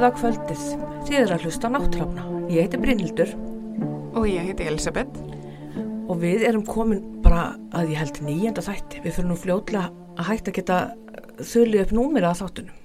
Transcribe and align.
Góða 0.00 0.14
kvöldið, 0.16 0.60
þið 1.04 1.14
er 1.18 1.32
að 1.34 1.42
hlusta 1.44 1.68
á 1.68 1.72
náttúrafna. 1.74 2.22
Ég 2.48 2.64
heiti 2.64 2.78
Brynhildur 2.80 3.32
Og 4.16 4.24
ég 4.30 4.46
heiti 4.48 4.64
Elisabeth. 4.64 5.18
og 6.08 6.22
við 6.22 6.46
erum 6.48 6.64
komin 6.64 7.20
bara 7.20 7.58
að 7.76 7.92
ég 7.92 8.00
held 8.00 8.22
nýjenda 8.24 8.64
þætti. 8.64 9.02
Við 9.04 9.12
fyrir 9.12 9.28
nú 9.28 9.36
fljótlega 9.36 9.90
að 10.16 10.30
hætta 10.30 10.50
að 10.50 10.56
geta 10.56 10.78
þulli 11.44 11.82
upp 11.82 11.92
númir 11.92 12.24
að 12.24 12.40
þáttunum. 12.40 12.80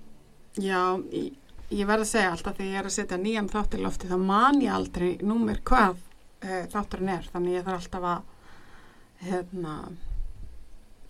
Já, 0.60 0.82
ég, 1.16 1.32
ég 1.72 1.88
verð 1.88 2.04
að 2.04 2.12
segja 2.12 2.34
alltaf 2.36 2.58
þegar 2.60 2.74
ég 2.74 2.80
er 2.84 2.92
að 2.92 2.96
setja 2.98 3.24
nýjan 3.24 3.52
þátt 3.56 3.80
í 3.80 3.84
lofti 3.86 4.12
þá 4.12 4.18
man 4.20 4.62
ég 4.62 4.76
aldrei 4.76 5.10
númer 5.24 5.64
hvað 5.64 5.96
uh, 5.96 6.64
þátturinn 6.76 7.16
er. 7.16 7.30
Þannig 7.32 7.62
ég 7.62 7.70
þarf 7.70 7.80
alltaf 7.80 8.10
að 8.12 9.30
hérna, 9.32 9.78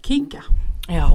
kíkja. 0.05 0.45
Já, 0.85 1.07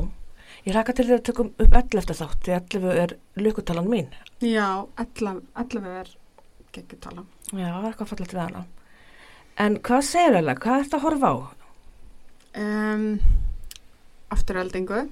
ég 0.67 0.75
rækka 0.75 0.97
til 0.97 1.07
því 1.09 1.17
að 1.17 1.25
tökum 1.29 1.53
upp 1.57 1.77
11 1.83 2.19
þátt, 2.21 2.41
því 2.45 2.57
11 2.59 2.99
er 3.05 3.17
lukutalan 3.41 3.89
mín. 3.91 4.11
Já, 4.45 4.87
11, 5.01 5.41
11 5.57 5.89
er 6.03 6.13
geggjutala. 6.75 7.25
Já, 7.51 7.67
það 7.67 7.81
er 7.81 7.89
eitthvað 7.91 8.13
fallegt 8.13 8.35
við 8.35 8.43
hana. 8.45 8.67
En 9.61 9.79
hvað 9.85 10.05
segir 10.09 10.37
það? 10.39 10.52
Hvað 10.65 10.85
ert 10.85 10.95
að 10.97 11.05
horfa 11.05 11.30
á? 11.30 11.37
Um, 12.61 13.05
afturheldingu 14.35 15.02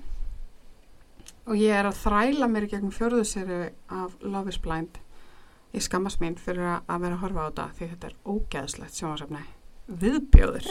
og 1.48 1.56
ég 1.56 1.72
er 1.72 1.86
að 1.88 2.00
þræla 2.02 2.48
mér 2.50 2.66
í 2.66 2.70
gegnum 2.72 2.94
fjörðuseru 2.94 3.60
af 3.94 4.16
Love 4.24 4.52
is 4.52 4.58
Blind. 4.62 4.98
Ég 5.72 5.84
skammast 5.84 6.20
mín 6.22 6.36
fyrir 6.40 6.64
að 6.78 7.04
vera 7.04 7.14
að 7.16 7.22
horfa 7.22 7.44
á 7.44 7.48
þetta 7.48 7.66
því 7.78 7.88
þetta 7.92 8.10
er 8.10 8.18
ógeðslegt 8.24 8.98
sjónasefni. 8.98 9.44
Viðbjóður. 10.02 10.68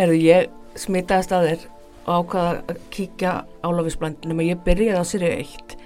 Erðu, 0.00 0.16
ég 0.24 0.80
smitaðist 0.80 1.34
að 1.36 1.46
þér 1.48 1.66
og 2.06 2.12
ákvaða 2.24 2.52
að 2.72 2.80
kíkja 2.94 3.32
á 3.44 3.68
lofisblandinum 3.76 4.40
og 4.42 4.48
ég 4.48 4.62
byrjaði 4.66 5.00
á 5.00 5.04
serið 5.06 5.34
1 5.44 5.76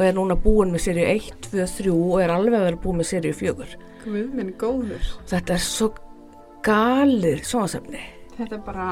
og 0.00 0.04
er 0.06 0.14
núna 0.16 0.36
búin 0.40 0.70
með 0.72 0.84
serið 0.86 1.10
1, 1.12 1.30
2, 1.50 1.64
3 1.78 1.92
og 1.94 2.22
er 2.24 2.32
alveg 2.34 2.56
að 2.58 2.66
vera 2.70 2.80
búin 2.84 3.00
með 3.00 3.10
serið 3.12 3.36
4. 3.42 3.68
Guð 4.04 4.30
minn 4.38 4.52
góður. 4.60 5.10
Þetta 5.28 5.54
er 5.58 5.64
svo 5.64 5.90
galið 6.64 7.42
sjónasefni 7.48 8.00
Þetta 8.36 8.56
er 8.56 8.62
bara, 8.64 8.86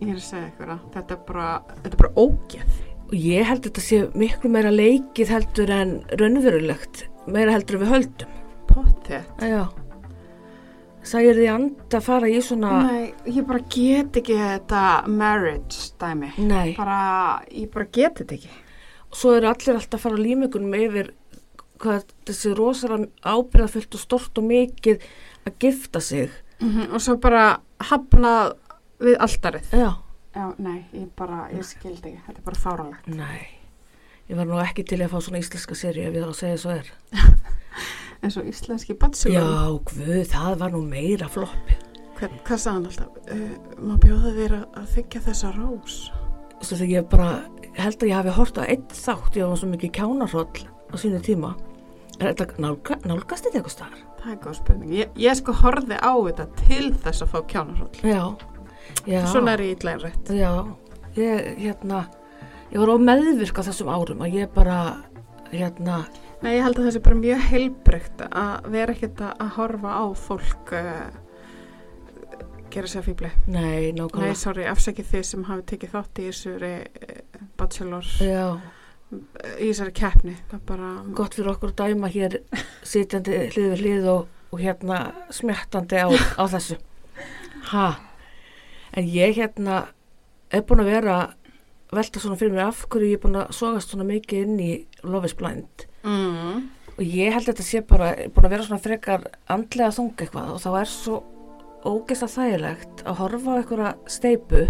ég 0.00 0.10
er 0.12 0.18
að 0.18 0.24
segja 0.26 0.48
ykkur 0.50 0.72
að 0.74 0.82
þetta 0.94 1.16
er 1.16 1.20
bara, 1.30 1.48
þetta 1.82 1.94
er 1.96 2.00
bara 2.02 2.12
ógeð. 2.20 2.74
og 3.10 3.14
ég 3.16 3.48
held 3.48 3.62
þetta 3.66 3.84
sé 3.86 4.00
miklu 4.14 4.50
meira 4.52 4.70
leikið 4.74 5.32
heldur 5.34 5.72
en 5.74 5.94
raunverulegt, 6.20 7.06
meira 7.26 7.56
heldur 7.56 7.80
við 7.80 7.94
höldum. 7.94 8.36
Pottið. 8.70 9.24
Já. 9.42 9.64
Sægir 11.02 11.38
því 11.38 11.46
and 11.54 11.94
að 11.96 12.02
fara 12.04 12.28
í 12.28 12.40
svona, 12.44 12.70
Nei, 12.84 13.14
ég 13.32 13.46
bara 13.48 13.62
get 13.72 14.18
ekki 14.20 14.34
þetta 14.36 14.82
marriage 15.08 15.94
dæmi. 15.98 16.32
nei, 16.38 16.74
Bara, 16.76 17.40
ég 17.50 17.70
bara 17.72 17.86
get 17.92 18.20
þetta 18.20 18.34
ekki. 18.36 18.50
svo 19.12 19.32
eru 19.38 19.48
allir 19.48 19.74
alltaf 19.78 19.96
að 19.98 20.04
fara 20.04 20.16
á 20.20 20.24
límingunum 20.26 20.74
yfir 20.76 21.10
hvað 21.80 22.04
þessi 22.28 22.52
rosalega 22.54 23.08
ábyrðafullt 23.24 23.94
og 23.96 24.00
stort 24.04 24.38
og 24.38 24.44
mikið 24.44 25.00
að 25.48 25.56
gifta 25.64 26.00
sig. 26.00 26.30
Mm 26.60 26.92
Og 26.92 27.00
svo 27.00 27.16
bara 27.16 27.60
hafnað 27.80 28.56
við 29.00 29.16
alltarið. 29.18 29.70
Já. 29.72 29.94
Já, 30.36 30.54
nei, 30.58 30.84
ég 30.92 31.08
bara, 31.16 31.48
ég 31.50 31.64
skildi 31.64 32.12
ekki. 32.12 32.20
Þetta 32.26 32.38
er 32.38 32.44
bara 32.44 32.56
fáralegt. 32.60 33.06
Nei, 33.08 33.48
ég 34.28 34.36
var 34.36 34.44
nú 34.46 34.60
ekki 34.60 34.84
til 34.84 35.00
að 35.00 35.08
fá 35.10 35.20
svona 35.24 35.40
íslenska 35.40 35.74
seri 35.74 36.04
ef 36.04 36.14
ég 36.14 36.22
þá 36.22 36.28
að 36.28 36.36
segja 36.36 36.58
svo 36.60 36.70
er. 36.70 36.92
En 38.20 38.32
svo 38.32 38.42
íslenski 38.44 38.96
batsilum. 39.00 39.36
Já, 39.38 39.78
guð, 39.88 40.18
það 40.28 40.58
var 40.60 40.74
nú 40.74 40.82
meira 40.84 41.28
floppi. 41.32 41.78
Hvern, 42.18 42.36
hvað 42.44 42.60
sagði 42.60 42.76
hann 42.76 42.88
alltaf? 42.90 43.14
Uh, 43.32 43.78
má 43.80 43.94
bjóða 44.02 44.34
þér 44.36 44.54
að, 44.58 44.66
að 44.76 44.90
þykja 44.96 45.22
þessa 45.30 45.52
rós? 45.56 45.96
Svo 46.60 46.76
þegar 46.76 46.92
ég 46.92 47.08
bara 47.08 47.30
held 47.80 48.02
að 48.02 48.10
ég 48.10 48.18
hafi 48.18 48.36
hort 48.36 48.60
á 48.60 48.62
einn 48.66 48.84
þátt, 48.92 49.38
ég 49.40 49.48
var 49.48 49.60
svo 49.60 49.70
mikið 49.70 49.92
kjánarhóll 49.96 50.66
á 50.68 50.94
sínu 51.00 51.22
tíma. 51.24 51.54
Er 52.20 52.34
þetta 52.34 52.60
nálga, 52.60 52.98
nálgast 53.08 53.46
þetta 53.46 53.62
eitthvað 53.62 53.76
staðar? 53.78 54.06
Það 54.20 54.32
er 54.34 54.40
góð 54.44 54.56
spurning. 54.58 54.94
Ég, 54.98 55.12
ég 55.16 55.38
sko 55.38 55.56
horfi 55.56 55.96
á 55.96 56.12
þetta 56.12 56.48
til 56.60 56.86
þess 57.00 57.24
að 57.24 57.30
fá 57.32 57.38
kjánarhóll. 57.54 58.00
Já, 58.04 58.24
já. 59.08 59.20
Svona 59.32 59.54
er 59.56 59.64
ég 59.64 59.78
ítlæðin 59.78 60.02
rétt. 60.04 60.32
Já, 60.36 60.52
ég, 61.16 61.46
hérna, 61.62 62.02
ég 62.68 62.82
var 62.82 62.92
á 62.92 62.96
meðvirk 63.08 63.62
á 63.64 63.68
þessum 63.70 63.88
árum 63.94 64.20
að 64.26 64.36
ég 64.42 64.52
bara, 64.52 64.80
hérna, 65.54 66.02
Nei, 66.40 66.54
ég 66.56 66.62
held 66.64 66.78
að 66.80 66.86
það 66.86 66.94
sé 66.94 67.00
bara 67.04 67.18
mjög 67.20 67.42
heilbreykt 67.50 68.22
að 68.30 68.68
vera 68.72 68.94
ekkert 68.94 69.18
að 69.26 69.50
horfa 69.58 69.90
á 69.92 70.04
fólk 70.16 70.70
uh, 70.72 71.18
gera 72.72 72.88
sér 72.88 73.04
fýbli. 73.04 73.30
nei, 73.46 73.60
Nei, 73.60 73.88
nákvæmlega. 73.98 74.36
sorry, 74.40 74.64
afsækið 74.70 75.10
þið 75.10 75.24
sem 75.28 75.44
hafi 75.50 75.66
tekið 75.74 75.92
þátt 75.96 76.20
í 76.22 76.28
þessari 76.30 76.70
uh, 76.80 77.42
bachelor, 77.60 78.08
Já, 78.24 78.46
í 79.58 79.68
þessari 79.68 79.94
keppni. 80.00 80.36
Bara... 80.68 80.92
gott 81.18 81.36
fyrir 81.36 81.52
okkur 81.52 81.74
að 81.74 81.82
dæma 81.82 82.08
hér 82.14 82.38
sitjandi 82.88 83.42
hlið 83.52 83.68
við 83.74 83.84
hlið 83.84 84.08
og, 84.14 84.32
og 84.54 84.64
hérna 84.64 85.02
smjattandi 85.34 86.00
á, 86.00 86.08
á 86.40 86.44
þessu. 86.54 86.80
Ha, 87.74 87.86
en 88.96 89.12
ég 89.12 89.36
hérna 89.36 89.82
er 90.50 90.64
búin 90.64 90.80
að 90.86 90.92
vera 90.94 91.18
velta 91.92 92.22
svona 92.22 92.38
fyrir 92.40 92.56
mér 92.56 92.70
af 92.70 92.86
hverju 92.88 93.12
ég 93.12 93.20
er 93.20 93.22
búin 93.26 93.38
að 93.42 93.52
sogast 93.60 93.92
svona 93.92 94.08
mikið 94.08 94.46
inn 94.46 94.60
í 94.62 94.72
Love 95.04 95.28
is 95.28 95.36
Blind 95.36 95.84
Mm. 96.04 96.68
og 96.96 97.00
ég 97.04 97.32
held 97.34 97.44
að 97.48 97.50
þetta 97.54 97.66
sé 97.68 97.80
bara 97.86 98.10
búin 98.34 98.46
að 98.48 98.54
vera 98.54 98.66
svona 98.68 98.82
frekar 98.84 99.26
andlega 99.52 99.92
þung 99.96 100.12
eitthvað 100.16 100.52
og 100.54 100.60
þá 100.62 100.70
er 100.80 100.90
svo 100.92 101.18
ógeðst 101.84 102.26
að 102.26 102.34
þægilegt 102.36 103.02
að 103.08 103.18
horfa 103.22 103.50
á 103.52 103.58
einhverja 103.60 103.90
steipu 104.16 104.62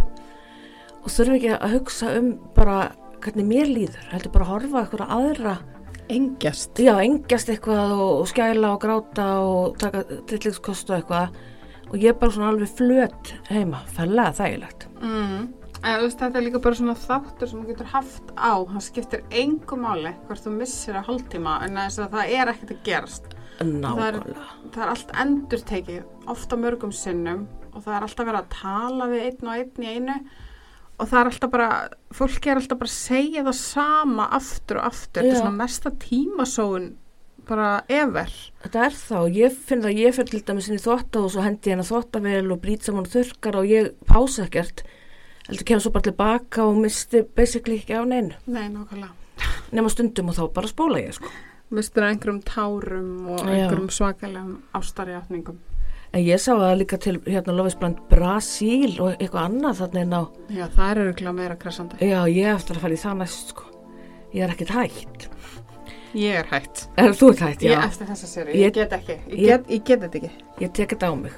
og 1.01 1.09
þurfa 1.11 1.37
ekki 1.39 1.53
að 1.57 1.75
hugsa 1.77 2.11
um 2.19 2.33
bara 2.57 2.79
hvernig 3.21 3.47
mér 3.51 3.69
líður, 3.71 4.05
heldur 4.13 4.33
bara 4.35 4.47
að 4.47 4.53
horfa 4.55 4.79
á 4.79 4.83
einhverja 4.85 5.09
aðra 5.19 5.55
Engjast. 6.11 6.75
já, 6.83 6.95
engjast 7.05 7.51
eitthvað 7.53 7.93
og, 7.95 8.13
og 8.25 8.29
skæla 8.31 8.73
og 8.75 8.81
gráta 8.83 9.27
og 9.47 9.77
taka 9.79 10.03
tillingskost 10.27 10.91
og 10.91 10.97
eitthvað 10.99 11.37
og 11.91 11.97
ég 11.99 12.11
er 12.13 12.19
bara 12.19 12.35
svona 12.35 12.51
alveg 12.51 12.73
flöt 12.79 13.33
heima, 13.51 13.85
fælega 13.95 14.35
þægilegt 14.41 14.87
Mm. 15.01 15.47
En, 15.81 16.03
veist, 16.03 16.19
þetta 16.21 16.37
er 16.37 16.45
líka 16.45 16.61
bara 16.61 16.77
svona 16.77 16.95
þáttur 16.99 17.49
sem 17.49 17.61
þú 17.63 17.71
getur 17.73 17.89
haft 17.95 18.33
á. 18.37 18.53
Það 18.69 18.83
skiptir 18.85 19.23
engu 19.33 19.79
máli 19.81 20.13
hvort 20.27 20.45
þú 20.45 20.53
missir 20.59 20.99
að 20.99 21.07
hálftíma 21.09 21.55
en 21.65 21.81
að 21.81 22.03
það 22.03 22.35
er 22.37 22.53
ekkert 22.53 22.75
að 22.75 22.83
gerast. 22.85 23.31
nákvæmlega 23.61 24.45
Það 24.75 24.85
er 24.85 24.93
allt 24.93 25.11
endur 25.21 25.65
tekið, 25.71 26.05
ofta 26.33 26.59
mörgum 26.61 26.93
sinnum 26.95 27.49
og 27.71 27.83
það 27.85 27.97
er 27.97 28.07
alltaf 28.07 28.29
verið 28.29 28.41
að 28.41 28.55
tala 28.55 29.09
við 29.11 29.27
einn 29.27 29.49
og 29.49 29.57
einn 29.57 29.85
í 29.85 29.91
einu 29.97 30.17
og 31.01 31.09
það 31.09 31.19
er 31.21 31.31
alltaf 31.31 31.53
bara, 31.53 31.69
fólki 32.13 32.51
er 32.51 32.61
alltaf 32.61 32.81
bara 32.81 32.91
að 32.91 32.97
segja 32.97 33.45
það 33.47 33.59
sama 33.61 34.27
aftur 34.37 34.81
og 34.81 34.89
aftur. 34.91 35.23
Þetta 35.23 35.31
Já. 35.31 35.33
er 35.33 35.41
svona 35.41 35.61
mesta 35.63 35.93
tímasóun 36.05 36.89
bara 37.51 37.71
ever. 37.91 38.33
Þetta 38.63 38.85
er 38.87 38.97
þá, 39.01 39.19
ég 39.35 39.61
finn 39.69 39.85
það, 39.85 40.01
ég 40.05 40.17
fyrir 40.17 40.33
til 40.35 40.43
dæmis 40.51 40.69
inn 40.69 40.77
í 40.77 40.83
þvotta 40.85 41.25
og 41.25 41.33
svo 41.33 41.45
hendi 41.45 41.71
ég 41.71 41.77
hennar 41.77 41.89
þvottavel 41.89 42.53
og 42.53 42.61
brýt 42.63 42.87
saman 42.87 43.09
þurkar 43.11 43.61
og 43.63 43.71
ég 43.71 43.93
pása 44.07 44.45
ekkert 44.45 44.85
heldur 45.51 45.67
kemur 45.69 45.83
svo 45.85 45.93
bara 45.95 46.07
tilbaka 46.09 46.65
og 46.65 46.77
misti 46.81 47.23
basically 47.37 47.81
ekki 47.83 47.99
á 47.99 48.03
neinu 48.07 48.35
Nei, 48.47 48.69
nákvæmlega. 48.69 49.13
nema 49.73 49.91
stundum 49.93 50.29
og 50.31 50.37
þá 50.39 50.45
bara 50.55 50.69
spóla 50.71 51.01
ég 51.03 51.13
sko. 51.19 51.29
Mistur 51.71 52.03
einhverjum 52.03 52.41
tárum 52.43 53.29
og 53.31 53.45
einhverjum 53.47 53.91
svakalegum 53.95 54.57
ástarjátningum. 54.75 55.59
en 56.13 56.25
ég 56.27 56.41
sá 56.43 56.51
það 56.59 56.79
líka 56.81 56.99
til 56.99 57.19
hérna 57.27 57.53
lofisbrand 57.55 57.99
Brasíl 58.11 58.97
og 59.01 59.13
eitthvað 59.21 59.45
annað 59.47 59.77
þannig 59.83 60.03
en 60.03 60.15
á, 60.19 60.23
Já, 60.51 60.67
það 60.75 60.91
er 60.91 61.03
örgulega 61.05 61.33
meira 61.35 61.57
kressandi. 61.57 61.97
já 62.01 62.25
ég 62.27 62.55
eftir 62.55 62.77
að 62.77 62.81
fara 62.81 62.95
í 62.95 63.03
það 63.05 63.17
næst 63.21 63.49
sko. 63.55 63.63
ég 64.35 64.43
er 64.43 64.51
ekkert 64.51 64.71
hægt 64.75 65.29
Ég 66.15 66.35
er 66.41 66.47
hægt. 66.51 66.89
er 66.99 67.13
þú 67.15 67.29
ert 67.31 67.39
hægt, 67.39 67.63
Ég 67.63 67.71
já, 67.71 67.85
eftir 67.87 68.07
þessa 68.09 68.27
séri, 68.27 68.53
Ég- 68.55 68.67
ég, 68.67 68.73
get 68.75 68.91
ekki. 68.93 69.17
Ég, 69.29 69.39
ég- 69.39 69.47
get, 69.47 69.69
ég 69.71 69.85
get 69.85 70.01
þetta 70.01 70.19
ekki. 70.19 70.31
ég 70.61 70.73
tek 70.73 70.89
þetta 70.91 71.07
á 71.07 71.15
mig 71.15 71.33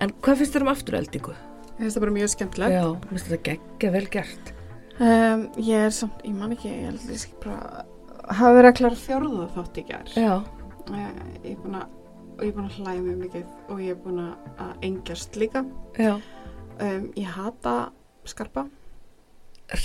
en 0.00 0.10
hvað 0.22 0.36
finnst 0.38 0.54
þér 0.54 0.62
um 0.62 0.68
afturöldingu? 0.68 1.34
Ég 1.74 1.80
finnst 1.82 1.96
það 1.96 2.04
bara 2.04 2.14
mjög 2.14 2.28
skemmtilegt. 2.34 2.74
já, 2.76 2.84
minnst 3.10 3.26
þetta 3.30 3.42
geggja 3.50 3.90
vel 3.98 4.06
gert 4.18 4.52
Um, 4.94 5.48
ég 5.58 5.74
er 5.88 5.90
samt, 5.90 6.20
ég 6.22 6.34
man 6.38 6.52
ekki, 6.54 6.68
ég 6.70 6.84
held 6.86 7.00
að 7.02 7.10
ég 7.10 7.18
sé 7.18 7.30
bara 7.42 7.84
hafa 8.30 8.52
verið 8.54 8.68
að 8.68 8.76
klara 8.78 8.98
fjórða 9.00 9.46
þátt 9.56 9.80
í 9.80 9.84
gær. 9.88 10.12
já, 10.14 10.34
Uh, 10.84 11.10
ég 11.42 11.54
er 11.54 11.58
búin 11.64 11.74
að, 11.80 11.88
og 12.36 12.42
ég 12.44 12.50
er 12.50 12.54
búin 12.58 12.66
að 12.68 12.74
hlæja 12.78 13.02
mjög 13.02 13.16
mikið 13.24 13.44
og 13.72 13.78
ég 13.80 13.90
er 13.90 13.98
búin 14.04 14.18
að 14.22 14.84
engjast 14.86 15.36
líka. 15.40 15.64
já, 15.98 16.14
Um, 16.78 17.08
ég 17.16 17.26
hata 17.34 17.74
skarpa, 18.26 18.68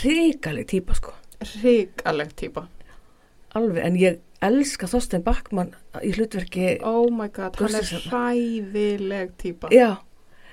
ríkaleg 0.03 0.65
típa 0.67 0.93
sko 0.97 1.13
ríkaleg 1.63 2.31
típa. 2.35 2.67
alveg, 3.55 3.81
en 3.85 3.95
ég 3.97 4.19
elska 4.45 4.87
Þorstein 4.87 5.23
Backmann 5.23 5.73
í 6.03 6.11
hlutverki 6.13 6.77
Oh 6.85 7.09
my 7.11 7.27
god, 7.29 7.55
hann 7.59 7.75
er 7.75 7.83
hræðileg 8.05 9.31
típa. 9.41 9.69
Já, 9.73 9.97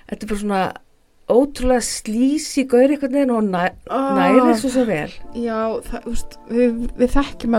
þetta 0.09 0.23
er 0.25 0.29
bara 0.33 0.41
svona 0.41 0.61
ótrúlega 1.31 1.83
slísi 1.83 2.65
gaur 2.71 2.87
einhvern 2.93 3.13
veginn 3.17 3.31
og 3.35 3.45
næ, 3.51 3.65
Ah, 3.91 4.15
næri 4.15 4.55
svo 4.61 4.71
svo 4.71 4.85
vel. 4.87 5.11
Já, 5.35 5.59
það, 5.89 6.05
veist, 6.07 6.39
við, 6.51 6.77
við 7.01 7.11
þekkjum 7.17 7.57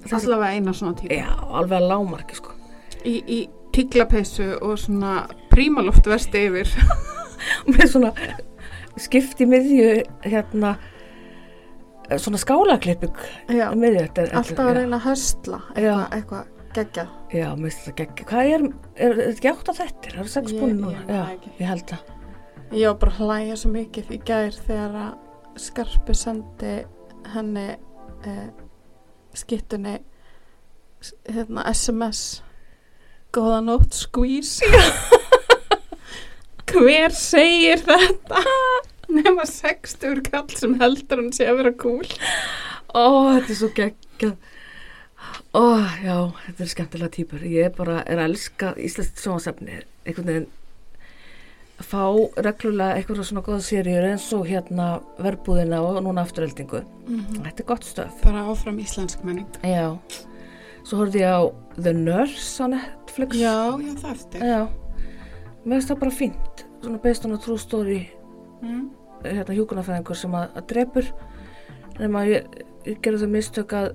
Þessi- 0.00 0.26
allavega 0.26 0.52
eina 0.56 0.72
svona 0.72 0.94
típa. 0.96 1.14
Já, 1.14 1.28
alveg 1.50 1.76
að 1.80 1.88
lámarki 1.90 2.34
sko. 2.36 2.52
Í, 3.04 3.14
í 3.26 3.40
tíklapeysu 3.72 4.46
og 4.62 4.78
svona 4.78 5.26
prímaloft 5.50 6.06
versti 6.08 6.46
yfir. 6.48 6.68
Með 7.72 7.86
svona 7.92 8.12
skipti 9.00 9.46
miðju 9.48 10.02
hérna 10.26 10.74
svona 12.18 12.40
skálaklipping 12.42 13.14
Já, 13.54 13.70
með 13.78 14.00
þetta. 14.00 14.22
er- 14.26 14.32
alltaf 14.40 14.64
að 14.66 14.72
reyna 14.80 14.96
að 14.98 15.04
höstla 15.06 15.60
eitthvað, 15.74 16.06
eitthvað 16.16 16.46
geggjað. 16.74 17.08
Já, 17.32 17.46
mér 17.56 17.70
finnst 17.70 17.84
þetta 17.86 17.96
gegn. 18.00 18.24
Hvað 18.30 18.50
er, 18.54 18.64
er, 18.64 19.10
er 19.10 19.14
þetta 19.20 19.36
ekki 19.36 19.52
átt 19.52 19.70
á 19.70 19.74
þetta? 19.80 20.10
Það 20.10 20.20
eru 20.24 20.32
sex 20.34 20.52
Ég- 20.52 20.60
búin 20.60 20.72
ég 20.74 20.80
núna. 20.80 21.04
Já, 21.06 21.22
það 21.28 21.60
ég 21.60 21.70
held 21.70 21.86
það. 21.94 22.02
Ég 22.70 22.86
var 22.86 22.98
bara 23.00 23.12
að 23.16 23.20
hlæja 23.24 23.56
svo 23.58 23.72
mikið 23.74 24.12
í 24.14 24.20
gær 24.28 24.54
þegar 24.54 24.92
að 25.04 25.60
Skarpi 25.60 26.14
sendi 26.14 26.74
henni 27.34 27.66
eh, 28.30 28.46
skittunni 29.36 29.96
hérna, 31.26 31.64
SMS 31.72 32.44
Góða 33.34 33.58
nótt 33.66 33.98
skvís 33.98 34.60
Hver 36.70 37.16
segir 37.18 37.82
þetta? 37.82 38.44
Nefna 39.10 39.48
60 39.50 40.22
kall 40.30 40.48
sem 40.54 40.78
heldur 40.78 41.24
hann 41.24 41.34
sé 41.34 41.50
að 41.50 41.64
vera 41.64 41.74
cool 41.82 42.06
Ó, 42.90 43.34
þetta 43.34 43.52
er 43.52 43.58
svo 43.58 43.68
geggjað. 43.74 44.32
Ó, 45.54 45.62
já, 46.02 46.16
þetta 46.46 46.64
er 46.64 46.70
skemmtilega 46.72 47.14
típur. 47.14 47.44
Ég 47.46 47.68
er 47.68 47.74
bara, 47.76 48.00
er 48.02 48.18
að 48.18 48.32
elska 48.32 48.72
íslenskt 48.82 49.22
sjónasefni. 49.22 49.82
Einhvern 50.02 50.30
veginn 50.30 50.48
fá 51.80 52.04
reglulega 52.44 52.98
eitthvað 52.98 53.22
svona 53.28 53.44
góða 53.44 53.62
seríur 53.64 54.06
eins 54.10 54.26
og 54.36 54.46
hérna 54.48 54.88
verbúðina 55.20 55.80
og 55.84 56.00
núna 56.04 56.24
afturöldingu. 56.26 56.82
Þetta 57.08 57.56
er 57.56 57.68
gott 57.68 57.86
stöf. 57.88 58.20
Bara 58.24 58.44
áfram 58.50 58.80
íslensk 58.82 59.24
menning 59.26 59.48
Já. 59.64 59.96
Svo 60.84 61.00
horfði 61.02 61.24
ég 61.24 61.32
á 61.32 61.42
The 61.76 61.94
Nurse 61.96 62.60
á 62.60 62.66
Netflix. 62.72 63.40
Já, 63.40 63.56
já 63.80 63.92
það 64.02 64.12
eftir 64.12 64.44
Já. 64.44 64.60
Mér 65.64 65.76
finnst 65.76 65.92
það 65.92 66.00
bara 66.04 66.16
fínt. 66.20 66.64
Svona 66.80 67.02
based 67.02 67.26
on 67.28 67.36
a 67.36 67.40
true 67.40 67.58
story 67.60 68.00
mm. 68.62 68.86
hérna 69.24 69.56
hjúkunarfæðingur 69.56 70.16
sem 70.16 70.36
að, 70.36 70.46
að 70.56 70.70
drepur 70.72 71.10
nema 72.00 72.24
ég, 72.28 72.62
ég 72.88 73.02
gerði 73.04 73.26
þau 73.26 73.34
mistök 73.34 73.74
að 73.76 73.90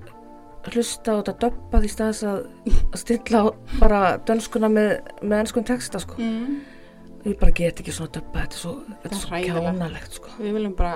hlusta 0.72 1.14
á 1.14 1.18
þetta 1.20 1.34
döppa 1.46 1.80
því 1.82 1.90
staðis 1.90 2.22
að, 2.26 2.38
að 2.90 3.00
stilla 3.02 3.42
bara 3.80 4.00
dönskuna 4.26 4.70
með, 4.70 4.96
með 5.22 5.42
enskun 5.44 5.66
texta 5.66 6.00
sko. 6.02 6.18
Mm. 6.22 6.56
Ég 7.26 7.34
bara 7.40 7.50
get 7.58 7.80
ekki 7.82 7.90
svona 7.94 8.12
döppa, 8.14 8.44
þetta 8.44 8.54
er 8.54 8.60
svo, 8.60 8.72
þetta 9.02 9.18
svo 9.18 9.40
kjánalegt 9.42 10.16
sko. 10.20 10.32
Við 10.38 10.52
viljum 10.54 10.74
bara 10.78 10.92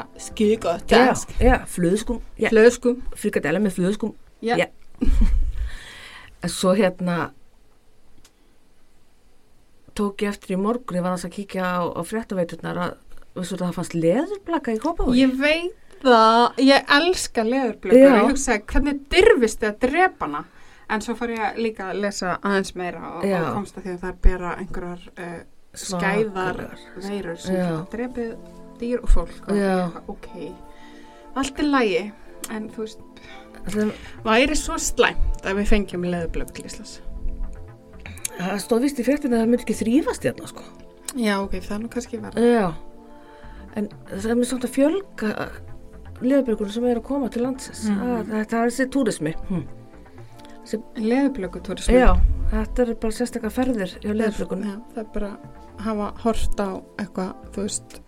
Já, 1.40 1.48
já, 1.48 1.56
flöðskum, 1.72 2.20
já, 2.38 2.48
Flöskum 2.52 3.00
frikadella 3.18 3.62
með 3.62 3.80
flöðskum. 3.80 4.16
Já. 4.46 4.56
Já. 4.64 4.68
En 6.40 6.48
svo 6.48 6.70
hérna 6.72 7.34
tók 9.92 10.22
ég 10.24 10.30
eftir 10.32 10.54
í 10.54 10.60
morgun, 10.60 10.96
ég 10.96 11.04
var 11.04 11.18
að 11.18 11.34
kíkja 11.34 11.66
á, 11.66 11.80
á 11.92 12.00
fréttaveiturnar 12.06 12.80
að, 12.80 12.94
það 13.36 13.74
fannst 13.76 13.96
leðurblaka 13.98 14.72
í 14.72 14.80
Kópavogi? 14.80 15.20
Ég 15.20 15.34
veit 15.36 16.00
það, 16.00 16.62
ég 16.64 16.94
elska 16.96 17.44
og 17.92 18.00
ég 18.00 18.16
hugsaði 18.30 18.64
hvernig 18.72 19.02
dyrfist 19.12 19.60
þið 19.60 19.70
að 19.70 19.80
drepa 19.84 20.28
hana 20.28 20.42
en 20.90 21.04
svo 21.04 21.14
fór 21.18 21.34
ég 21.34 21.60
líka 21.60 21.90
að 21.90 22.02
lesa 22.06 22.36
aðeins 22.40 22.74
meira 22.78 23.16
og, 23.16 23.26
og 23.26 23.50
komst 23.54 23.76
að 23.78 23.86
því 23.86 23.92
að 23.94 24.04
það 24.04 24.12
er 24.12 24.20
bera 24.24 24.54
einhverjar 24.62 25.04
uh, 25.10 25.40
skæðar 25.76 26.64
veirur 26.96 27.38
sem 27.40 27.58
geta 27.58 27.84
drepið 27.92 28.32
dýr 28.80 29.04
og 29.04 29.12
fólk 29.12 29.50
og 29.50 29.60
ég, 29.60 30.00
ok, 30.10 30.32
allt 31.38 31.62
er 31.62 31.70
lægi 31.70 32.02
en 32.50 32.72
þú 32.72 32.86
veist, 32.86 33.06
Það, 33.60 33.90
væri 34.24 34.56
svo 34.56 34.78
slæmt 34.80 35.44
að 35.44 35.58
við 35.58 35.66
fengjum 35.68 36.06
leðurblöku 36.08 36.54
til 36.56 36.64
Íslands 36.70 36.94
það 38.40 38.62
stóð 38.64 38.86
vist 38.86 39.00
í 39.00 39.06
fréttinu 39.06 39.36
að 39.36 39.42
það 39.42 39.50
myndi 39.50 39.66
ekki 39.66 39.76
þrýfast 39.80 40.26
hérna 40.26 40.50
sko. 40.50 40.64
Já, 41.18 41.34
ok, 41.40 41.56
það 41.58 41.74
er 41.76 41.82
nú 41.82 41.90
kannski 41.92 42.20
verið 42.22 42.46
Já, 42.46 42.66
en 43.76 43.90
það 44.10 44.30
er 44.32 44.40
mér 44.40 44.50
samt 44.50 44.66
að 44.66 44.74
fjölga 44.76 45.48
leðurbjörgunum 46.20 46.74
sem 46.74 46.88
er 46.90 47.00
að 47.00 47.06
koma 47.08 47.30
til 47.32 47.44
landsins. 47.46 47.86
Mm. 47.88 48.00
Það, 48.00 48.42
það 48.52 48.58
er 48.60 48.72
þessi 48.72 48.86
túrismi. 48.96 49.34
Hm. 49.48 49.62
Leðurblöku 51.00 51.62
túrismi 51.66 51.96
Já, 51.96 52.10
þetta 52.52 52.84
er 52.84 52.92
bara 53.02 53.16
sérstaklega 53.16 53.54
ferðir 53.56 53.96
hjá 53.96 54.12
leðurbjörgunum. 54.12 54.68
Já, 54.68 54.76
það 54.94 55.02
er 55.02 55.10
bara 55.16 55.30
hafa 55.84 56.08
hort 56.24 56.60
á 56.60 56.70
eitthvað, 57.00 57.30
þú 57.54 57.66
veist 57.66 58.00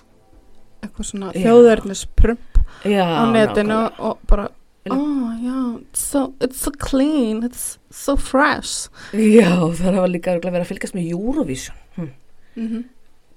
eitthvað 0.83 1.09
svona 1.09 1.31
þjóðverðnisprump 1.37 2.59
á 2.83 3.23
netinu 3.31 3.69
nákvæmlega. 3.69 3.91
og 3.99 4.19
bara 4.29 4.49
oh 4.91 5.31
já, 5.39 5.81
it's 5.81 6.01
so, 6.01 6.35
it's 6.41 6.61
so 6.61 6.71
clean 6.71 7.43
it's 7.43 7.79
so 7.91 8.17
fresh 8.17 8.89
Já, 9.13 9.53
það 9.79 9.95
hafa 9.95 10.09
líka 10.11 10.35
örugglega 10.35 10.57
verið 10.57 10.67
að 10.67 10.73
fylgjast 10.73 10.97
með 10.97 11.13
Eurovision. 11.13 11.77
Hm. 11.97 12.11
mm 12.57 12.69
-hmm. 12.69 12.83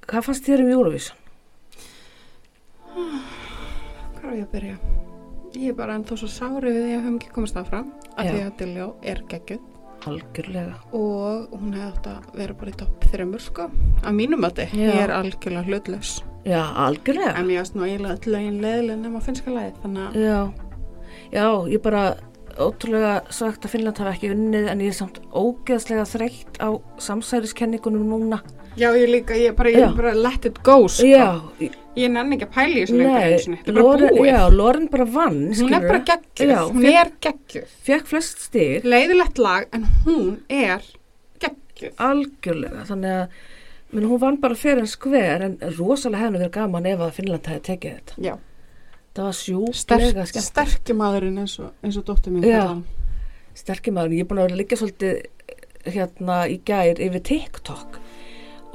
Hvað 0.05 0.21
fannst 0.21 0.45
þér 0.45 0.63
um 0.63 0.71
Eurovision? 0.71 1.17
Hvað 4.15 4.31
er 4.31 4.37
ég 4.37 4.45
að 4.45 4.51
byrja? 4.51 4.77
Ég 5.55 5.69
er 5.69 5.73
bara 5.73 5.95
ennþá 5.95 6.17
svo 6.17 6.27
sári 6.27 6.71
við 6.71 6.81
því 6.81 6.81
að 6.81 6.89
við 6.89 7.03
höfum 7.03 7.15
ekki 7.15 7.31
komast 7.31 7.57
áfram 7.57 7.93
af 8.17 8.25
Já. 8.25 8.31
því 8.31 8.41
að 8.45 8.57
Diljá 8.57 8.87
er 9.03 9.23
geggjuð 9.29 9.74
Algjörlega. 10.05 10.75
og 10.93 11.49
hún 11.55 11.73
hefði 11.73 11.87
átt 11.91 12.07
að 12.11 12.37
vera 12.39 12.53
bara 12.53 12.71
í 12.71 12.77
topp 12.81 13.07
þreymur 13.11 13.41
sko, 13.41 13.69
að 14.03 14.13
mínum 14.19 14.39
mati 14.45 14.67
Já. 14.71 14.85
ég 14.91 15.01
er 15.05 15.13
algjörlega 15.15 15.65
hlutlaus 15.69 16.13
Já, 16.45 16.61
algjörlega. 16.85 17.33
en 17.39 17.47
mér 17.47 17.57
varst 17.63 17.75
nú 17.75 17.83
eiginlega 17.87 18.15
öll 18.19 18.31
lögin 18.35 18.61
leðileg 18.61 18.99
nema 19.01 19.21
finnska 19.25 19.51
lagið, 19.51 19.81
þannig 19.83 20.03
að 20.05 20.15
Já, 20.25 20.39
já, 21.31 21.47
ég 21.73 21.81
bara 21.81 22.03
ótrúlega 22.55 23.15
sagt 23.35 23.65
að 23.65 23.73
Finnland 23.73 23.97
hafa 23.99 24.13
ekki 24.15 24.29
unnið 24.31 24.69
en 24.71 24.79
ég 24.85 24.93
er 24.93 24.95
samt 24.95 25.17
ógeðslega 25.35 26.05
þreytt 26.07 26.59
á 26.63 26.69
samsæriskenningunum 27.03 28.05
núna. 28.07 28.39
já, 28.77 28.91
ég 28.95 29.09
líka, 29.09 29.33
ég 29.35 29.55
bara, 29.55 29.69
ég 29.69 29.79
Já. 29.89 29.95
bara 29.95 30.13
let 30.13 30.45
it 30.45 30.61
go 30.63 30.87
sko. 30.87 31.03
Já, 31.03 31.41
ég 31.59 31.71
nenni 32.11 32.35
ekki 32.37 32.45
að 32.47 32.53
pæla 32.55 32.75
í 32.75 32.81
þessu 32.83 32.97
lengur 32.99 33.25
þetta 33.55 33.69
er 33.69 33.73
bara 33.73 33.83
Loren, 33.85 34.15
búið. 34.17 34.29
já, 34.31 34.39
Loren 34.55 34.87
bara 34.91 35.05
vann, 35.05 35.37
hún 35.41 35.49
er 35.49 35.55
skilurðu. 35.55 35.87
bara 35.87 35.99
geggjuð, 36.09 36.49
Já, 36.51 36.61
hún 36.69 36.81
fékk- 36.83 36.99
er 37.01 37.11
geggjuð. 37.25 37.67
Fekk 37.89 38.05
flest 38.11 38.39
stig, 38.45 38.83
leiðilegt 38.83 39.37
lag 39.39 39.67
en 39.73 39.83
hún 40.05 40.31
er 40.49 40.81
geggjuð. 41.39 41.93
Algjörlega, 41.97 42.85
þannig 42.89 43.15
að 43.15 43.27
menn, 43.95 44.09
hún 44.11 44.19
vann 44.19 44.37
bara 44.41 44.55
fyrir 44.55 44.79
en 44.83 44.91
skver 44.91 45.41
en 45.47 45.57
rosalega 45.77 46.29
nú 46.31 46.39
verið 46.41 46.51
gaman 46.51 46.85
ef 46.85 46.99
að 46.99 47.11
Finnland 47.19 47.47
hefði 47.47 47.63
tekið 47.69 47.95
þetta. 47.99 48.13
já, 48.29 48.35
Það 49.15 49.23
var 49.23 49.37
sjúklega 49.39 49.79
sterk, 49.79 50.27
skemmt. 50.27 50.49
sterkjumadurinn 50.51 51.37
eins 51.39 51.59
og, 51.63 51.71
eins 51.81 51.95
og 51.97 52.03
dóttir 52.05 52.33
mín 52.35 52.83
sterkir 53.55 53.93
ég 53.95 54.19
er 54.19 54.25
búin 54.27 54.39
að 54.43 54.49
vera 54.49 54.57
líka 54.59 54.75
svolítið 54.75 55.21
hérna 55.85 56.41
í 56.51 56.57
gær 56.67 56.99
yfir 56.99 57.21
TikTok 57.23 57.99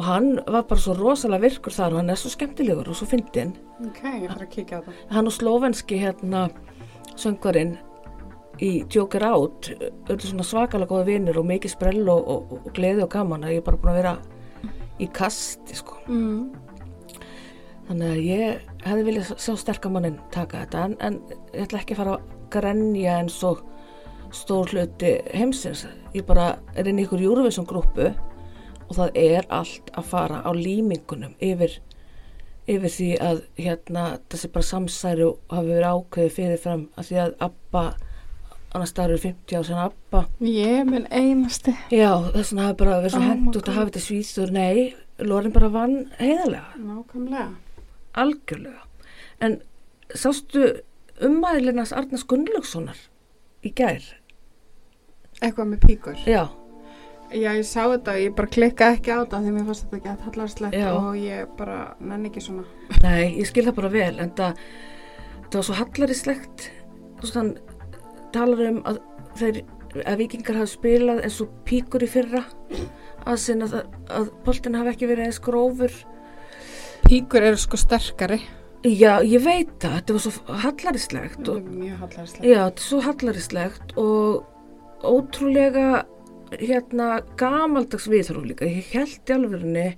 og 0.00 0.06
hann 0.06 0.38
var 0.48 0.64
bara 0.64 0.80
svo 0.80 0.94
rosalega 0.96 1.44
virkur 1.44 1.74
þar 1.76 1.92
og 1.92 2.00
hann 2.00 2.12
er 2.14 2.16
svo 2.16 2.30
skemmtilegur 2.32 2.88
og 2.88 2.96
svo 2.96 3.08
fyndinn. 3.10 3.52
Ok, 3.84 4.00
ég 4.00 4.30
þarf 4.30 4.44
að 4.46 4.52
kíkja 4.54 4.78
á 4.80 4.84
það. 4.86 5.00
Hann 5.12 5.28
og 5.28 5.34
slovenski 5.36 5.98
hérna 6.00 6.44
söngvarinn 7.20 7.74
í 8.64 8.70
Joker 8.88 9.26
Out 9.28 9.68
öllu 9.74 10.24
svona 10.24 10.46
svakalega 10.46 10.88
góða 10.88 11.08
vinir 11.10 11.40
og 11.40 11.44
mikið 11.50 11.74
sprell 11.74 12.08
og, 12.08 12.32
og, 12.32 12.54
og 12.56 12.72
gleði 12.76 13.04
og 13.04 13.12
gaman 13.12 13.44
að 13.44 13.58
ég 13.58 13.60
er 13.60 13.66
bara 13.68 13.80
búin 13.82 13.92
að 13.92 14.00
vera 14.00 14.14
í 15.00 15.10
kasti 15.20 15.76
sko. 15.76 16.00
Mm. 16.08 16.48
þannig 17.90 18.08
að 18.14 18.24
ég 18.24 18.66
hefði 18.86 19.06
viljað 19.10 19.34
sjá 19.36 19.52
sterkamannin 19.60 20.18
taka 20.32 20.64
þetta 20.64 20.86
en, 20.86 20.96
en 21.04 21.20
ég 21.52 21.66
ætla 21.66 21.82
ekki 21.82 21.96
að 21.96 22.02
fara 22.02 22.16
að 22.16 22.34
grenja 22.56 23.20
eins 23.20 23.36
og 23.44 23.60
stór 24.32 24.72
hluti 24.72 25.16
heimsins. 25.34 25.84
Ég 26.16 26.24
bara 26.24 26.54
er 26.78 26.88
inn 26.88 27.00
í 27.02 27.04
ykkur 27.04 27.28
Eurovision 27.28 27.68
grúpu 27.68 28.12
og 28.90 28.98
það 28.98 29.16
er 29.22 29.48
allt 29.54 29.90
að 29.94 30.10
fara 30.10 30.42
á 30.42 30.50
límingunum 30.50 31.36
yfir, 31.38 31.78
yfir 32.66 32.94
því 32.96 33.10
að 33.22 33.42
hérna 33.56 34.04
þessi 34.32 34.50
bara 34.54 34.66
samsæri 34.66 35.28
hafi 35.52 35.70
verið 35.70 35.90
ákveðið 35.94 36.36
fyrirfram 36.36 36.86
að 36.98 37.10
því 37.10 37.20
að 37.24 37.36
Abba 37.46 37.84
annars 38.70 38.92
staður 38.94 39.16
eru 39.16 39.22
50 39.24 39.56
ár 39.58 39.66
sen 39.66 39.80
Abba. 39.84 40.24
Ég 40.46 40.84
minn 40.90 41.06
einasti. 41.10 41.74
Já 41.94 42.10
þess 42.34 42.52
vegna 42.52 42.68
hafi 42.68 42.78
bara 42.82 43.00
verið 43.00 43.16
svo 43.16 43.22
Oh 43.22 43.30
hendt 43.30 43.58
út 43.60 43.70
að 43.70 43.78
hafa 43.78 43.90
þetta 43.90 44.04
svíþur 44.04 44.54
nei, 44.54 44.76
Lorin 45.20 45.54
bara 45.54 45.72
vann 45.72 45.98
heiðarlega. 46.20 46.78
Nákvæmlega. 46.80 47.48
Algjörlega. 48.20 48.86
En 49.40 49.60
sástu 50.14 50.64
umæðilinnast 51.20 51.94
Arnars 51.96 52.24
Gunnlaugssonar 52.28 52.98
í 53.66 53.72
gær? 53.76 54.02
Eitthvað 55.40 55.70
með 55.72 55.84
píkur? 55.86 56.22
Já, 56.28 56.46
já, 57.32 57.50
ég 57.54 57.66
sá 57.68 57.82
þetta, 57.84 58.16
ég 58.20 58.36
bara 58.36 58.52
klikkaði 58.56 58.98
ekki 58.98 59.14
á 59.14 59.18
þetta 59.22 59.40
því 59.44 59.54
mér 59.54 59.66
fannst 59.68 59.86
þetta 59.86 59.98
ekki 59.98 60.12
að 60.12 60.28
hallarslegt 60.28 60.78
Já. 60.78 60.88
og 60.92 61.18
ég 61.20 61.50
bara 61.58 61.80
nenni 62.00 62.30
ekki 62.30 62.44
svona. 62.44 62.64
Nei, 63.04 63.24
ég 63.38 63.48
skil 63.50 63.66
það 63.68 63.76
bara 63.80 63.92
vel 63.94 64.14
en 64.22 64.32
það, 64.38 64.62
það 65.48 65.58
var 65.60 65.68
svo 65.68 65.78
hallarislegt 65.80 66.70
þú 67.20 67.26
veist 67.26 67.38
hann 67.40 67.52
talar 68.34 68.64
um 68.70 68.80
að 68.88 69.02
þeir 69.40 69.62
að 70.06 70.20
vikingar 70.22 70.60
hafi 70.60 70.72
spilað 70.74 71.24
eins 71.26 71.40
og 71.42 71.52
píkur 71.66 72.04
í 72.06 72.08
fyrra 72.10 72.44
að 73.26 73.42
sinna 73.42 73.66
að, 73.68 73.96
að 74.14 74.30
boltin 74.46 74.78
hafi 74.78 74.94
ekki 74.94 75.10
verið 75.10 75.28
eins 75.28 75.40
grófur. 75.42 75.92
Píkur 77.04 77.46
eru 77.48 77.58
sko 77.58 77.78
sterkari. 77.80 78.38
Já, 78.86 79.18
ég 79.26 79.42
veit 79.44 79.74
það, 79.82 79.96
þetta 79.98 80.14
var 80.14 80.22
svo 80.24 80.32
og, 81.52 81.56
er 81.58 81.64
mjög 81.68 81.96
hallarslegt 82.00 82.46
já, 82.46 82.60
þetta 82.62 82.80
er 82.80 82.86
svo 82.86 83.00
hallarislegt 83.04 83.90
og 84.00 85.10
ótrúlega 85.10 85.88
hérna 86.58 87.20
gamaldags 87.40 88.08
viðhorf 88.10 88.46
líka 88.46 88.68
ég 88.68 88.90
held 88.94 89.30
í 89.30 89.34
alvegurinn 89.36 89.94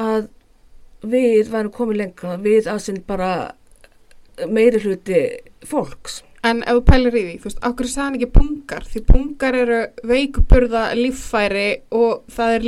að 0.00 0.28
við 1.04 1.50
værum 1.52 1.74
komið 1.74 2.00
lengra 2.00 2.36
við 2.40 2.70
að 2.70 2.80
sinn 2.86 3.02
bara 3.06 3.32
meiri 4.50 4.80
hluti 4.82 5.24
fólks. 5.66 6.22
En 6.44 6.60
ef 6.68 6.76
þú 6.76 6.84
pælir 6.84 7.16
í 7.16 7.22
því, 7.24 7.34
þú 7.40 7.48
veist, 7.48 7.60
okkur 7.64 7.90
hann 7.96 8.16
ekki 8.18 8.30
pungar, 8.34 8.84
því 8.84 9.02
pungar 9.08 9.56
eru 9.56 9.80
veikburða 10.10 10.82
líffæri 10.98 11.68
og 11.96 12.26
það 12.34 12.56
er, 12.58 12.66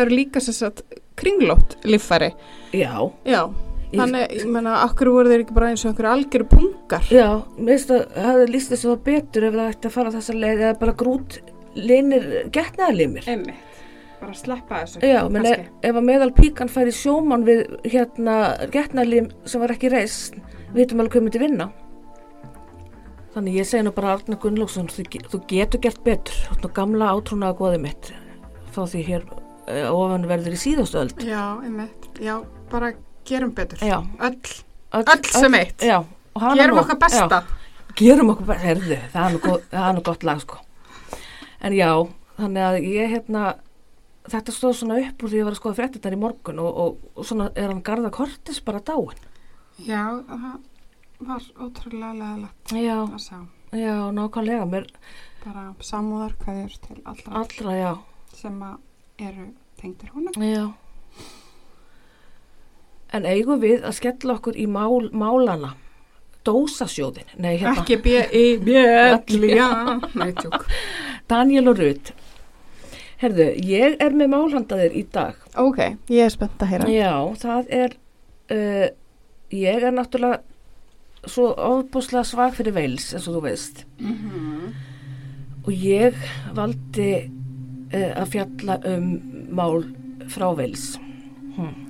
eru 0.00 0.16
líka 0.16 0.40
sér 0.40 0.56
satt 0.56 0.84
kringlótt 1.18 1.76
líffæri. 1.84 2.30
Já, 2.72 2.94
Já, 3.28 3.42
þannig, 3.92 4.34
ég 4.36 4.50
menna, 4.52 4.74
okkur 4.84 5.10
voru 5.14 5.32
þeir 5.32 5.44
ekki 5.44 5.56
bara 5.56 5.70
eins 5.72 5.84
og 5.86 5.94
okkur 5.94 6.10
algjöru 6.10 6.48
pungar. 6.50 7.08
já, 7.12 7.28
mér 7.56 7.72
finnst 7.74 7.94
að 7.94 8.04
það 8.14 8.28
hefði 8.28 8.50
líst 8.52 8.74
þessu 8.74 8.90
það 8.90 9.00
betur 9.08 9.48
ef 9.48 9.56
það 9.56 9.72
ætti 9.72 9.88
að 9.88 9.96
fara 9.96 10.12
þessa 10.16 10.36
leið 10.36 10.62
eða 10.66 10.76
bara 10.82 10.96
grút 11.02 11.38
linir 11.78 12.28
getnaðalimir. 12.54 13.28
Einmitt, 13.32 13.82
bara 14.20 14.36
sleppa 14.36 14.82
þessu. 14.84 15.02
Já, 15.06 15.18
menn 15.32 15.50
ef, 15.50 15.66
ef 15.88 16.00
að 16.00 16.08
meðal 16.10 16.30
píkan 16.36 16.72
færi 16.72 16.94
sjóman 16.94 17.46
við 17.48 17.64
hérna 17.86 18.38
getnaðalim 18.74 19.32
sem 19.48 19.64
var 19.64 19.74
ekki 19.76 19.92
reist, 19.94 20.38
vitum 20.76 21.00
alveg 21.00 21.16
hvað 21.18 21.28
myndi 21.28 21.44
vinna. 21.46 21.70
Þannig 23.34 23.58
ég 23.60 23.68
segi 23.68 23.84
nú 23.86 23.92
bara 23.94 24.16
Arna 24.16 24.38
Gunnlaugsson, 24.40 24.88
þú, 24.90 25.04
þú 25.30 25.42
getur 25.50 25.84
gert 25.84 26.00
betur, 26.04 26.38
þú 26.62 26.72
gamla 26.74 27.12
átrúnaða 27.14 27.58
goðið 27.60 27.84
mitt, 27.84 28.08
þá 28.74 28.80
því 28.88 29.02
hér 29.06 29.26
uh, 29.28 29.90
ofan 29.92 30.24
verður 30.28 30.56
í 30.56 30.62
síðustu 30.64 31.02
öld. 31.04 31.20
Já, 31.22 31.60
einmitt, 31.62 32.08
já, 32.24 32.40
bara 32.72 32.94
gerum 33.28 33.52
betur. 33.56 33.82
Öll, 33.82 34.38
Öll, 34.98 35.04
öll 35.04 35.24
sem 35.32 35.54
eitt. 35.58 35.82
Já, 35.84 35.98
Gerum 36.54 36.78
okkar 36.82 36.98
besta. 37.02 37.40
Já, 37.42 37.92
gerum 37.98 38.30
okkar 38.32 38.46
besta, 38.52 38.64
herðu, 38.66 38.98
það 39.12 39.24
er 39.28 39.34
nú, 39.36 39.54
það 39.72 39.86
er 39.88 39.96
nú 39.98 40.02
gott 40.06 40.26
lag 40.28 40.40
sko. 40.44 40.60
En 41.60 41.74
já, 41.74 41.90
þannig 42.38 42.62
að 42.68 42.78
ég 42.86 43.10
hérna, 43.16 43.42
þetta 44.30 44.54
stóð 44.54 44.76
svona 44.78 44.98
upp 45.02 45.22
úr 45.24 45.32
því 45.32 45.36
að 45.36 45.40
ég 45.42 45.48
var 45.48 45.56
að 45.56 45.60
skoða 45.60 45.78
fréttinnar 45.80 46.14
í 46.16 46.20
morgun 46.22 46.60
og, 46.62 46.78
og, 46.84 46.98
og 47.18 47.26
svona 47.26 47.48
er 47.58 47.72
hann 47.72 47.82
Garða 47.82 48.12
Kortis 48.14 48.60
bara 48.64 48.80
dáin. 48.80 49.18
Já, 49.82 50.02
það 50.28 50.58
var 51.28 51.46
ótrúlega 51.58 52.12
leðilegt 52.14 52.72
Já, 52.78 52.98
að 53.02 53.18
sjá. 53.24 53.38
já, 53.74 53.94
nákvæmlega, 54.14 54.66
mér 54.70 54.86
Bara 55.44 55.64
samúðar 55.82 56.32
hverjur 56.42 56.74
til 56.82 56.96
allra 57.06 57.42
allra, 57.42 57.92
sem 58.34 58.56
að 58.62 59.26
eru 59.28 59.44
tengdir 59.80 60.10
honum. 60.14 60.34
já. 60.42 60.64
En 63.16 63.24
eigum 63.24 63.60
við 63.62 63.84
að 63.88 63.94
skella 63.96 64.34
okkur 64.36 64.56
í 64.60 64.66
mál, 64.68 65.08
málana, 65.16 65.70
dósasjóðin, 66.44 67.28
nei 67.40 67.54
hérna, 67.60 67.80
Ekki 67.82 67.96
B-I-B-L, 68.04 69.46
já. 69.58 69.68
Nei, 70.14 70.32
tjók. 70.36 70.66
Daniel 71.28 71.70
og 71.72 71.80
Rutt. 71.80 72.12
Herðu, 73.18 73.48
ég 73.66 73.96
er 74.04 74.12
með 74.14 74.28
málhandaðir 74.34 74.92
í 74.94 75.02
dag. 75.12 75.40
Ok, 75.58 75.80
ég 76.12 76.28
er 76.28 76.30
spennt 76.36 76.60
að 76.62 76.70
heyra. 76.74 76.90
Já, 76.92 77.14
það 77.40 77.72
er 77.80 77.96
uh, 78.54 78.84
ég 79.56 79.88
er 79.88 79.96
náttúrulega 79.96 80.44
svo 81.28 81.48
ofbúslega 81.50 82.22
svag 82.28 82.54
fyrir 82.54 82.76
veils 82.76 83.08
eins 83.16 83.26
og 83.26 83.38
þú 83.40 83.44
veist 83.48 83.80
Mhm. 83.98 84.68
og 85.66 85.72
ég 85.74 86.14
valdi 86.54 87.08
uh, 87.26 88.12
að 88.22 88.28
fjalla 88.36 88.76
um 88.92 89.08
mál 89.50 89.82
frá 90.30 90.46
veils 90.56 90.92
hm. 91.56 91.87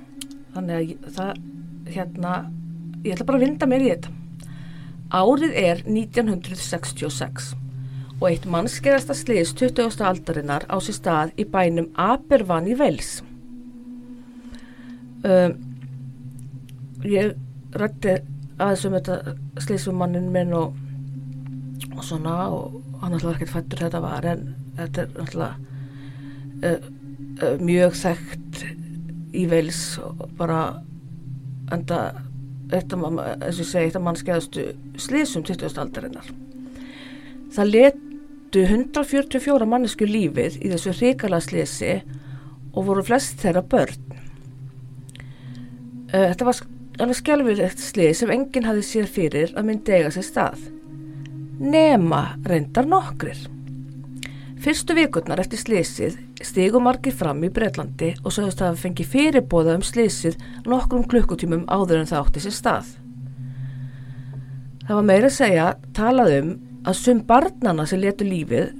Þannig 0.55 0.95
að 0.97 1.13
það 1.17 1.31
hérna 1.89 2.33
ég 3.03 3.13
ætla 3.15 3.27
bara 3.29 3.39
að 3.39 3.45
vinda 3.45 3.69
mér 3.69 3.85
í 3.85 3.91
þetta 3.93 4.17
árið 5.09 5.55
er 5.57 5.81
1966 5.87 7.53
og 8.19 8.25
eitt 8.29 8.45
mannskeiðasta 8.51 9.15
sliðis 9.15 9.55
20. 9.57 10.03
aldarinnar 10.05 10.65
á 10.67 10.75
sér 10.83 10.97
stað 10.97 11.31
í 11.39 11.45
bænum 11.49 11.87
Abervan 11.99 12.67
í 12.69 12.75
veils 12.77 13.19
um, 15.23 15.55
ég 17.07 17.33
rætti 17.79 18.19
aðeins 18.59 18.85
um 18.85 18.97
þetta 18.97 19.35
slísum 19.63 20.03
minn 20.03 20.53
og, 20.57 20.75
og 21.95 22.03
svona 22.03 22.35
og 22.51 22.79
hann 22.99 23.15
alltaf 23.15 23.37
ekkert 23.37 23.55
fættur 23.55 23.85
þetta 23.85 24.03
var 24.03 24.27
en 24.27 24.45
þetta 24.77 25.05
er 25.05 25.09
alltaf 25.23 25.53
uh, 26.59 26.77
uh, 27.39 27.55
mjög 27.63 27.95
þekkt 28.03 28.48
í 29.35 29.45
veils 29.49 29.99
bara 30.37 30.81
enda 31.73 31.99
af, 32.69 32.93
eins 32.93 33.57
og 33.57 33.63
ég 33.63 33.69
segi, 33.69 33.87
eitt 33.87 33.97
af 33.97 34.05
mannskeiðastu 34.05 34.67
slísum 35.01 35.45
20. 35.45 35.73
aldarinnar 35.81 36.29
það 37.53 37.73
letu 37.73 38.65
144 38.65 39.69
mannesku 39.69 40.07
lífið 40.09 40.61
í 40.61 40.71
þessu 40.73 40.93
hrikala 40.97 41.41
slísi 41.41 41.99
og 42.73 42.85
voru 42.85 43.05
flest 43.05 43.41
þeirra 43.41 43.65
börn 43.65 44.09
Uh, 46.09 46.31
þetta 46.31 46.45
var 46.47 46.59
alveg 47.03 47.17
skjálfilegt 47.19 47.81
slið 47.83 48.15
sem 48.17 48.31
enginn 48.33 48.65
hafði 48.65 48.83
sér 48.87 49.09
fyrir 49.13 49.51
að 49.53 49.67
myndi 49.67 49.93
eiga 49.93 50.09
sér 50.13 50.25
stað. 50.25 50.63
Nema 51.61 52.21
reyndar 52.49 52.87
nokkrir. 52.89 53.43
Fyrstu 54.59 54.91
vikurnar 54.91 55.39
eftir 55.39 55.59
slísið 55.61 56.17
stigu 56.43 56.81
margir 56.83 57.13
fram 57.15 57.39
í 57.47 57.49
Breitlandi 57.53 58.09
og 58.25 58.33
sögðust 58.35 58.59
að 58.59 58.73
hafa 58.73 58.81
fengið 58.81 59.11
fyrirbóða 59.13 59.77
um 59.79 59.85
slísið 59.87 60.35
nokkrum 60.67 61.05
klukkutímum 61.07 61.63
áður 61.71 62.01
en 62.01 62.09
það 62.09 62.25
átti 62.25 62.43
sér 62.43 62.55
stað. 62.57 62.89
Það 64.83 64.97
var 64.97 65.07
meira 65.07 65.29
að 65.29 65.37
segja 65.37 65.69
talað 65.95 66.35
um 66.41 66.51
að 66.83 66.99
sum 66.99 67.23
barnana 67.29 67.85
sem 67.87 68.03
letu 68.03 68.27
lífið 68.27 68.73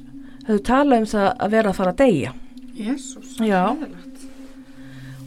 höfðu 0.49 0.65
talað 0.67 1.05
um 1.05 1.09
það 1.13 1.27
að 1.31 1.55
vera 1.55 1.71
að 1.71 1.79
fara 1.79 1.95
að 1.95 2.03
deyja. 2.03 2.35
Jésús, 2.79 3.33
Já. 3.39 3.63
leðilegt. 3.71 4.27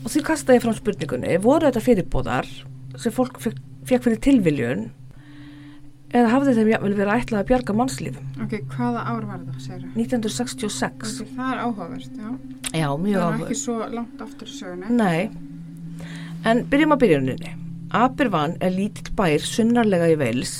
Og 0.02 0.12
því 0.12 0.24
kastaði 0.26 0.58
ég 0.58 0.66
fram 0.66 0.76
spurningunni, 0.76 1.36
voru 1.40 1.68
þetta 1.70 1.86
fyrirbóðar 1.86 2.48
sem 3.00 3.14
fólk 3.14 3.40
fekk 3.40 4.04
fyrir 4.04 4.20
tilviljun 4.28 4.90
eða 6.12 6.30
hafði 6.32 6.54
þeim 6.58 6.70
jafnvel 6.72 6.92
verið 6.98 7.14
ætlað 7.16 7.40
að 7.42 7.48
bjarga 7.50 7.74
mannslífum? 7.78 8.26
Ok, 8.44 8.54
hvaða 8.74 9.04
ár 9.08 9.24
var 9.28 9.40
það, 9.46 9.58
segir 9.64 9.86
1966. 9.96 11.14
Ok, 11.22 11.32
það 11.36 11.52
er 11.54 11.62
áhugavert, 11.64 12.18
já. 12.18 12.30
Já, 12.72 12.88
mjög 12.96 13.16
það 13.16 13.26
er 13.26 13.32
áhuga. 13.32 13.46
ekki 13.46 13.58
svo 13.62 13.78
langt 13.92 14.24
aftur 14.26 14.48
í 14.52 14.56
sögunni. 14.56 14.90
Nei, 14.96 15.30
en 16.48 16.64
byrjum 16.72 16.96
að 16.96 17.02
byrjuninni. 17.04 17.52
Abervan 17.92 18.56
er 18.64 18.72
lítill 18.72 19.12
bær 19.18 19.44
sunnarlega 19.44 20.08
í 20.12 20.16
Wales. 20.20 20.54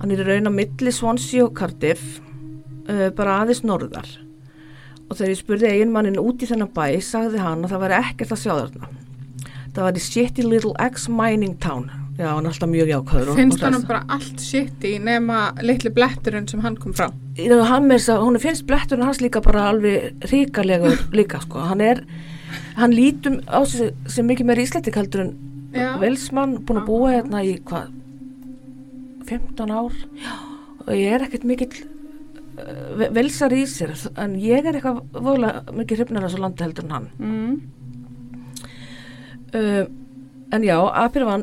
Hann 0.00 0.10
er 0.10 0.24
raun 0.26 0.50
á 0.50 0.52
milli 0.52 0.92
Swansea 0.92 1.44
og 1.46 1.54
Cardiff, 1.58 2.18
uh, 2.90 3.08
bara 3.14 3.40
aðeins 3.44 3.62
norðar. 3.66 4.08
Og 5.08 5.16
þegar 5.18 5.30
ég 5.34 5.38
spurði 5.38 5.70
eiginmannin 5.70 6.18
út 6.18 6.42
í 6.42 6.48
þennan 6.50 6.72
bæ, 6.74 6.98
sagði 7.04 7.38
hann 7.44 7.62
að 7.66 7.74
það 7.74 7.82
væri 7.84 7.98
ekkert 8.00 8.34
að 8.34 8.42
sjá 8.42 8.52
þarna. 8.56 8.88
Það 9.74 9.82
var 9.86 9.98
í 9.98 10.02
shitty 10.02 10.42
little 10.46 10.74
ex-mining 10.82 11.56
town. 11.62 11.86
Já, 12.14 12.28
hann 12.30 12.46
er 12.46 12.52
alltaf 12.52 12.68
mjög 12.70 12.90
jákvæður. 12.92 13.30
Finnst 13.34 13.62
hann 13.66 13.80
bara 13.88 14.04
allt 14.14 14.38
shit 14.42 14.84
í 14.86 14.92
nema 15.02 15.38
litli 15.66 15.90
bletturinn 15.90 16.46
sem 16.48 16.60
hann 16.62 16.76
kom 16.78 16.92
frá? 16.94 17.08
Know, 17.40 17.64
hann 17.66 17.88
með 17.90 17.98
þess 18.04 18.12
að 18.14 18.22
hún 18.28 18.38
finnst 18.42 18.66
bletturinn 18.68 19.02
hans 19.08 19.18
líka 19.24 19.40
bara 19.42 19.64
alveg 19.72 20.28
ríkalegur 20.30 21.00
líka 21.16 21.40
sko. 21.42 21.64
Hann 21.66 21.82
er, 21.82 22.04
hann 22.78 22.94
lítum 22.94 23.40
á 23.50 23.64
sig 23.66 23.90
sem 24.06 24.28
mikið 24.30 24.46
meira 24.46 24.62
íslættik 24.62 24.94
heldur 25.00 25.24
en 25.24 25.32
Já. 25.74 25.96
velsmann 25.98 26.60
búin 26.62 26.78
að 26.84 26.86
búa 26.86 27.10
hérna 27.16 27.40
í 27.42 27.56
hvað 27.66 27.90
15 29.26 29.72
ár 29.74 29.96
Já, 30.22 30.34
og 30.86 30.92
ég 30.94 31.16
er 31.16 31.24
ekkert 31.26 31.46
mikill 31.50 31.72
uh, 32.60 33.08
velsar 33.16 33.50
í 33.58 33.64
sér 33.66 33.90
en 34.22 34.36
ég 34.38 34.62
er 34.70 34.78
eitthvað 34.78 35.00
voðalega 35.16 35.74
mikið 35.80 35.98
hrifnar 36.04 36.28
þessu 36.28 36.42
landi 36.44 36.62
heldur 36.68 36.86
en 36.86 36.94
hann 36.94 37.10
Mm. 37.18 37.56
uh, 39.58 39.84
en 40.54 40.62
já, 40.62 40.76
Apirvan 41.02 41.42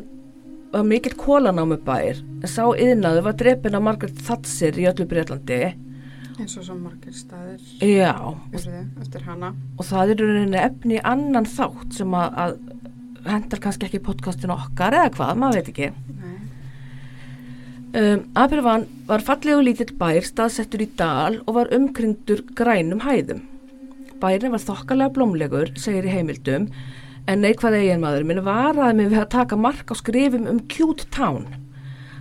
var 0.72 0.84
mikill 0.88 1.16
kólanámi 1.20 1.78
bær 1.84 2.20
en 2.20 2.50
sá 2.50 2.64
yðnaðu 2.64 3.24
var 3.26 3.38
drepin 3.38 3.78
af 3.78 3.86
Margaret 3.86 4.22
Thatcher 4.26 4.78
í 4.80 4.88
öllu 4.90 5.08
Breitlandi 5.08 5.62
Eins 6.40 6.54
og 6.56 6.64
svo 6.64 6.74
margir 6.78 7.12
staðir 7.14 7.60
já, 7.84 8.14
hana. 9.26 9.52
og 9.76 9.84
það 9.84 10.14
er 10.14 10.22
rauninni 10.22 10.58
efni 10.62 10.96
í 10.96 11.02
annan 11.04 11.46
þátt 11.46 11.98
sem 11.98 12.16
að, 12.16 12.38
að 12.44 12.54
hendar 13.28 13.60
kannski 13.62 13.86
ekki 13.86 14.00
podcastinu 14.06 14.56
okkar 14.56 14.96
eða 14.96 15.12
hvað, 15.14 15.38
maður 15.38 15.60
veit 15.60 15.70
ekki. 15.72 15.90
Um, 17.92 18.22
Abervan 18.40 18.86
var 19.04 19.20
fallegu 19.26 19.60
lítill 19.60 19.92
bær 20.00 20.24
staðsettur 20.24 20.86
í 20.86 20.88
dal 20.96 21.42
og 21.44 21.56
var 21.58 21.72
umkringdur 21.76 22.40
grænum 22.56 23.04
hæðum. 23.04 23.44
Bærin 24.22 24.54
var 24.54 24.62
þokkalega 24.64 25.12
blómlegur 25.12 25.74
segir 25.76 26.08
í 26.08 26.14
heimildum 26.14 26.70
en 27.30 27.44
neikvað 27.44 27.78
eiginmaður 27.78 28.26
minn 28.28 28.44
varaði 28.46 28.96
mig 28.98 29.10
við 29.12 29.20
að 29.22 29.32
taka 29.36 29.58
mark 29.58 29.92
á 29.92 29.94
skrifum 29.98 30.48
um 30.50 30.62
cute 30.72 31.06
town. 31.14 31.46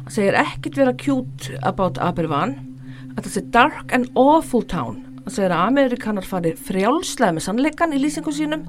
Hann 0.02 0.14
segir 0.14 0.38
ekkit 0.38 0.78
vera 0.78 0.94
cute 0.98 1.58
about 1.62 1.98
að 2.02 3.26
það 3.26 3.34
sé 3.34 3.42
dark 3.52 3.92
and 3.94 4.08
awful 4.16 4.64
town. 4.64 5.02
Hann 5.26 5.36
segir 5.36 5.54
að 5.54 5.68
Amerikanar 5.68 6.26
fari 6.26 6.54
frjálslega 6.56 7.36
með 7.36 7.46
sannleikan 7.48 7.94
í 7.94 8.00
lýsingum 8.02 8.36
sínum. 8.36 8.64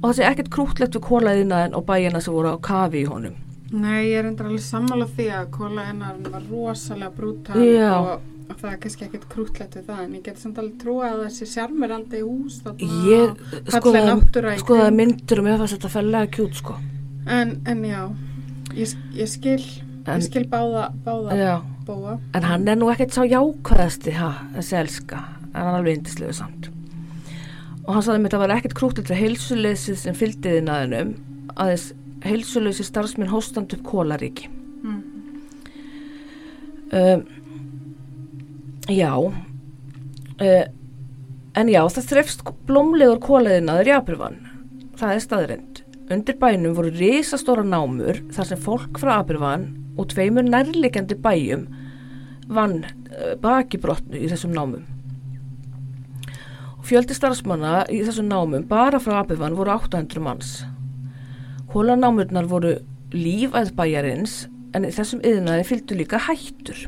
Og 0.00 0.10
það 0.10 0.16
sé 0.18 0.26
ekkert 0.28 0.50
krútlegt 0.52 0.98
við 0.98 1.04
kólaðinaðin 1.06 1.76
og 1.78 1.86
bæina 1.88 2.20
sem 2.20 2.34
voru 2.34 2.56
á 2.56 2.58
kafi 2.60 3.04
í 3.04 3.08
honum. 3.08 3.38
Nei, 3.74 4.10
ég 4.10 4.20
er 4.20 4.28
endur 4.28 4.50
alveg 4.50 4.62
sammála 4.62 5.06
því 5.10 5.28
að 5.34 5.46
kóla 5.54 5.86
hennar 5.88 6.18
var 6.30 6.44
rosalega 6.50 7.10
brútal 7.16 7.56
og, 7.58 8.26
og 8.50 8.56
það 8.60 8.70
er 8.72 8.80
kannski 8.82 9.04
ekkert 9.06 9.28
krútlegt 9.32 9.76
við 9.78 9.86
það 9.88 10.02
en 10.04 10.14
ég 10.18 10.24
get 10.26 10.38
samt 10.42 10.58
alveg 10.60 10.76
trúa 10.82 11.10
að 11.14 11.22
þessi 11.28 11.46
sjarmur 11.54 11.94
aldrei 11.96 12.20
hús 12.20 12.58
ég 13.08 13.38
skoða 13.72 14.18
kring. 14.60 14.96
myndir 14.98 15.40
og 15.40 15.44
mér 15.46 15.58
fannst 15.62 15.78
þetta 15.78 15.92
fellega 15.94 16.30
kjút 16.36 16.60
sko 16.60 16.76
en, 17.26 17.54
en 17.66 17.84
já, 17.88 18.02
ég, 18.76 18.92
ég 19.16 19.28
skil 19.32 19.62
En- 20.04 20.20
ég 20.20 20.26
skil 20.26 20.44
báða, 20.52 20.90
báða 21.04 21.36
Já, 21.38 21.54
búa. 21.86 22.18
en 22.36 22.42
hann 22.44 22.68
er 22.68 22.76
nú 22.76 22.90
ekkert 22.92 23.14
sá 23.16 23.22
jákvæðasti, 23.24 24.12
ha, 24.18 24.34
þessi 24.58 24.76
elska, 24.82 25.16
en 25.46 25.54
hann 25.56 25.70
er 25.70 25.78
alveg 25.78 25.96
indislegu 25.96 26.34
samt. 26.36 26.68
Og 27.86 27.94
hann 27.94 28.02
sagði 28.04 28.20
mér 28.20 28.28
að 28.28 28.34
það 28.36 28.42
var 28.44 28.52
ekkert 28.58 28.74
krútið 28.76 29.06
til 29.08 29.16
heilsuleysið 29.16 29.96
sem 30.02 30.14
fylgdiði 30.18 30.60
naðinum, 30.66 31.14
aðeins 31.56 31.86
heilsuleysi 32.24 32.84
starfsminn 32.84 33.32
hóstand 33.32 33.72
upp 33.72 33.82
kólaríki. 33.88 34.50
Mm. 34.84 35.00
Um, 36.92 37.24
já, 38.90 39.12
uh, 39.16 40.64
en 41.54 41.70
já, 41.72 41.80
það 41.88 42.10
þrefst 42.10 42.44
blómlegur 42.68 43.20
kólaðinaður 43.24 43.90
í 43.90 43.94
Apurvann. 43.96 44.40
Það 44.98 45.14
er 45.14 45.24
staðrind. 45.24 45.80
Undir 46.12 46.36
bænum 46.36 46.74
voru 46.76 46.90
risastóra 46.92 47.64
námur 47.64 48.20
þar 48.34 48.50
sem 48.50 48.60
fólk 48.60 49.00
frá 49.00 49.16
Apurvann 49.18 49.70
og 49.96 50.10
tveimur 50.12 50.44
nærlegjandi 50.44 51.16
bæjum 51.24 51.68
vann 52.52 52.82
uh, 52.84 53.32
bakibrotnu 53.40 54.20
í 54.20 54.28
þessum 54.32 54.52
námum. 54.56 54.84
Fjöldi 56.84 57.16
starfsmanna 57.16 57.86
í 57.88 58.02
þessum 58.04 58.28
námum 58.28 58.66
bara 58.68 59.00
frá 59.00 59.22
Apurvann 59.22 59.56
voru 59.56 59.72
800 59.72 60.20
manns. 60.20 60.58
Kólanámurnar 61.72 62.50
voru 62.50 62.76
lífæð 63.14 63.72
bæjarins 63.78 64.44
en 64.76 64.84
þessum 64.92 65.24
yðnaði 65.24 65.64
fylgdu 65.70 65.96
líka 65.96 66.20
hættur. 66.26 66.84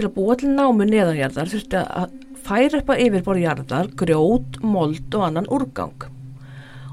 Til 0.00 0.08
að 0.08 0.14
búa 0.14 0.34
til 0.40 0.48
námu 0.56 0.86
neðanjarðar 0.88 1.50
þurfti 1.52 1.76
að 1.76 2.12
færa 2.40 2.78
upp 2.78 2.90
að 2.94 3.00
yfirborð 3.04 3.42
jarðar, 3.42 3.88
grjót, 4.00 4.54
mold 4.64 5.16
og 5.18 5.24
annan 5.26 5.48
úrgang. 5.52 6.06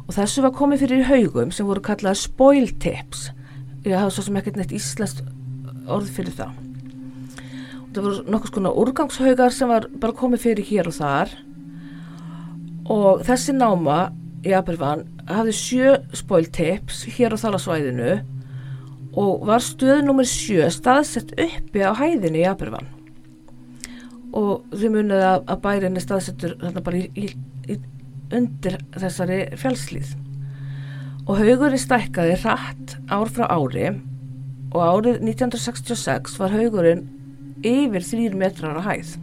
Og 0.04 0.10
þessu 0.12 0.42
var 0.44 0.52
komið 0.58 0.82
fyrir 0.84 1.06
haugum 1.08 1.54
sem 1.56 1.70
voru 1.70 1.80
kallaðar 1.86 2.20
spoil 2.20 2.68
tips. 2.84 3.30
Ég 3.88 3.96
hafa 3.96 4.12
svo 4.12 4.26
sem 4.26 4.40
ekkert 4.42 4.60
neitt 4.60 4.74
íslenskt 4.76 5.22
orð 5.88 6.10
fyrir 6.18 6.36
það. 6.36 6.58
Og 7.78 7.94
það 7.94 8.10
voru 8.10 8.26
nokkuð 8.34 8.52
skona 8.52 8.74
úrgangshaugar 8.84 9.56
sem 9.56 9.72
var 9.72 9.88
bara 10.04 10.18
komið 10.20 10.44
fyrir 10.44 10.68
hér 10.74 10.92
og 10.92 10.98
þar. 11.00 11.32
Og 12.92 13.24
þessi 13.30 13.56
náma 13.56 14.02
í 14.44 14.52
Abervan 14.60 15.08
hafði 15.32 15.56
sjö 15.62 15.96
spoil 16.12 16.52
tips 16.60 17.06
hér 17.16 17.40
á 17.40 17.44
þala 17.46 17.64
svæðinu 17.64 18.20
og 19.16 19.48
var 19.48 19.64
stöð 19.64 20.04
nummer 20.04 20.28
sjö 20.28 20.68
staðsett 20.76 21.32
uppi 21.40 21.88
á 21.88 21.96
hæðinni 21.96 22.44
í 22.44 22.48
Abervan 22.52 22.97
og 24.36 24.66
þau 24.74 24.90
munið 24.94 25.24
að, 25.24 25.44
að 25.48 25.62
bærin 25.64 26.00
er 26.00 26.04
staðsettur 26.04 26.56
þarna 26.62 26.84
bara 26.84 27.00
í, 27.00 27.06
í, 27.16 27.28
í, 27.72 27.78
undir 28.36 28.80
þessari 28.98 29.40
fjálslíð 29.60 30.16
og 31.28 31.40
haugurinn 31.42 31.82
stækkaði 31.82 32.36
hratt 32.44 32.98
ár 33.12 33.32
frá 33.32 33.48
ári 33.52 33.90
og 34.74 34.82
árið 34.84 35.22
1966 35.24 36.36
var 36.42 36.56
haugurinn 36.56 37.08
yfir 37.66 38.04
þrýr 38.06 38.36
metrar 38.38 38.78
á 38.78 38.84
hæð. 38.86 39.16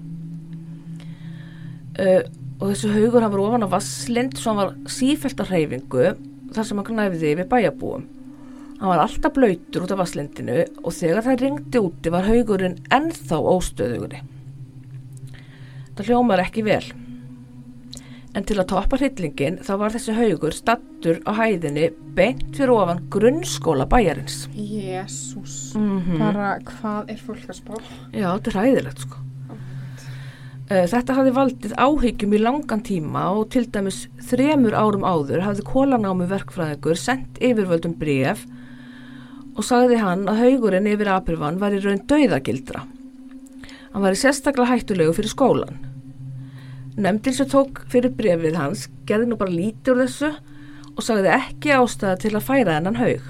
Uh, 1.94 2.24
og 2.58 2.72
þessu 2.72 2.90
haugur 2.90 3.22
hann 3.22 3.32
var 3.34 3.44
ofan 3.44 3.66
á 3.66 3.70
vasslind 3.70 4.34
svo 4.38 4.50
hann 4.50 4.62
var 4.62 4.74
sífælt 4.90 5.38
á 5.38 5.46
hreyfingu 5.46 6.14
þar 6.54 6.66
sem 6.66 6.80
hann 6.80 6.88
knæfiði 6.88 7.34
yfir 7.34 7.50
bæjabúum 7.50 8.08
Hann 8.84 8.90
var 8.90 9.04
alltaf 9.04 9.32
blöytur 9.32 9.84
út 9.86 9.92
af 9.94 10.00
vasslindinu 10.02 10.56
og 10.82 10.92
þegar 10.92 11.22
það 11.24 11.42
ringdi 11.44 11.80
úti 11.80 12.10
var 12.12 12.26
haugurinn 12.26 12.74
ennþá 12.92 13.38
óstöðugri. 13.38 14.18
Það 15.94 16.08
hljómar 16.10 16.42
ekki 16.42 16.64
vel. 16.66 16.84
En 18.34 18.42
til 18.42 18.56
að 18.58 18.66
toppa 18.72 18.98
hryllingin 18.98 19.60
þá 19.62 19.72
var 19.78 19.92
þessi 19.94 20.14
haugur 20.16 20.54
stattur 20.56 21.20
á 21.22 21.30
hæðinni 21.38 21.90
beint 22.16 22.48
fyrir 22.56 22.72
ofan 22.74 23.04
grunnskóla 23.14 23.86
bæjarins. 23.86 24.48
Jésús. 24.58 25.74
Mm 25.78 26.18
Bara 26.18 26.56
hvað 26.66 27.12
er 27.14 27.20
fólk 27.22 27.44
að 27.46 27.60
spá? 27.60 27.76
Já, 28.10 28.26
þetta 28.34 28.50
er 28.50 28.58
hæðilegt 28.58 29.04
sko. 29.06 29.20
Eh, 30.64 30.86
Þetta 30.88 31.14
hafði 31.18 31.32
valdið 31.36 31.76
áhyggjum 31.76 32.34
í 32.34 32.40
langan 32.40 32.82
tíma 32.82 33.26
og 33.36 33.50
til 33.52 33.66
dæmis 33.70 34.06
þremur 34.30 34.74
árum 34.74 35.04
áður 35.06 35.44
hafði 35.44 35.66
kólanámi 35.68 36.26
verkfræðingur 36.30 36.98
sendt 36.98 37.38
yfirvöldum 37.38 37.94
bref 38.00 38.46
og 39.54 39.62
sagði 39.62 40.00
hann 40.00 40.24
að 40.26 40.40
haugurinn 40.42 40.88
yfir 40.90 41.12
Apirvann 41.14 41.60
var 41.60 41.76
í 41.76 41.78
raun 41.84 42.00
dauðagildra. 42.08 42.82
Hann 43.94 44.02
var 44.02 44.16
í 44.16 44.18
sérstaklega 44.18 44.72
hættulegu 44.72 45.12
fyrir 45.14 45.30
skólan. 45.30 45.76
Nemndin 46.98 47.34
sem 47.36 47.46
tók 47.46 47.84
fyrir 47.90 48.10
brefið 48.14 48.56
hans 48.58 48.88
gerði 49.06 49.28
nú 49.30 49.36
bara 49.38 49.54
lítið 49.54 49.92
úr 49.92 50.00
þessu 50.02 50.30
og 50.94 51.06
sagði 51.06 51.30
ekki 51.36 51.70
ástæða 51.76 52.16
til 52.24 52.32
að 52.34 52.46
færa 52.48 52.74
hennan 52.80 52.98
haug. 52.98 53.28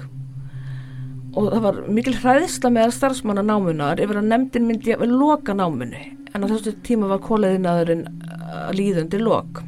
Og 1.37 1.51
það 1.51 1.63
var 1.67 1.77
mikil 1.93 2.15
hræðsla 2.17 2.71
meðal 2.73 2.95
starfsmanna 2.95 3.43
námunar 3.45 4.01
yfir 4.01 4.23
að 4.23 4.31
nemndin 4.31 4.65
myndi 4.65 4.95
að 4.95 5.13
loka 5.13 5.53
námunni 5.53 6.01
en 6.33 6.45
á 6.45 6.49
þessu 6.49 6.73
tíma 6.85 7.11
var 7.13 7.21
kólaðinaðurinn 7.27 8.07
að 8.49 8.73
líðundi 8.79 9.21
lok. 9.21 9.61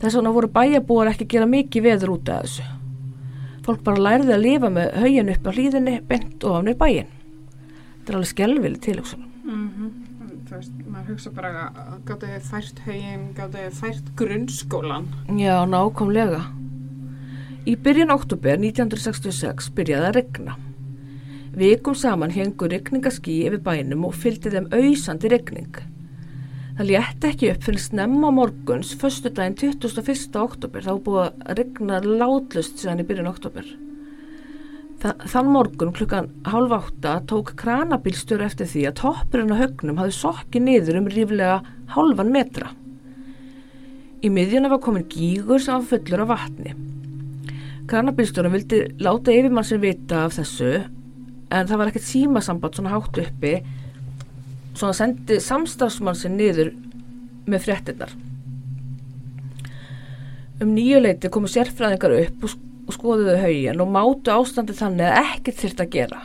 Þess 0.00 0.16
vegna 0.16 0.32
voru 0.32 0.50
bæjabúar 0.56 1.12
ekki 1.12 1.28
að 1.28 1.34
gera 1.36 1.50
mikið 1.50 1.86
veður 1.90 2.14
út 2.16 2.32
af 2.32 2.48
þessu. 2.48 2.66
Fólk 3.68 3.84
bara 3.84 4.08
lærði 4.08 4.32
að 4.32 4.44
lifa 4.48 4.72
með 4.72 4.96
haugin 5.04 5.30
upp 5.36 5.46
á 5.48 5.50
hlýðinni 5.52 6.00
bent 6.08 6.48
ofan 6.48 6.72
við 6.72 6.80
bæin. 6.80 7.14
Þetta 8.00 8.12
er 8.12 8.18
alveg 8.18 8.32
skelvili 8.32 8.82
tilhugsun. 8.88 9.30
Mm 9.44 9.94
Þú 10.44 10.58
veist, 10.58 10.72
maður 10.88 11.14
hugsa 11.14 11.30
bara 11.32 11.62
gáttu 12.04 12.28
þið 12.28 12.46
fært 12.50 12.80
haugin, 12.84 13.22
gáttu 13.36 13.60
þið 13.60 13.78
fært 13.78 14.10
grunnskólan. 14.18 15.06
Já, 15.40 15.54
nákvæmlega. 15.68 16.40
Í 17.64 17.74
byrjun 17.80 18.12
oktober 18.12 18.58
1966 18.60 19.70
byrjaði 19.76 20.08
að 20.10 20.16
regna. 20.18 20.56
Vikum 21.56 21.96
saman 21.96 22.34
hengur 22.34 22.72
regningaskí 22.72 23.38
yfir 23.46 23.62
bænum 23.64 24.04
og 24.08 24.16
fylgdi 24.20 24.52
þeim 24.52 24.68
auðsandi 24.74 25.32
regning. 25.32 25.80
Það 26.74 26.88
létti 26.90 27.30
ekki 27.30 27.50
upp 27.54 27.64
fyrir 27.68 27.84
snemma 27.84 28.32
morguns 28.34 28.92
förstu 29.00 29.30
daginn 29.32 29.56
21. 29.60 30.40
oktober 30.42 30.84
þá 30.84 30.92
var 30.92 31.04
búið 31.08 31.24
að 31.24 31.58
regna 31.60 32.00
látlust 32.04 32.80
síðan 32.82 33.04
í 33.04 33.08
byrjun 33.08 33.30
oktober. 33.30 33.68
Þa, 35.04 35.10
þann 35.28 35.48
morgun 35.52 35.92
klukkan 35.92 36.30
hálf 36.48 36.70
átta 36.72 37.18
tók 37.28 37.50
kranabílstjóri 37.60 38.46
eftir 38.46 38.70
því 38.70 38.84
að 38.88 38.94
toppurinn 39.02 39.52
á 39.52 39.60
högnum 39.60 39.98
hafði 40.00 40.14
sokkið 40.16 40.64
niður 40.64 40.98
um 41.02 41.10
ríflega 41.12 41.58
hálfan 41.92 42.32
metra. 42.32 42.70
Í 44.24 44.30
miðjuna 44.32 44.70
var 44.72 44.80
komin 44.80 45.04
gígur 45.12 45.60
sem 45.60 45.84
fullur 45.84 46.24
af 46.24 46.30
vatni. 46.32 46.72
Kranabílstjórin 47.90 48.54
vildi 48.56 48.80
láta 49.04 49.34
yfirmann 49.34 49.68
sem 49.68 49.82
vita 49.82 50.22
af 50.24 50.38
þessu 50.38 50.72
en 51.52 51.68
það 51.68 51.80
var 51.82 51.92
ekkert 51.92 52.08
símasamband 52.08 52.78
svona 52.78 52.94
hátt 52.94 53.20
uppi 53.26 53.58
svo 54.72 54.88
hann 54.88 54.96
sendi 54.96 55.36
samstafsmann 55.44 56.16
sinn 56.16 56.38
niður 56.40 56.72
með 57.44 57.66
fréttinnar. 57.66 58.14
Um 60.64 60.72
nýjuleiti 60.72 61.28
komu 61.28 61.50
sérfræðingar 61.50 62.16
upp 62.22 62.48
og, 62.48 62.56
og 62.84 62.96
skoðuðu 62.96 63.36
haugin 63.40 63.82
og 63.82 63.92
mátu 63.94 64.32
ástandi 64.34 64.76
þannig 64.76 65.08
að 65.08 65.28
ekkert 65.34 65.60
þyrft 65.62 65.82
að 65.84 65.92
gera. 65.94 66.22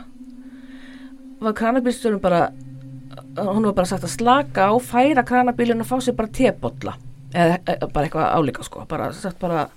Var 1.40 1.56
kranabílstjórun 1.56 2.22
bara, 2.22 2.40
hún 3.38 3.68
var 3.70 3.76
bara 3.78 3.88
sagt 3.88 4.04
að 4.04 4.16
slaka 4.16 4.68
á, 4.68 4.72
færa 4.76 5.24
kranabílun 5.26 5.84
og 5.84 5.88
fá 5.88 5.96
sér 6.04 6.18
bara 6.18 6.32
tebolla 6.36 6.96
eða 7.30 7.60
e, 7.64 7.76
bara 7.86 8.06
eitthvað 8.06 8.32
álíka 8.36 8.66
sko, 8.66 8.84
bara 8.90 9.12
sagt 9.16 9.38
bara 9.40 9.68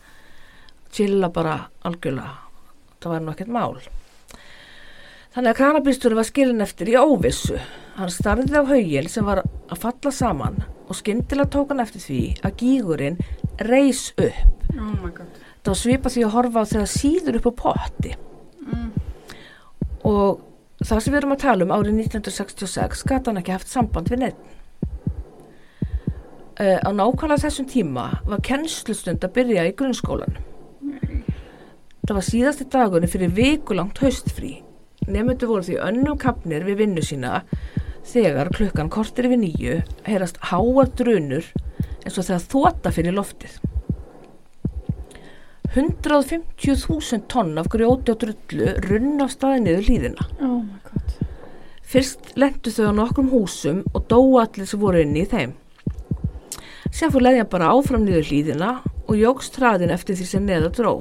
chilla 0.93 1.29
bara 1.33 1.59
algjörlega, 1.87 2.33
það 3.01 3.13
var 3.13 3.23
nú 3.23 3.33
ekkert 3.33 3.53
mál. 3.53 3.77
Þannig 5.33 5.49
að 5.49 5.57
kranabílstjóri 5.57 6.17
var 6.19 6.27
skilin 6.27 6.61
eftir 6.61 6.91
í 6.91 6.99
óvissu. 6.99 7.57
Hann 7.97 8.11
starfið 8.13 8.59
á 8.59 8.69
haugil 8.69 9.07
sem 9.09 9.25
var 9.25 9.41
að 9.41 9.79
falla 9.81 10.11
saman 10.13 10.59
og 10.85 10.97
skyndilega 10.99 11.49
tók 11.55 11.73
hann 11.73 11.81
eftir 11.81 12.03
því 12.03 12.21
að 12.45 12.59
gígurinn 12.59 13.17
reys 13.65 14.11
upp. 14.17 14.69
Oh 14.77 14.93
my 15.01 15.09
god. 15.13 15.42
Það 15.63 15.71
var 15.71 15.79
svipað 15.79 16.15
því 16.15 16.23
að 16.25 16.33
horfa 16.35 16.63
á 16.63 16.71
þegar 16.71 16.89
síður 16.91 17.37
upp 17.39 17.47
á 17.47 17.53
potti. 17.61 18.15
Mm. 18.67 18.89
Og 20.09 20.41
það 20.83 21.03
sem 21.05 21.13
við 21.13 21.19
erum 21.21 21.35
að 21.35 21.43
tala 21.45 21.67
um 21.67 21.71
árið 21.75 22.01
1966 22.03 23.05
gæti 23.07 23.31
hann 23.31 23.39
ekki 23.39 23.55
haft 23.55 23.71
samband 23.71 24.11
við 24.11 24.25
neitt. 24.25 24.43
Uh, 26.53 26.77
á 26.83 26.89
nákvæmlega 26.93 27.47
þessum 27.47 27.69
tíma 27.71 28.09
var 28.27 28.43
kennslustund 28.45 29.23
að 29.23 29.33
byrja 29.39 29.63
í 29.69 29.73
grunnskólan. 29.79 30.35
Það 32.03 32.17
var 32.19 32.27
síðasti 32.27 32.67
dagunni 32.69 33.07
fyrir 33.09 33.31
vikulangt 33.31 34.03
haustfrí 34.03 34.57
Nefndu 35.11 35.49
voru 35.49 35.65
því 35.65 35.79
önnum 35.83 36.19
kapnir 36.19 36.63
við 36.63 36.83
vinnu 36.83 37.03
sína 37.03 37.41
þegar 38.07 38.51
klukkan 38.55 38.91
kortir 38.91 39.27
við 39.31 39.41
nýju 39.41 39.75
heyrast 40.07 40.39
háar 40.51 40.91
drunur 40.95 41.49
eins 42.03 42.17
og 42.17 42.27
þegar 42.27 42.45
þóta 42.53 42.93
fyrir 42.95 43.15
loftið. 43.17 43.57
150.000 45.73 47.25
tonn 47.31 47.57
af 47.57 47.69
grjóti 47.73 48.13
og 48.13 48.21
drullu 48.21 48.73
runn 48.87 49.23
af 49.25 49.33
staði 49.33 49.63
niður 49.63 49.87
hlýðina. 49.87 50.27
Oh 50.39 50.59
my 50.61 50.79
god. 50.85 51.15
Fyrst 51.93 52.33
lendu 52.39 52.73
þau 52.73 52.91
á 52.91 52.93
nokkrum 52.99 53.31
húsum 53.33 53.81
og 53.93 54.05
dóu 54.11 54.37
allir 54.41 54.69
sem 54.69 54.81
voru 54.81 55.01
inni 55.01 55.25
í 55.25 55.29
þeim. 55.29 55.55
Sér 56.93 57.09
fór 57.13 57.25
leðjan 57.25 57.49
bara 57.49 57.71
áfram 57.73 58.05
niður 58.05 58.29
hlýðina 58.29 58.75
og 59.07 59.17
jógst 59.17 59.57
hraðin 59.57 59.93
eftir 59.93 60.19
því 60.19 60.29
sem 60.29 60.45
neða 60.45 60.69
dró. 60.77 60.93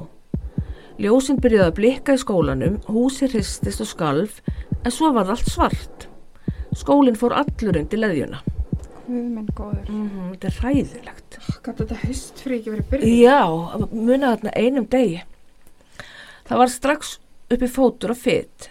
Ljósinn 1.01 1.39
byrjaði 1.41 1.69
að 1.69 1.77
blikka 1.77 2.13
í 2.13 2.21
skólanum, 2.21 2.75
húsi 2.89 3.29
hristist 3.29 3.81
og 3.81 3.89
skalf, 3.89 4.41
En 4.83 4.91
svo 4.91 5.13
var 5.15 5.29
allt 5.31 5.47
svart. 5.47 6.09
Skólinn 6.75 7.15
fór 7.15 7.35
allur 7.39 7.77
undir 7.79 8.01
leðjuna. 8.01 8.41
Guð 9.03 9.23
minn 9.35 9.47
góður. 9.55 9.87
Mm 9.91 10.29
þetta 10.33 10.49
er 10.49 10.59
hræðilegt. 10.61 11.39
Gat 11.63 11.81
þetta 11.81 11.97
haustfrí 12.03 12.59
ekki 12.59 12.71
verið 12.73 12.91
byrjuð? 12.91 13.15
Já, 13.19 13.41
muna 13.91 14.29
þarna 14.35 14.53
einum 14.55 14.87
degi. 14.91 15.23
Það 16.47 16.61
var 16.61 16.71
strax 16.71 17.17
uppi 17.51 17.69
fótur 17.71 18.13
og 18.13 18.19
fytt. 18.19 18.69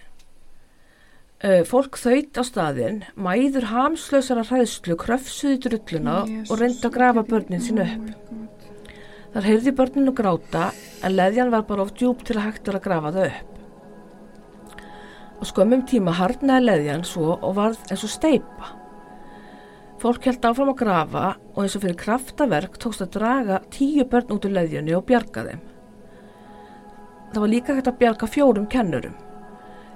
Uh, 1.43 1.65
fólk 1.67 1.99
þaut 1.99 2.39
á 2.39 2.43
staðinn, 2.47 3.01
mæður 3.19 3.67
hamslausara 3.73 4.45
hræðslu, 4.47 4.95
kröfsuði 4.95 5.59
drulluna 5.65 6.21
og 6.47 6.53
reyndi 6.61 6.87
að 6.87 6.95
grafa 6.95 7.25
börnin 7.27 7.65
sín 7.65 7.83
upp. 7.83 8.13
Þar 9.33 9.49
heyrði 9.49 9.73
börninu 9.75 10.13
gráta 10.15 10.69
en 11.03 11.17
leðjan 11.17 11.51
var 11.51 11.65
bara 11.67 11.83
of 11.83 11.97
djúb 11.99 12.23
til 12.23 12.37
að 12.37 12.47
hægt 12.47 12.71
að 12.71 12.85
grafa 12.85 13.13
það 13.17 13.33
upp. 13.33 13.49
Og 15.43 15.51
skömmum 15.51 15.83
tíma 15.91 16.15
harnaði 16.15 16.69
leðjan 16.69 17.03
svo 17.09 17.35
og 17.35 17.57
varð 17.59 17.83
eins 17.91 18.07
og 18.07 18.13
steipa. 18.13 18.77
Fólk 20.03 20.25
held 20.27 20.47
áfram 20.49 20.73
að 20.73 20.81
grafa 20.81 21.27
og 21.53 21.59
eins 21.63 21.77
og 21.79 21.85
fyrir 21.85 21.99
kraftaverk 22.01 22.79
tókst 22.83 23.05
að 23.05 23.13
draga 23.21 23.61
tíu 23.71 24.03
börn 24.11 24.33
út 24.35 24.49
úr 24.49 24.57
leðjunni 24.57 24.97
og 24.99 25.05
bjarga 25.07 25.45
þeim. 25.47 25.61
Það 27.33 27.45
var 27.45 27.53
líka 27.53 27.77
hægt 27.77 27.91
að 27.93 28.01
bjarga 28.01 28.29
fjórum 28.29 28.67
kennurum. 28.73 29.15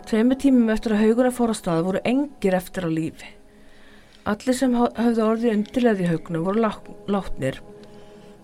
Tveimu 0.07 0.39
tímum 0.39 0.71
eftir 0.71 0.95
að 0.95 1.03
hauguna 1.03 1.33
fór 1.35 1.51
að 1.51 1.59
staða 1.59 1.87
voru 1.89 2.05
engir 2.07 2.55
eftir 2.55 2.87
á 2.87 2.91
lífi. 2.91 3.33
Allir 4.31 4.59
sem 4.59 4.79
hafði 4.79 5.25
orðið 5.27 5.57
undirleði 5.57 6.07
í 6.07 6.11
haugunum 6.13 6.47
voru 6.47 6.63
lá 6.63 6.71
látnir. 7.11 7.59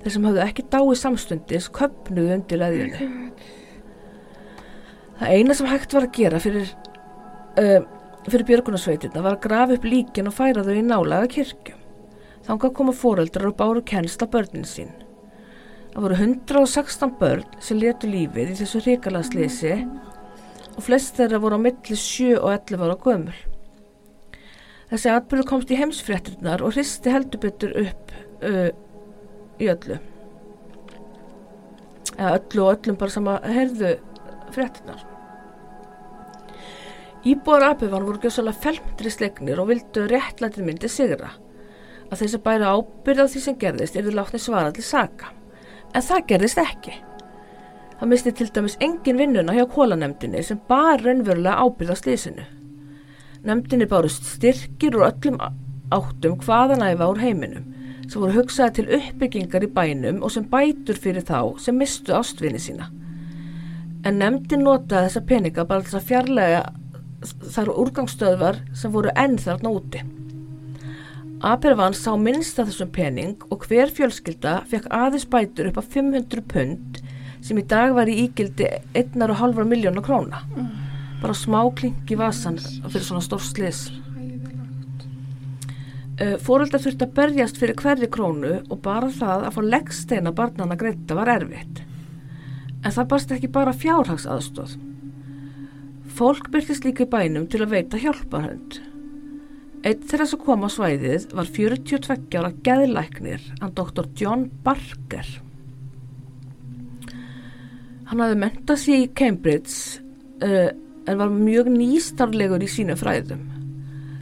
Þeir 0.02 0.16
sem 0.16 0.26
hafði 0.26 0.42
ekki 0.48 0.66
dáið 0.74 0.98
samstundis 0.98 1.70
köpnuði 1.78 2.36
undirleðjunni. 2.40 3.08
Það 5.22 5.34
eina 5.38 5.54
sem 5.54 5.70
hægt 5.70 5.94
var 5.94 6.08
að 6.08 6.14
gera 6.18 6.42
fyrir, 6.42 6.74
uh, 7.62 7.82
fyrir 8.30 8.46
björgunarsveitina 8.46 9.22
var 9.22 9.36
að 9.36 9.44
grafa 9.46 9.76
upp 9.76 9.86
líkin 9.86 10.28
og 10.30 10.36
færa 10.36 10.62
þau 10.62 10.74
í 10.76 10.82
nálaga 10.86 11.30
kirkju. 11.32 11.74
Þánga 12.46 12.70
koma 12.74 12.94
fóreldrar 12.94 13.50
og 13.50 13.56
báru 13.58 13.82
kennsla 13.86 14.28
börnin 14.30 14.66
sín. 14.66 14.92
Það 15.92 16.04
voru 16.06 16.18
116 16.18 17.16
börn 17.20 17.58
sem 17.60 17.80
letu 17.82 18.08
lífið 18.10 18.54
í 18.54 18.58
þessu 18.62 18.80
ríkalasleysi 18.86 19.74
og 20.72 20.80
flest 20.86 21.18
þeirra 21.18 21.42
voru 21.42 21.58
á 21.58 21.64
milli 21.66 21.98
7 21.98 22.38
og 22.38 22.48
11 22.54 22.86
ára 22.86 22.96
gömul. 23.02 23.36
Þessi 24.92 25.12
atbyrðu 25.12 25.48
komst 25.48 25.70
í 25.72 25.78
heimsfrétturnar 25.80 26.64
og 26.64 26.74
hristi 26.76 27.12
heldur 27.12 27.42
betur 27.42 27.76
upp 27.84 28.16
uh, 28.44 28.70
í 29.60 29.70
öllu. 29.72 30.00
Eða 32.16 32.34
öllu 32.38 32.66
og 32.66 32.74
öllum 32.74 33.00
bara 33.00 33.14
sem 33.14 33.32
að 33.32 33.48
heyrðu 33.56 33.94
frétturnar. 34.52 35.11
Íbúar 37.22 37.62
Abifan 37.68 38.02
voru 38.02 38.18
gjössalega 38.18 38.58
felmdri 38.64 39.10
slegnir 39.14 39.60
og 39.62 39.68
vildu 39.70 40.08
réttlætið 40.10 40.64
myndi 40.66 40.88
sigra. 40.90 41.28
Að 42.10 42.18
þeir 42.18 42.30
sem 42.32 42.42
bæra 42.42 42.72
ábyrð 42.74 43.22
á 43.22 43.26
því 43.30 43.42
sem 43.44 43.58
gerðist 43.60 43.96
er 43.96 44.08
þið 44.08 44.16
látni 44.18 44.40
svara 44.42 44.72
til 44.74 44.82
saka. 44.82 45.30
En 45.94 46.02
það 46.02 46.26
gerðist 46.32 46.58
ekki. 46.58 46.96
Það 48.00 48.10
misti 48.10 48.32
til 48.34 48.48
dæmis 48.50 48.74
engin 48.82 49.20
vinnuna 49.22 49.54
hjá 49.54 49.62
kólanemdini 49.70 50.42
sem 50.42 50.58
bara 50.66 50.98
raunverulega 50.98 51.62
ábyrða 51.62 51.98
slísinu. 52.00 52.48
Nemdini 53.46 53.86
bárust 53.86 54.26
styrkir 54.26 54.98
og 54.98 55.06
öllum 55.12 55.38
áttum 55.94 56.36
hvaðan 56.42 56.82
æfa 56.82 57.10
úr 57.12 57.22
heiminum 57.22 57.70
sem 58.08 58.18
voru 58.18 58.34
hugsaði 58.40 58.80
til 58.80 58.90
uppbyggingar 58.98 59.62
í 59.62 59.70
bænum 59.70 60.22
og 60.26 60.34
sem 60.34 60.50
bætur 60.50 60.98
fyrir 60.98 61.22
þá 61.22 61.54
sem 61.62 61.78
mistu 61.78 62.18
ástvinni 62.18 62.58
sína. 62.58 62.90
En 64.02 64.18
nemdin 64.18 64.66
notaði 64.66 65.06
þessa 65.06 65.28
peninga 65.30 65.70
bara 65.70 65.86
þess 65.86 66.00
að 66.00 66.08
fjarlæga 66.10 66.62
þar 67.24 67.72
úrgangstöðvar 67.84 68.60
sem 68.76 68.92
voru 68.94 69.12
enn 69.18 69.38
þarna 69.40 69.72
úti. 69.72 70.02
Apervan 71.42 71.94
sá 71.98 72.12
minnst 72.14 72.60
að 72.62 72.68
þessum 72.70 72.90
pening 72.94 73.46
og 73.50 73.64
hver 73.66 73.90
fjölskylda 73.90 74.60
fekk 74.70 74.86
aðeins 74.94 75.26
bætur 75.26 75.72
upp 75.72 75.80
á 75.82 75.84
500 75.96 76.44
pund 76.52 77.00
sem 77.42 77.58
í 77.58 77.64
dag 77.66 77.96
var 77.96 78.06
í 78.06 78.14
ígildi 78.28 78.68
1,5 78.94 79.64
miljónu 79.66 80.04
króna. 80.06 80.44
Bara 81.22 81.34
smá 81.34 81.58
klingi 81.74 82.18
vasan 82.18 82.60
fyrir 82.62 83.06
svona 83.08 83.24
stór 83.26 83.42
slis. 83.42 83.88
Fóreldar 86.46 86.78
þurfti 86.84 87.08
að 87.08 87.16
berjast 87.16 87.58
fyrir 87.58 87.78
hverri 87.82 88.06
krónu 88.06 88.60
og 88.68 88.78
bara 88.84 89.10
það 89.10 89.48
að 89.48 89.56
fá 89.56 89.60
leggsteina 89.74 90.34
barnana 90.38 90.78
greita 90.78 91.18
var 91.18 91.32
erfitt. 91.34 91.82
En 92.84 92.94
það 92.94 93.10
barst 93.10 93.34
ekki 93.34 93.50
bara 93.50 93.74
fjárhags 93.74 94.28
aðstóð. 94.30 94.78
Fólk 96.22 96.52
byrkist 96.54 96.84
líka 96.86 97.02
í 97.02 97.10
bænum 97.10 97.48
til 97.50 97.64
að 97.64 97.72
veita 97.72 97.98
hjálparhund. 97.98 98.76
Eitt 99.82 100.04
þeirra 100.06 100.26
sem 100.30 100.38
kom 100.38 100.62
á 100.62 100.70
svæðið 100.70 101.24
var 101.34 101.48
42 101.50 102.36
ára 102.38 102.50
geðlæknir, 102.62 103.48
hann 103.58 103.72
doktor 103.74 104.06
John 104.14 104.44
Barker. 104.62 105.26
Hann 108.06 108.22
hafði 108.22 108.36
mentað 108.38 108.78
sér 108.84 109.00
í 109.00 109.08
Cambridge 109.18 109.98
uh, 110.46 110.70
en 111.10 111.18
var 111.24 111.34
mjög 111.34 111.72
nýstarlegur 111.74 112.62
í 112.62 112.70
sínu 112.70 112.94
fræðum. 113.00 113.42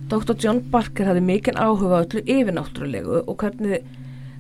Dr. 0.09 0.39
John 0.41 0.63
Barker 0.73 1.11
hafði 1.11 1.27
mikinn 1.27 1.61
áhuga 1.61 2.01
á 2.01 2.03
öllu 2.07 2.25
yfirnáttúrulegu 2.25 3.27
og 3.27 3.45
hvernig 3.45 3.85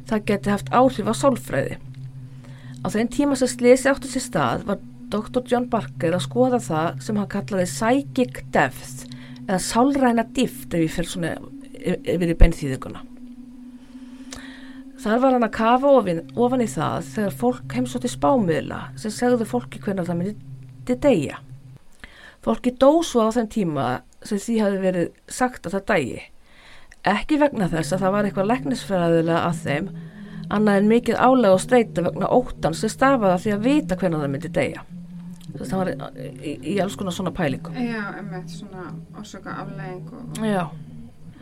það 0.08 0.24
geti 0.32 0.54
haft 0.54 0.72
áhrif 0.72 1.12
á 1.12 1.14
sálfræði. 1.26 1.76
Á 2.80 2.86
þeim 2.88 3.12
tíma 3.12 3.36
sem 3.36 3.52
slesi 3.52 3.92
áttu 3.92 4.08
sér 4.08 4.24
stað 4.30 4.64
var 4.70 4.80
Dr. 5.10 5.42
John 5.46 5.68
Barker 5.70 6.14
að 6.14 6.26
skoða 6.26 6.60
það 6.62 7.00
sem 7.04 7.18
hann 7.18 7.30
kallaði 7.30 7.68
psychic 7.70 8.42
depth 8.54 9.06
eða 9.46 9.62
sálræna 9.64 10.26
dýft 10.36 10.74
ef 10.74 10.84
ég 10.84 10.92
fyrir 10.94 11.10
svona 11.10 11.32
yfir 11.80 12.30
í 12.30 12.36
beinþýðinguna. 12.38 13.06
Þar 15.00 15.22
var 15.22 15.32
hann 15.32 15.46
að 15.46 15.54
kafa 15.56 15.90
ofin, 15.96 16.18
ofan 16.36 16.60
í 16.60 16.68
það 16.68 17.06
þegar 17.14 17.36
fólk 17.40 17.74
heimsótti 17.76 18.10
spámiðla 18.12 18.80
sem 19.00 19.14
segðu 19.14 19.46
fólki 19.48 19.80
hvernig 19.80 20.06
það 20.10 20.20
myndi 20.20 20.96
deyja. 21.06 21.40
Fólki 22.44 22.74
dó 22.76 23.00
svo 23.04 23.24
á 23.24 23.32
þenn 23.32 23.50
tíma 23.52 23.88
sem 24.28 24.40
því 24.40 24.58
hafi 24.60 24.82
verið 24.84 25.10
sagt 25.32 25.66
að 25.66 25.78
það 25.78 25.86
dægi. 25.90 26.22
Ekki 27.08 27.40
vegna 27.40 27.70
þess 27.72 27.96
að 27.96 28.04
það 28.04 28.14
var 28.14 28.28
eitthvað 28.28 28.50
leknisfæraðilega 28.50 29.42
að 29.48 29.60
þeim, 29.64 29.90
annað 30.52 30.80
en 30.82 30.90
mikið 30.92 31.20
álega 31.24 31.56
og 31.56 31.64
streyta 31.64 32.04
vegna 32.04 32.32
óttan 32.36 32.76
sem 32.76 32.92
stafaða 32.92 33.40
því 33.40 33.54
að 33.56 33.68
vita 33.70 33.96
hvernig 33.96 34.20
það 34.20 34.34
myndi 34.34 34.52
deyja. 34.60 34.84
Það 35.58 35.76
var 35.80 35.90
í, 35.90 36.52
í 36.72 36.76
alls 36.82 36.96
konar 36.98 37.14
svona 37.16 37.32
pælingum. 37.34 37.74
Já, 37.74 38.04
emmett 38.20 38.52
svona 38.52 38.90
orsaka 39.18 39.56
aflegging 39.62 40.12
og, 40.14 40.38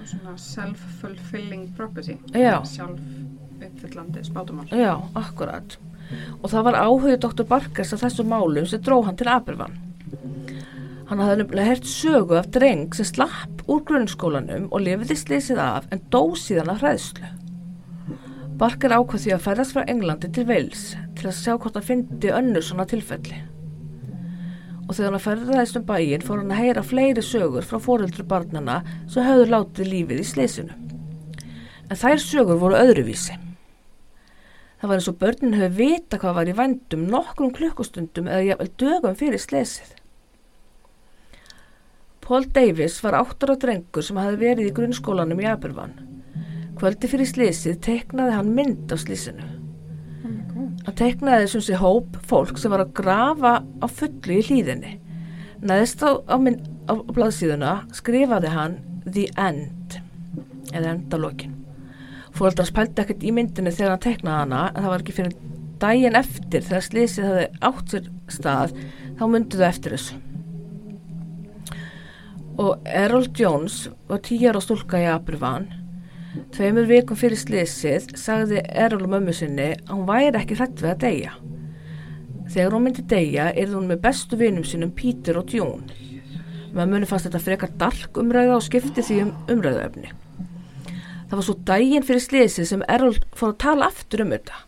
og 0.01 0.07
svona 0.09 0.37
self-fulfilling 0.43 1.69
property. 1.77 2.17
Já. 2.33 2.57
Sjálf 2.65 3.01
uppfyllandi 3.59 4.23
spátumál. 4.25 4.71
já, 4.71 4.95
akkurat. 5.19 5.79
Og 6.43 6.51
það 6.51 6.65
var 6.65 6.79
áhugið 6.81 7.19
Dr. 7.21 7.45
Barkers 7.45 7.93
að 7.93 8.05
þessum 8.07 8.31
málum 8.33 8.67
sem 8.67 8.81
dró 8.81 9.03
hann 9.05 9.19
til 9.19 9.29
Abervan. 9.29 9.75
Hann 11.09 11.21
hafði 11.25 11.43
nefnilega 11.43 11.71
hert 11.73 11.89
sögu 11.89 12.37
af 12.39 12.49
dreng 12.53 12.95
sem 12.97 13.09
slapp 13.09 13.63
úr 13.69 13.83
grunnskólanum 13.89 14.69
og 14.71 14.83
lifiði 14.85 15.17
slísið 15.17 15.61
af 15.65 15.89
en 15.93 16.03
dó 16.13 16.23
síðan 16.37 16.73
af 16.73 16.83
hræðslu. 16.83 17.29
Barker 18.59 18.95
ákvað 18.97 19.23
því 19.25 19.35
að 19.37 19.45
ferðast 19.45 19.77
frá 19.77 19.85
Englandi 19.89 20.31
til 20.35 20.47
Wales 20.49 20.89
til 21.19 21.29
að 21.31 21.39
sjá 21.39 21.55
hvort 21.57 21.77
hann 21.79 21.87
fyndi 21.87 22.33
önnur 22.35 22.65
svona 22.65 22.87
tilfelli. 22.91 23.39
Og 24.89 24.97
þegar 24.97 25.15
hann 25.15 25.25
ferðaðist 25.25 25.77
um 25.77 25.85
bæin 25.89 26.25
fór 26.25 26.41
hann 26.41 26.55
að 26.55 26.63
heyra 26.63 26.85
fleiri 26.87 27.25
sögur 27.25 27.67
frá 27.69 27.77
fóreldru 27.85 28.25
barnana 28.29 28.79
sem 29.11 29.27
höfðu 29.27 29.51
látið 29.53 29.93
lífið 29.93 30.23
í 30.23 30.27
slísinu. 30.31 30.79
En 31.89 32.01
þær 32.01 32.25
sögur 32.25 32.61
voru 32.63 32.81
öðruvísi. 32.81 33.37
Það 34.79 34.91
var 34.91 35.01
eins 35.01 35.11
og 35.11 35.21
börnin 35.21 35.57
hefur 35.59 35.77
vita 35.77 36.21
hvað 36.23 36.37
var 36.39 36.49
í 36.49 36.57
vændum 36.57 37.07
nokkrum 37.13 37.53
klukkustundum 37.53 38.31
eða 38.31 38.47
jafnvel 38.47 38.73
dögum 38.81 39.17
fyrir 39.19 39.43
slesið. 39.43 39.95
Paul 42.25 42.49
Davis 42.55 43.01
var 43.05 43.19
áttur 43.19 43.53
á 43.53 43.57
drengur 43.61 44.05
sem 44.05 44.21
hafi 44.21 44.39
verið 44.41 44.71
í 44.71 44.75
grunnskólanum 44.77 45.41
í 45.43 45.49
Abervan. 45.51 45.97
Kvöldi 46.79 47.11
fyrir 47.11 47.27
slesið 47.27 47.81
teiknaði 47.83 48.37
hann 48.37 48.53
mynd 48.55 48.93
af 48.95 49.03
slesinu. 49.03 49.58
Hann 50.89 50.97
teiknaði 50.97 51.43
þessum 51.45 51.63
sér 51.67 51.81
hóp 51.83 52.15
fólk 52.25 52.57
sem 52.57 52.73
var 52.73 52.81
að 52.81 52.95
grafa 52.97 53.51
á 53.61 53.87
fullu 53.93 54.39
í 54.39 54.45
hlýðinni. 54.47 54.95
Næðist 55.61 56.01
á, 56.01 56.17
á, 56.25 56.37
á 56.89 56.93
blaðsíðuna 57.13 57.73
skrifaði 57.93 58.53
hann 58.55 58.79
The 59.05 59.27
End 59.37 59.99
eða 60.73 60.95
endalókin. 60.95 61.53
Fóreldrar 62.33 62.71
spældi 62.71 63.05
ekkert 63.05 63.27
í 63.29 63.35
myndinni 63.37 63.75
þegar 63.77 63.93
hann 63.99 64.05
teiknaði 64.07 64.39
hana 64.39 64.63
en 64.71 64.81
það 64.81 64.95
var 64.95 65.05
ekki 65.05 65.17
fyrir 65.19 65.37
daginn 65.85 66.17
eftir 66.23 66.65
þegar 66.71 66.87
slísið 66.89 67.29
hefði 67.29 67.45
átt 67.69 67.93
sér 67.93 68.09
stað 68.39 68.75
þá 69.21 69.25
myndu 69.35 69.61
þau 69.61 69.69
eftir 69.69 69.97
þessu. 69.99 70.19
Og 72.65 72.89
Errol 73.05 73.29
Jones 73.37 73.83
var 74.09 74.25
tíjar 74.25 74.57
á 74.57 74.65
stúlka 74.65 75.05
í 75.05 75.13
Abervan. 75.13 75.69
Tveimur 76.55 76.87
vikum 76.89 77.19
fyrir 77.19 77.39
slísið 77.39 78.13
sagði 78.19 78.63
Errol 78.69 79.09
mömmu 79.11 79.35
sinni 79.37 79.73
að 79.75 79.93
hún 79.95 80.07
væri 80.09 80.41
ekki 80.41 80.57
hrætt 80.59 80.83
við 80.83 80.91
að 80.93 81.03
deyja. 81.05 81.33
Þegar 82.49 82.75
hún 82.75 82.85
myndi 82.87 83.05
deyja 83.11 83.49
er 83.53 83.75
hún 83.75 83.89
með 83.91 84.01
bestu 84.07 84.39
vinum 84.41 84.65
sínum 84.65 84.95
Peter 84.97 85.37
og 85.41 85.53
June. 85.53 85.85
Mömmunni 86.73 87.09
fannst 87.09 87.29
þetta 87.29 87.43
frekar 87.45 87.75
dark 87.81 88.17
umræða 88.21 88.57
og 88.57 88.65
skipti 88.65 89.05
því 89.05 89.19
um 89.27 89.35
umræðuefni. 89.53 90.15
Það 91.29 91.37
var 91.37 91.45
svo 91.45 91.57
dægin 91.69 92.07
fyrir 92.09 92.25
slísið 92.25 92.69
sem 92.71 92.85
Errol 92.89 93.19
fór 93.37 93.53
að 93.53 93.61
tala 93.65 93.89
aftur 93.93 94.25
um 94.25 94.33
þetta. 94.33 94.63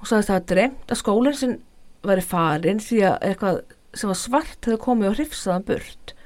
Hún 0.00 0.10
sagðist 0.10 0.30
að 0.30 0.36
það 0.36 0.48
dreymt 0.52 0.94
að 0.94 1.00
skólinn 1.02 1.38
sem 1.38 1.56
væri 2.06 2.24
farin 2.26 2.82
því 2.82 3.02
að 3.06 3.18
eitthvað 3.30 3.60
sem 3.96 4.10
var 4.10 4.18
svart 4.20 4.66
hefði 4.66 4.80
komið 4.82 5.12
og 5.12 5.18
hrifsaðan 5.20 5.68
burt. 5.70 6.16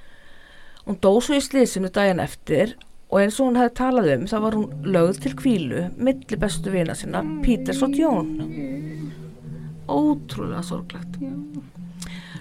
Hún 0.87 1.01
dó 1.05 1.13
svo 1.21 1.37
í 1.37 1.45
slísinu 1.45 1.93
dægin 1.93 2.25
eftir 2.25 2.79
og 3.11 3.17
eins 3.19 3.39
og 3.41 3.49
hún 3.51 3.59
hefði 3.59 3.77
talað 3.81 4.11
um 4.15 4.27
þá 4.31 4.37
var 4.45 4.57
hún 4.59 4.91
lögð 4.97 5.23
til 5.25 5.33
kvílu 5.39 5.87
millir 5.99 6.41
bestu 6.41 6.71
vina 6.71 6.95
sinna, 6.95 7.23
Píters 7.45 7.83
og 7.83 7.97
Jón. 7.99 8.37
Ótrúlega 9.91 10.63
sorglegt. 10.63 11.19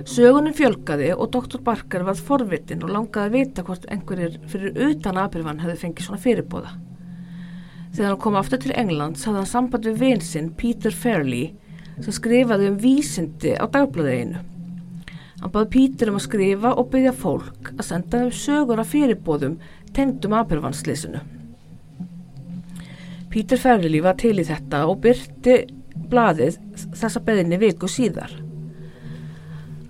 Sögunum 0.08 0.54
fjölgaði 0.56 1.10
og 1.16 1.32
doktor 1.34 1.60
Barker 1.66 2.06
varð 2.08 2.22
forvitin 2.24 2.86
og 2.86 2.94
langaði 2.94 3.26
að 3.26 3.34
vita 3.36 3.66
hvort 3.68 3.88
einhverjir 3.92 4.38
fyrir 4.48 4.78
utan 4.92 5.18
Abirvann 5.20 5.60
hefði 5.60 5.82
fengið 5.82 6.06
svona 6.06 6.22
fyrirbóða. 6.24 6.76
Þegar 7.90 8.14
hann 8.14 8.22
kom 8.22 8.38
aftur 8.40 8.62
til 8.64 8.76
Englands 8.78 9.26
hafði 9.26 9.42
hann 9.42 9.50
samband 9.50 9.90
við 9.90 10.00
vinsinn 10.04 10.54
Peter 10.56 10.94
Fairley 10.94 11.50
sem 11.98 12.16
skrifaði 12.16 12.70
um 12.70 12.80
vísindi 12.80 13.58
á 13.58 13.66
dagblæðinu. 13.66 14.46
Hann 15.40 15.54
baði 15.56 15.72
Peter 15.74 16.12
um 16.12 16.20
að 16.20 16.26
skrifa 16.28 16.74
og 16.76 16.90
byggja 16.94 17.14
fólk 17.16 17.74
að 17.76 17.86
senda 17.88 18.24
þeim 18.24 18.34
sögur 18.36 18.82
af 18.84 18.94
fyrirbóðum 18.94 19.60
tengdum 19.96 20.36
Abirvannsleysinu. 20.38 21.22
Peter 23.30 23.60
Fairley 23.62 24.02
var 24.02 24.18
til 24.18 24.40
í 24.42 24.46
þetta 24.46 24.86
og 24.90 25.02
byrti 25.04 25.60
blaðið 26.10 26.58
þessa 26.98 27.22
beðinni 27.26 27.60
viku 27.62 27.90
síðar. 27.92 28.32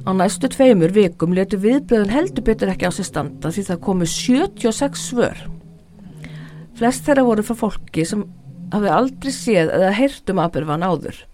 Á 0.03 0.11
næstu 0.15 0.49
tveimur 0.51 0.91
vikum 0.95 1.35
letu 1.35 1.59
viðblöðun 1.61 2.13
heldur 2.13 2.45
betur 2.47 2.71
ekki 2.73 2.89
á 2.89 2.91
sig 2.95 3.07
standa 3.07 3.51
því 3.53 3.65
það 3.69 3.81
komu 3.85 4.09
76 4.09 5.07
svör. 5.11 5.39
Flest 6.79 7.07
þeirra 7.07 7.25
voru 7.27 7.45
frá 7.45 7.57
fólki 7.59 8.05
sem 8.07 8.25
hafi 8.73 8.91
aldrei 8.93 9.33
séð 9.35 9.73
eða 9.75 9.95
heyrt 9.97 10.31
um 10.31 10.41
Abervan 10.43 10.85
áður 10.85 11.25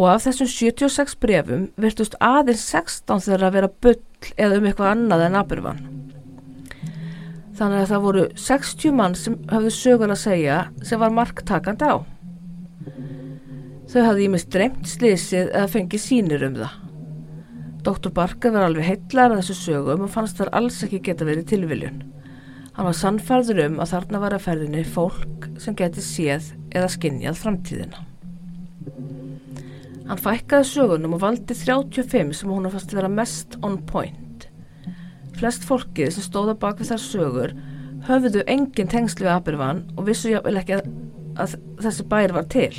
og 0.00 0.06
af 0.08 0.24
þessum 0.24 0.48
76 0.48 1.18
brefum 1.20 1.66
virtust 1.80 2.16
aðeins 2.24 2.64
16 2.72 3.26
þeirra 3.26 3.50
að 3.50 3.58
vera 3.58 3.72
bull 3.84 3.98
eða 4.36 4.58
um 4.58 4.68
eitthvað 4.68 4.94
annað 4.94 5.26
en 5.26 5.36
Abervan. 5.42 5.82
Þannig 7.52 7.82
að 7.82 7.90
það 7.90 8.04
voru 8.06 8.22
60 8.40 8.94
mann 8.96 9.16
sem 9.18 9.34
hafðu 9.50 9.72
sögur 9.76 10.12
að 10.14 10.22
segja 10.22 10.58
sem 10.86 11.00
var 11.02 11.12
marktakand 11.12 11.84
á. 11.84 12.00
Þau 13.92 14.00
hafði 14.06 14.28
ímest 14.28 14.48
dreymt 14.54 14.88
slísið 14.88 15.50
eða 15.50 15.68
fengið 15.68 16.00
sínir 16.00 16.46
um 16.46 16.56
það. 16.62 16.78
Dr. 17.82 18.12
Barker 18.14 18.54
var 18.54 18.68
alveg 18.68 18.86
heitlar 18.86 19.34
að 19.34 19.42
þessu 19.42 19.58
sögum 19.58 20.04
og 20.06 20.12
fannst 20.14 20.38
þar 20.38 20.52
alls 20.60 20.78
ekki 20.86 21.02
geta 21.08 21.26
verið 21.28 21.50
tilviljun. 21.50 22.00
Hann 22.72 22.88
var 22.88 22.96
sannfærður 22.96 23.66
um 23.66 23.80
að 23.82 23.92
þarna 23.92 24.22
var 24.22 24.36
að 24.36 24.44
ferðinni 24.46 24.86
fólk 24.88 25.48
sem 25.60 25.76
geti 25.76 26.04
séð 26.04 26.54
eða 26.72 26.88
skinnjað 26.94 27.40
framtíðina. 27.42 28.06
Hann 30.08 30.20
fækkaði 30.24 30.70
sögunum 30.70 31.18
og 31.18 31.24
valdi 31.26 31.56
35 31.58 32.32
sem 32.38 32.54
hún 32.54 32.70
fannst 32.72 32.96
vera 32.96 33.12
mest 33.12 33.58
on 33.66 33.76
point. 33.90 34.21
Flest 35.38 35.64
fólkið 35.68 36.12
sem 36.14 36.26
stóða 36.26 36.56
bak 36.58 36.80
við 36.80 36.92
þar 36.92 37.02
sögur 37.02 37.54
höfðu 38.06 38.42
engin 38.50 38.90
tengslu 38.90 39.26
við 39.26 39.34
Abervan 39.36 39.84
og 39.96 40.08
vissu 40.08 40.32
jáfnvel 40.32 40.58
ekki 40.60 40.78
að, 40.78 40.90
að 41.40 41.56
þessi 41.84 42.06
bær 42.10 42.34
var 42.36 42.48
til. 42.52 42.72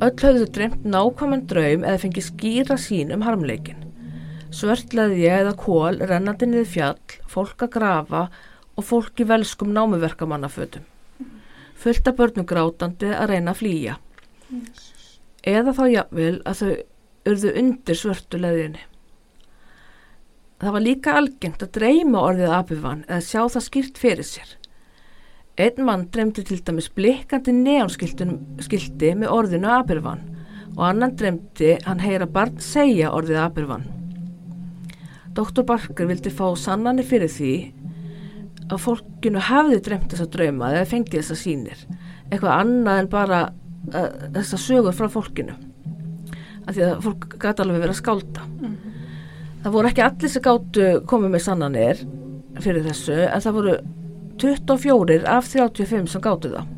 Öll 0.00 0.16
höfðu 0.16 0.46
dreymt 0.48 0.84
nákvæmum 0.88 1.44
draum 1.48 1.84
eða 1.84 2.00
fengið 2.00 2.26
skýra 2.30 2.76
sín 2.80 3.12
um 3.14 3.24
harmleikin. 3.26 3.82
Svörtleði 4.50 5.26
eða 5.30 5.52
kól 5.60 6.00
rennandi 6.00 6.48
niður 6.48 6.70
fjall, 6.72 7.18
fólk 7.30 7.66
að 7.66 7.74
grafa 7.76 8.22
og 8.74 8.86
fólk 8.88 9.20
í 9.22 9.28
velskum 9.28 9.74
námuverkamannafötum. 9.76 10.86
Fullt 11.80 12.08
af 12.08 12.16
börnum 12.16 12.48
grátandi 12.48 13.12
að 13.14 13.34
reyna 13.34 13.54
að 13.54 13.60
flýja. 13.60 13.98
Eða 15.46 15.76
þá 15.76 15.84
jafnvel 15.92 16.34
að 16.48 16.62
þau 16.62 16.72
urðu 17.30 17.52
undir 17.60 18.00
svörtuleðinni. 18.00 18.89
Það 20.60 20.74
var 20.74 20.84
líka 20.84 21.12
algengt 21.16 21.62
að 21.64 21.70
dreyma 21.78 22.20
orðið 22.20 22.50
abifann 22.52 23.04
eða 23.06 23.20
sjá 23.24 23.44
það 23.54 23.62
skýrt 23.64 24.00
fyrir 24.00 24.26
sér. 24.28 24.50
Einn 25.60 25.86
mann 25.86 26.02
dremdi 26.12 26.44
til 26.44 26.58
dæmis 26.64 26.90
blikkandi 26.92 27.54
neonskilti 27.56 29.14
með 29.16 29.32
orðinu 29.32 29.70
Abervann 29.72 30.20
og 30.76 30.82
annan 30.86 31.16
dremdi 31.16 31.74
hann 31.86 32.02
heyra 32.04 32.28
barn 32.28 32.60
segja 32.64 33.10
orðið 33.16 33.40
Abervann. 33.42 33.88
Doktor 35.36 35.64
Barker 35.64 36.08
vildi 36.10 36.32
fá 36.34 36.46
sannanir 36.58 37.08
fyrir 37.08 37.32
því 37.32 37.54
að 38.68 38.84
fólkinu 38.84 39.42
hafði 39.48 39.80
dremt 39.88 40.12
þessa 40.12 40.28
drauma 40.30 40.74
eða 40.74 40.90
fengið 40.92 41.22
þessa 41.22 41.38
sínir. 41.40 41.82
Eitthvað 42.28 42.56
annað 42.58 43.02
en 43.02 43.10
bara 43.16 43.40
uh, 43.48 44.10
þessa 44.36 44.60
sögur 44.60 44.96
frá 44.96 45.08
fólkinu. 45.12 45.56
Af 46.68 46.76
því 46.76 46.86
að 46.86 46.96
fólk 47.08 47.28
gæti 47.40 47.64
alveg 47.64 47.84
verið 47.86 47.96
að 47.96 48.00
skálta. 48.02 48.46
Mm 48.46 48.70
-hmm. 48.76 48.89
Það 49.60 49.74
voru 49.74 49.88
ekki 49.90 50.04
allir 50.04 50.30
sem 50.32 50.44
gáttu 50.44 50.84
komið 51.08 51.32
með 51.34 51.42
sannanir 51.44 51.98
fyrir 52.64 52.84
þessu 52.86 53.16
en 53.26 53.42
það 53.44 53.56
voru 53.58 53.74
24 54.40 55.18
af 55.28 55.50
35 55.52 56.06
sem 56.14 56.22
gáttu 56.24 56.52
það. 56.54 56.70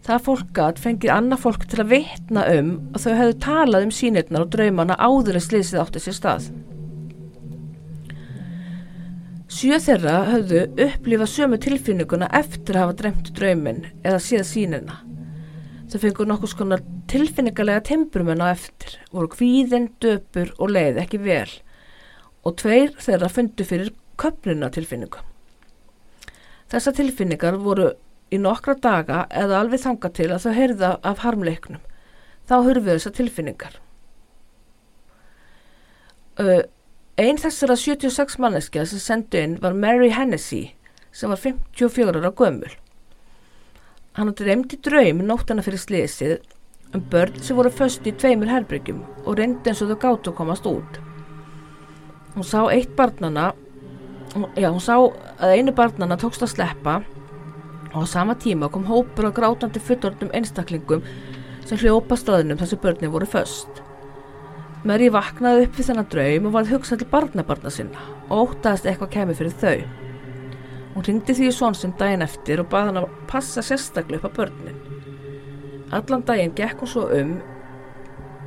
Það 0.00 0.24
fólkat 0.26 0.80
fengið 0.82 1.12
annað 1.14 1.42
fólk 1.44 1.68
til 1.70 1.84
að 1.84 1.92
vitna 1.92 2.46
um 2.56 2.72
að 2.96 3.04
þau 3.04 3.14
hefðu 3.20 3.36
talað 3.44 3.86
um 3.86 3.94
sínirnar 3.94 4.46
og 4.46 4.50
draumana 4.56 4.96
áður 4.98 5.38
en 5.38 5.46
slísið 5.46 5.82
átti 5.84 6.02
sér 6.02 6.18
stað. 6.18 6.50
Sjö 9.50 9.78
þeirra 9.84 10.18
höfðu 10.32 10.66
upplifað 10.88 11.32
sömu 11.36 11.62
tilfinninguna 11.62 12.30
eftir 12.40 12.74
að 12.74 12.86
hafa 12.88 13.00
dremt 13.04 13.32
draumin 13.38 13.82
eða 14.02 14.18
séð 14.24 14.46
sínirna. 14.50 14.98
Þau 15.90 15.98
fengur 16.02 16.30
nokkus 16.30 16.58
konar 16.58 16.82
tilfinningarlega 17.10 17.86
temperamenn 17.86 18.42
á 18.42 18.50
eftir, 18.50 18.98
voru 19.14 19.30
kvíðin, 19.30 19.92
döpur 20.02 20.54
og 20.58 20.74
leið 20.74 21.04
ekki 21.04 21.22
vel 21.22 21.50
og 22.46 22.56
tveir 22.60 22.94
þeirra 23.00 23.28
fundu 23.32 23.66
fyrir 23.66 23.92
köpnuna 24.20 24.70
tilfinningum. 24.72 25.24
Þessa 26.70 26.92
tilfinningar 26.94 27.58
voru 27.60 27.90
í 28.30 28.38
nokkra 28.38 28.76
daga 28.78 29.24
eða 29.34 29.60
alveg 29.60 29.82
þanga 29.82 30.10
til 30.14 30.28
að 30.30 30.44
þau 30.44 30.52
heyrða 30.56 30.90
af 31.02 31.24
harmleiknum. 31.24 31.80
Þá 32.46 32.54
hörfuð 32.66 32.92
þessa 32.92 33.14
tilfinningar. 33.16 33.80
Einn 37.20 37.40
þessara 37.40 37.76
76 37.76 38.38
manneskja 38.40 38.86
sem 38.88 39.02
sendu 39.02 39.40
inn 39.40 39.58
var 39.62 39.76
Mary 39.76 40.12
Hennessy 40.14 40.70
sem 41.12 41.32
var 41.32 41.42
54 41.42 42.14
ára 42.22 42.32
gömul. 42.32 42.70
Hann 44.16 44.30
átti 44.30 44.46
reyndi 44.46 44.78
draum 44.82 45.20
nóttana 45.26 45.62
fyrir 45.66 45.82
slesið 45.82 46.38
um 46.94 47.02
börn 47.12 47.36
sem 47.42 47.58
voru 47.58 47.70
föst 47.70 48.06
í 48.06 48.14
tveimur 48.14 48.50
herbyggjum 48.50 49.04
og 49.24 49.38
reyndi 49.38 49.70
eins 49.70 49.82
og 49.84 49.92
þau 49.92 50.02
gáttu 50.06 50.32
að 50.32 50.38
komast 50.40 50.66
út. 50.70 51.09
Hún 52.40 52.46
sá 52.48 52.62
eitt 52.72 52.94
barnana 52.96 53.50
já, 54.56 54.70
hún 54.72 54.80
sá 54.80 54.94
að 54.96 55.50
einu 55.58 55.74
barnana 55.76 56.16
tókst 56.16 56.40
að 56.40 56.54
sleppa 56.54 56.94
og 57.90 57.98
á 58.00 58.08
sama 58.08 58.32
tíma 58.32 58.70
kom 58.72 58.86
hópur 58.88 59.28
á 59.28 59.36
grátandi 59.36 59.76
fullortum 59.84 60.30
einstaklingum 60.32 61.02
sem 61.68 61.76
hljópa 61.82 62.16
staðinum 62.16 62.56
þessu 62.56 62.78
börni 62.80 63.12
voru 63.12 63.28
föst. 63.28 63.82
Mary 64.88 65.10
vaknaði 65.12 65.66
upp 65.66 65.76
við 65.76 65.90
þennan 65.90 66.08
draum 66.16 66.48
og 66.48 66.56
var 66.56 66.72
hugsað 66.72 67.02
til 67.04 67.10
barnabarna 67.12 67.74
sinna 67.76 68.08
og 68.30 68.56
ótaðist 68.56 68.88
eitthvað 68.88 69.12
kemur 69.18 69.40
fyrir 69.42 69.60
þau. 69.60 69.84
Hún 70.96 71.08
ringdi 71.10 71.36
því 71.36 71.52
í 71.52 71.54
svonsinn 71.60 71.96
daginn 72.00 72.24
eftir 72.24 72.64
og 72.64 72.72
baði 72.72 72.94
hann 72.94 73.04
að 73.04 73.14
passa 73.28 73.68
sérstaklega 73.68 74.24
upp 74.24 74.30
að 74.32 74.36
börnin. 74.40 74.82
Allan 75.92 76.24
daginn 76.24 76.56
gekk 76.56 76.80
hún 76.86 76.94
svo 76.96 77.04
um 77.20 77.38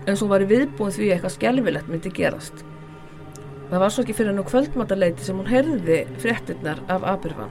eins 0.10 0.26
og 0.26 0.34
var 0.34 0.42
í 0.42 0.50
viðbúin 0.50 0.98
því 0.98 1.14
eitthvað 1.14 1.38
skjálfilegt 1.38 1.94
myndi 1.94 2.18
gerast. 2.24 2.66
Það 3.74 3.82
var 3.82 3.90
svo 3.90 4.04
ekki 4.04 4.14
fyrir 4.14 4.36
nú 4.38 4.44
kvöldmataleiti 4.46 5.26
sem 5.26 5.38
hún 5.40 5.48
herði 5.50 5.96
fréttinnar 6.22 6.78
af 6.94 7.06
Aberfan. 7.10 7.50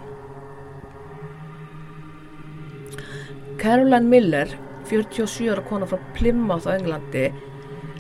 Caroline 3.59 4.07
Miller, 4.07 4.53
47 4.87 5.49
ára 5.51 5.65
kona 5.67 5.89
frá 5.91 5.99
Plymouth 6.15 6.69
á 6.71 6.79
Englandi, 6.79 7.25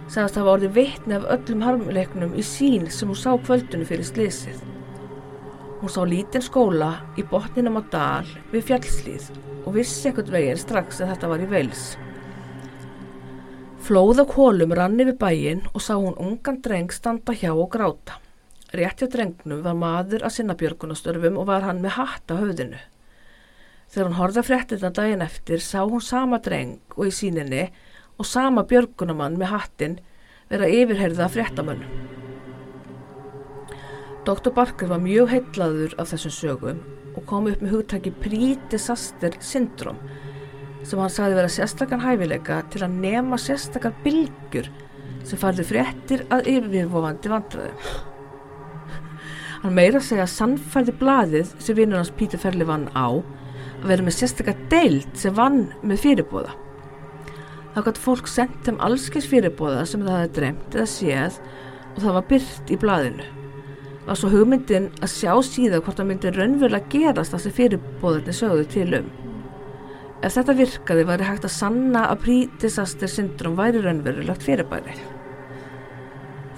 sagðast 0.06 0.22
að 0.22 0.37
það 0.37 0.46
var 0.46 0.52
orðið 0.52 0.76
vittni 0.76 1.18
af 1.18 1.26
öllum 1.35 1.66
harmleiknum 1.66 2.38
í 2.38 2.46
sín 2.46 2.87
sem 2.94 3.11
hún 3.11 3.18
sá 3.18 3.35
kvöldinu 3.42 3.90
fyrir 3.90 4.06
slísið. 4.06 4.62
Hún 5.82 5.90
sá 5.90 6.00
lítinn 6.06 6.46
skóla 6.46 6.92
í 7.18 7.26
botninum 7.26 7.82
á 7.82 7.90
dal 7.90 8.32
við 8.54 8.68
fjallslíð 8.70 9.32
og 9.64 9.80
vissi 9.80 10.12
ekkert 10.12 10.30
veginn 10.30 10.62
strax 10.62 11.02
að 11.02 11.16
þetta 11.16 11.35
var 11.35 11.42
í 11.42 11.50
veils. 11.58 11.85
Flóð 13.82 14.20
á 14.22 14.24
kólum 14.30 14.70
rann 14.78 15.00
yfir 15.02 15.16
bæin 15.18 15.64
og 15.74 15.82
sá 15.82 15.96
hún 15.98 16.14
ungan 16.14 16.60
dreng 16.62 16.92
standa 16.94 17.34
hjá 17.34 17.50
og 17.50 17.66
gráta. 17.74 18.20
Rétt 18.70 19.02
hjá 19.02 19.08
drengnum 19.10 19.64
var 19.64 19.74
maður 19.74 20.22
að 20.22 20.34
sinna 20.36 20.54
björgunastörfum 20.54 21.40
og 21.42 21.48
var 21.48 21.66
hann 21.66 21.80
með 21.82 21.96
hatt 21.96 22.30
á 22.30 22.38
höfðinu. 22.38 22.78
Þegar 23.90 24.06
hún 24.06 24.18
horða 24.20 24.46
fréttina 24.46 24.92
daginn 24.94 25.26
eftir 25.26 25.58
sá 25.58 25.80
hún 25.82 26.04
sama 26.12 26.38
dreng 26.38 26.78
og 26.94 27.10
í 27.10 27.16
síninni 27.16 27.64
og 28.22 28.30
sama 28.30 28.62
björgunamann 28.70 29.34
með 29.40 29.50
hattin 29.56 29.98
vera 30.46 30.70
yfirherða 30.70 31.26
fréttamönnum. 31.34 32.06
Dr. 34.22 34.54
Barker 34.54 34.94
var 34.94 35.02
mjög 35.02 35.34
heitlaður 35.34 35.98
af 35.98 36.14
þessum 36.14 36.38
sögum 36.38 36.84
og 37.16 37.26
kom 37.26 37.50
upp 37.50 37.58
með 37.58 37.80
hugtaki 37.80 38.14
pre-disaster 38.22 39.42
syndrom 39.42 39.98
sem 40.82 40.98
hann 40.98 41.12
sagði 41.12 41.38
vera 41.38 41.52
sérstakann 41.52 42.02
hæfileika 42.02 42.62
til 42.72 42.82
að 42.84 42.96
nema 43.04 43.38
sérstakar 43.40 43.94
bylgjur 44.04 44.70
sem 45.26 45.38
farði 45.38 45.66
fréttir 45.66 46.24
að 46.34 46.48
yfirvofandi 46.50 47.30
vandræðum. 47.30 47.92
Hann 49.62 49.76
meira 49.78 50.00
segja 50.02 50.24
að 50.26 50.32
sannfærði 50.32 50.96
blaðið 50.98 51.52
sem 51.62 51.78
vinnur 51.78 52.00
hans 52.00 52.10
Pítur 52.18 52.40
Ferli 52.42 52.66
vann 52.66 52.88
á 52.98 53.06
að 53.14 53.88
vera 53.92 54.06
með 54.06 54.16
sérstakar 54.16 54.58
deilt 54.72 55.18
sem 55.18 55.34
vann 55.36 55.68
með 55.86 56.02
fyrirbóða. 56.02 56.56
Þá 57.72 57.78
gæti 57.86 58.02
fólk 58.04 58.28
sendt 58.28 58.66
þeim 58.66 58.80
allskins 58.84 59.28
fyrirbóða 59.30 59.84
sem 59.88 60.02
það 60.02 60.18
hefði 60.18 60.34
dreymt 60.38 60.74
eða 60.76 60.90
séð 60.90 61.38
og 61.92 62.02
það 62.02 62.16
var 62.18 62.26
byrt 62.32 62.72
í 62.74 62.78
blaðinu. 62.82 63.28
Var 64.02 64.18
svo 64.18 64.32
hugmyndin 64.32 64.90
að 64.98 65.12
sjá 65.14 65.32
síðan 65.46 65.84
hvort 65.86 66.00
það 66.00 66.08
myndi 66.10 66.34
raunverulega 66.34 66.90
gerast 66.90 67.36
það 67.36 67.44
sem 67.44 67.56
fyrirbóðarnir 67.60 68.38
sögðu 68.38 68.66
til 68.74 68.88
um. 68.98 69.12
Ef 70.22 70.37
þetta 70.37 70.54
virkaði 70.54 71.04
væri 71.08 71.26
hægt 71.26 71.48
að 71.48 71.54
sanna 71.56 72.04
að 72.12 72.22
pre-disaster 72.26 73.11
syndrom 73.11 73.56
væri 73.58 73.82
raunverulegt 73.82 74.46
fyrirbæri. 74.46 74.94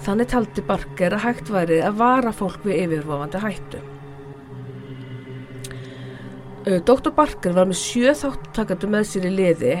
Þannig 0.05 0.29
taldi 0.29 0.63
Barker 0.67 1.15
að 1.17 1.25
hægt 1.25 1.49
væri 1.49 1.81
að 1.81 1.99
vara 2.03 2.33
fólk 2.35 2.65
við 2.67 2.83
yfirvofandi 2.83 3.41
hættu. 3.41 3.81
Dr. 6.65 7.11
Barker 7.13 7.53
var 7.53 7.69
með 7.69 7.77
sjö 7.77 8.13
þáttakandi 8.17 8.89
með 8.89 9.03
sér 9.09 9.27
í 9.29 9.33
liði 9.33 9.75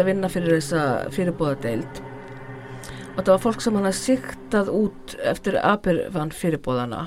að 0.00 0.06
vinna 0.06 0.28
fyrir 0.32 0.56
þessa 0.56 1.10
fyrirbóðadeild 1.12 2.00
og 2.00 3.16
þetta 3.18 3.32
var 3.34 3.42
fólk 3.42 3.64
sem 3.64 3.74
hann 3.76 3.88
hafði 3.88 4.00
siktað 4.06 4.70
út 4.72 5.14
eftir 5.28 5.58
aðbyrfann 5.60 6.32
fyrirbóðana 6.32 7.00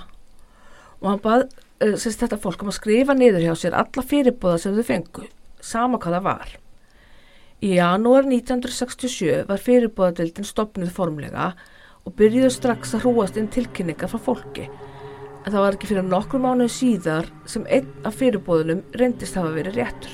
og 0.99 1.08
hann 1.10 1.23
bað 1.23 1.45
sérst 1.99 2.21
þetta 2.21 2.39
fólk 2.43 2.62
um 2.63 2.69
að 2.69 2.77
skrifa 2.77 3.15
niður 3.17 3.47
hjá 3.47 3.56
sér 3.60 3.77
alla 3.79 4.03
fyrirbóða 4.06 4.60
sem 4.62 4.77
þau 4.77 4.86
fengu, 4.88 5.25
sama 5.63 5.99
hvað 6.02 6.17
það 6.19 6.28
var. 6.30 6.56
Í 7.63 7.76
janúar 7.78 8.28
1967 8.28 9.45
var 9.47 9.62
fyrirbóðadeildin 9.63 10.47
stopnuð 10.47 10.91
formlega 10.95 11.54
og 12.04 12.17
byrjuðu 12.19 12.52
strax 12.52 12.97
að 12.97 13.06
hrúast 13.06 13.39
inn 13.39 13.47
tilkynningar 13.52 14.12
frá 14.12 14.19
fólki 14.19 14.67
en 15.43 15.52
það 15.52 15.63
var 15.63 15.76
ekki 15.76 15.89
fyrir 15.89 16.06
nokkur 16.08 16.41
mánuð 16.43 16.71
síðar 16.71 17.28
sem 17.49 17.65
einn 17.67 17.89
af 18.08 18.15
fyrirbóðunum 18.19 18.84
reyndist 18.99 19.36
hafa 19.39 19.52
verið 19.56 19.80
réttur. 19.80 20.13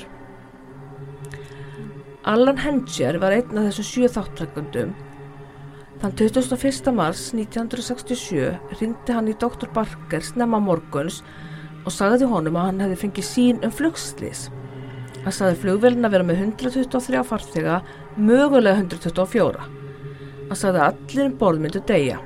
Allan 2.29 2.59
Henscher 2.61 3.19
var 3.21 3.35
einn 3.35 3.57
af 3.57 3.69
þessum 3.69 3.87
sjö 3.87 4.09
þáttrækundum. 4.15 4.95
Þann 6.01 6.15
21. 6.17 6.91
mars 6.95 7.29
1967 7.35 8.79
ringdi 8.79 9.15
hann 9.15 9.29
í 9.29 9.37
Dr. 9.37 9.69
Barker 9.75 10.23
snemma 10.23 10.61
morguns 10.63 11.21
og 11.85 11.93
sagði 11.93 12.29
honum 12.29 12.57
að 12.59 12.69
hann 12.69 12.83
hefði 12.85 13.01
fengið 13.03 13.29
sín 13.29 13.61
um 13.65 13.73
flugslis. 13.73 14.47
Hann 15.29 15.35
sagði 15.37 15.59
flugvelin 15.61 16.07
að 16.07 16.13
vera 16.15 16.25
með 16.25 16.39
123 16.41 17.19
farþega, 17.29 17.75
mögulega 18.17 18.79
124. 18.81 19.67
Hann 20.47 20.57
sagði 20.57 20.79
að 20.81 20.87
allir 20.87 21.27
um 21.27 21.35
borð 21.37 21.61
myndu 21.61 21.81
deyja. 21.91 22.17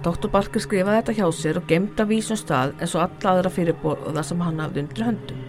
Dr. 0.00 0.32
Barker 0.32 0.64
skrifaði 0.64 1.02
þetta 1.02 1.16
hjá 1.18 1.28
sér 1.36 1.60
og 1.60 1.68
gemda 1.68 2.08
vísum 2.08 2.40
stað 2.40 2.72
eins 2.78 2.96
og 2.96 3.04
alla 3.04 3.28
aðra 3.34 3.52
fyrirbóða 3.52 4.24
sem 4.24 4.40
hann 4.40 4.64
hafði 4.64 4.86
undir 4.86 5.06
höndum. 5.10 5.44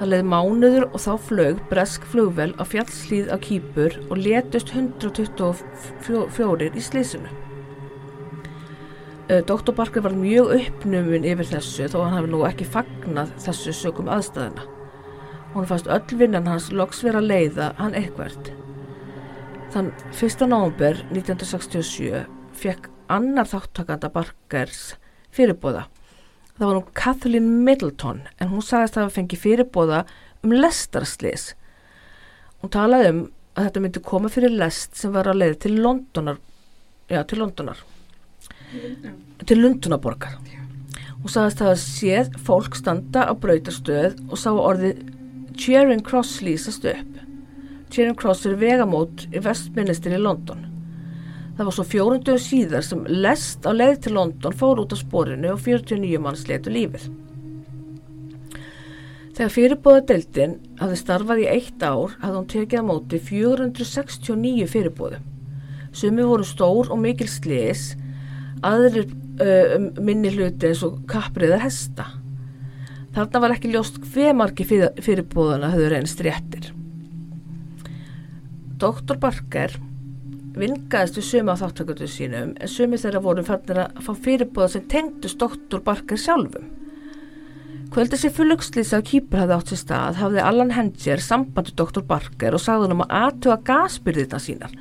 Það 0.00 0.10
leiði 0.10 0.30
mánuður 0.34 0.88
og 0.88 0.98
þá 1.06 1.12
flög 1.30 1.62
bresk 1.70 2.10
flugvel 2.10 2.50
á 2.58 2.66
fjallslíð 2.66 3.30
á 3.30 3.38
Kýpur 3.46 3.92
og 4.10 4.18
letust 4.18 4.74
124 4.74 6.74
í 6.74 6.88
slísinu. 6.90 7.30
Dr. 9.26 9.72
Barker 9.74 10.04
var 10.04 10.14
mjög 10.14 10.52
uppnuminn 10.54 11.24
yfir 11.26 11.48
þessu 11.50 11.88
þó 11.90 11.96
hann 12.04 12.14
hafi 12.14 12.28
nú 12.30 12.44
ekki 12.46 12.66
fagnað 12.70 13.32
þessu 13.42 13.72
sögum 13.74 14.10
aðstæðina. 14.14 14.62
Hún 15.56 15.66
fannst 15.66 15.88
öll 15.90 16.18
vinnan 16.20 16.46
hans 16.46 16.68
loks 16.70 17.00
vera 17.02 17.18
leiða 17.18 17.72
hann 17.80 17.96
eitthvert. 17.98 18.52
Þann 19.74 19.90
1. 20.14 20.44
november 20.46 21.00
1967 21.10 22.22
fekk 22.54 22.86
annar 23.10 23.50
þáttakanda 23.50 24.12
Barkers 24.14 24.94
fyrirbóða. 25.34 25.88
Það 26.54 26.66
var 26.68 26.78
hún 26.78 26.94
Kathleen 27.02 27.50
Middleton 27.66 28.22
en 28.38 28.54
hún 28.54 28.62
sagðist 28.62 28.94
að 28.94 29.08
það 29.08 29.16
fengi 29.18 29.40
fyrirbóða 29.42 30.04
um 30.46 30.54
lestarslis. 30.54 31.48
Hún 32.62 32.74
talaði 32.78 33.10
um 33.10 33.20
að 33.56 33.68
þetta 33.68 33.84
myndi 33.88 34.06
koma 34.06 34.30
fyrir 34.30 34.54
lest 34.54 34.94
sem 35.02 35.10
var 35.10 35.26
að 35.32 35.42
leiði 35.42 35.60
til 35.66 35.76
Londonar, 35.82 36.38
já 37.10 37.24
til 37.26 37.42
Londonar. 37.42 37.82
Til 39.46 39.60
Lundunaborgar. 39.62 40.36
Hún 41.20 41.32
sagðist 41.32 41.62
að 41.62 41.70
það 41.72 41.82
séð 41.82 42.38
fólk 42.46 42.78
standa 42.78 43.26
á 43.26 43.32
brautastöð 43.34 44.16
og 44.28 44.38
sá 44.38 44.50
orðið 44.52 45.02
Charing 45.56 46.04
Cross 46.06 46.40
lýsast 46.44 46.86
upp. 46.86 47.20
Charing 47.90 48.16
Cross 48.18 48.46
er 48.46 48.58
vegamót 48.60 49.26
í 49.32 49.42
vestministir 49.42 50.16
í 50.16 50.22
London. 50.22 50.64
Það 51.56 51.68
var 51.68 51.74
svo 51.78 51.84
fjórundum 51.88 52.40
síðar 52.42 52.84
sem 52.84 53.06
lest 53.08 53.64
á 53.64 53.72
leið 53.72 54.00
til 54.04 54.16
London 54.18 54.56
fór 54.56 54.82
út 54.82 54.92
á 54.92 54.96
sporinu 55.00 55.54
og 55.54 55.62
49 55.64 56.20
manns 56.20 56.44
letu 56.50 56.74
lífið. 56.74 57.06
Þegar 59.36 59.52
fyrirbóða 59.52 60.02
deildin 60.08 60.58
hafði 60.80 60.98
starfað 61.00 61.40
í 61.42 61.48
eitt 61.52 61.82
ár 61.84 62.14
hafði 62.20 62.36
hún 62.36 62.50
tekið 62.52 62.80
á 62.80 62.88
móti 62.88 63.18
469 63.20 64.68
fyrirbóðu. 64.72 65.18
Sumi 65.96 66.24
voru 66.28 66.44
stór 66.44 66.92
og 66.92 67.00
mikil 67.00 67.28
slis, 67.28 67.94
aðrir 68.66 69.08
uh, 69.08 69.76
minni 70.02 70.32
hluti 70.34 70.70
eins 70.70 70.84
og 70.86 71.02
kapriðar 71.10 71.64
hesta. 71.64 72.08
Þarna 73.16 73.42
var 73.42 73.54
ekki 73.54 73.72
ljóst 73.72 74.00
hver 74.12 74.34
margi 74.36 74.66
fyrirbóðana 74.68 75.72
höfðu 75.72 75.92
reynst 75.92 76.20
réttir. 76.24 76.72
Dr. 78.76 79.16
Barker 79.16 79.72
vingaðist 80.56 81.16
við 81.16 81.24
suma 81.30 81.54
á 81.56 81.60
þáttökutu 81.60 82.08
sínum 82.08 82.52
en 82.60 82.70
sumi 82.70 82.98
þeirra 83.00 83.22
voru 83.24 83.44
fannir 83.44 83.82
að 83.86 84.02
fá 84.04 84.10
fyrirbóða 84.24 84.74
sem 84.74 84.84
tengdust 84.92 85.40
Dr. 85.40 85.80
Barker 85.84 86.20
sjálfum. 86.20 86.68
Kvöldi 87.92 88.18
sér 88.20 88.34
fullugslýsa 88.36 89.00
á 89.00 89.06
kýpur 89.06 89.40
hafði 89.40 89.56
átt 89.56 89.72
sér 89.72 89.80
stað 89.80 90.20
hafði 90.20 90.42
Allan 90.44 90.74
Henscher 90.76 91.22
sambandi 91.22 91.72
Dr. 91.78 92.02
Barker 92.04 92.56
og 92.56 92.60
sagði 92.60 92.88
hann 92.88 92.96
um 92.96 93.04
að 93.06 93.16
aðtuga 93.20 93.58
gasbyrðina 93.70 94.40
sínar. 94.42 94.76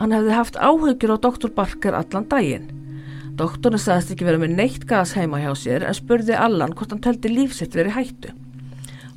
Hann 0.00 0.14
hefði 0.16 0.32
haft 0.32 0.56
áhugjur 0.56 1.12
á 1.12 1.18
Dr. 1.20 1.50
Barker 1.52 1.96
allan 1.98 2.28
daginn. 2.30 2.70
Doktorinn 3.36 3.80
sagðist 3.80 4.14
ekki 4.14 4.26
verið 4.26 4.42
með 4.46 4.54
neitt 4.56 4.86
gas 4.88 5.12
heima 5.16 5.38
hjá 5.40 5.50
sér 5.56 5.84
en 5.88 5.96
spurði 5.96 6.34
Allan 6.36 6.72
hvort 6.76 6.90
hann 6.92 7.02
töldi 7.04 7.30
lífsitt 7.32 7.76
verið 7.76 7.96
hættu. 7.96 8.32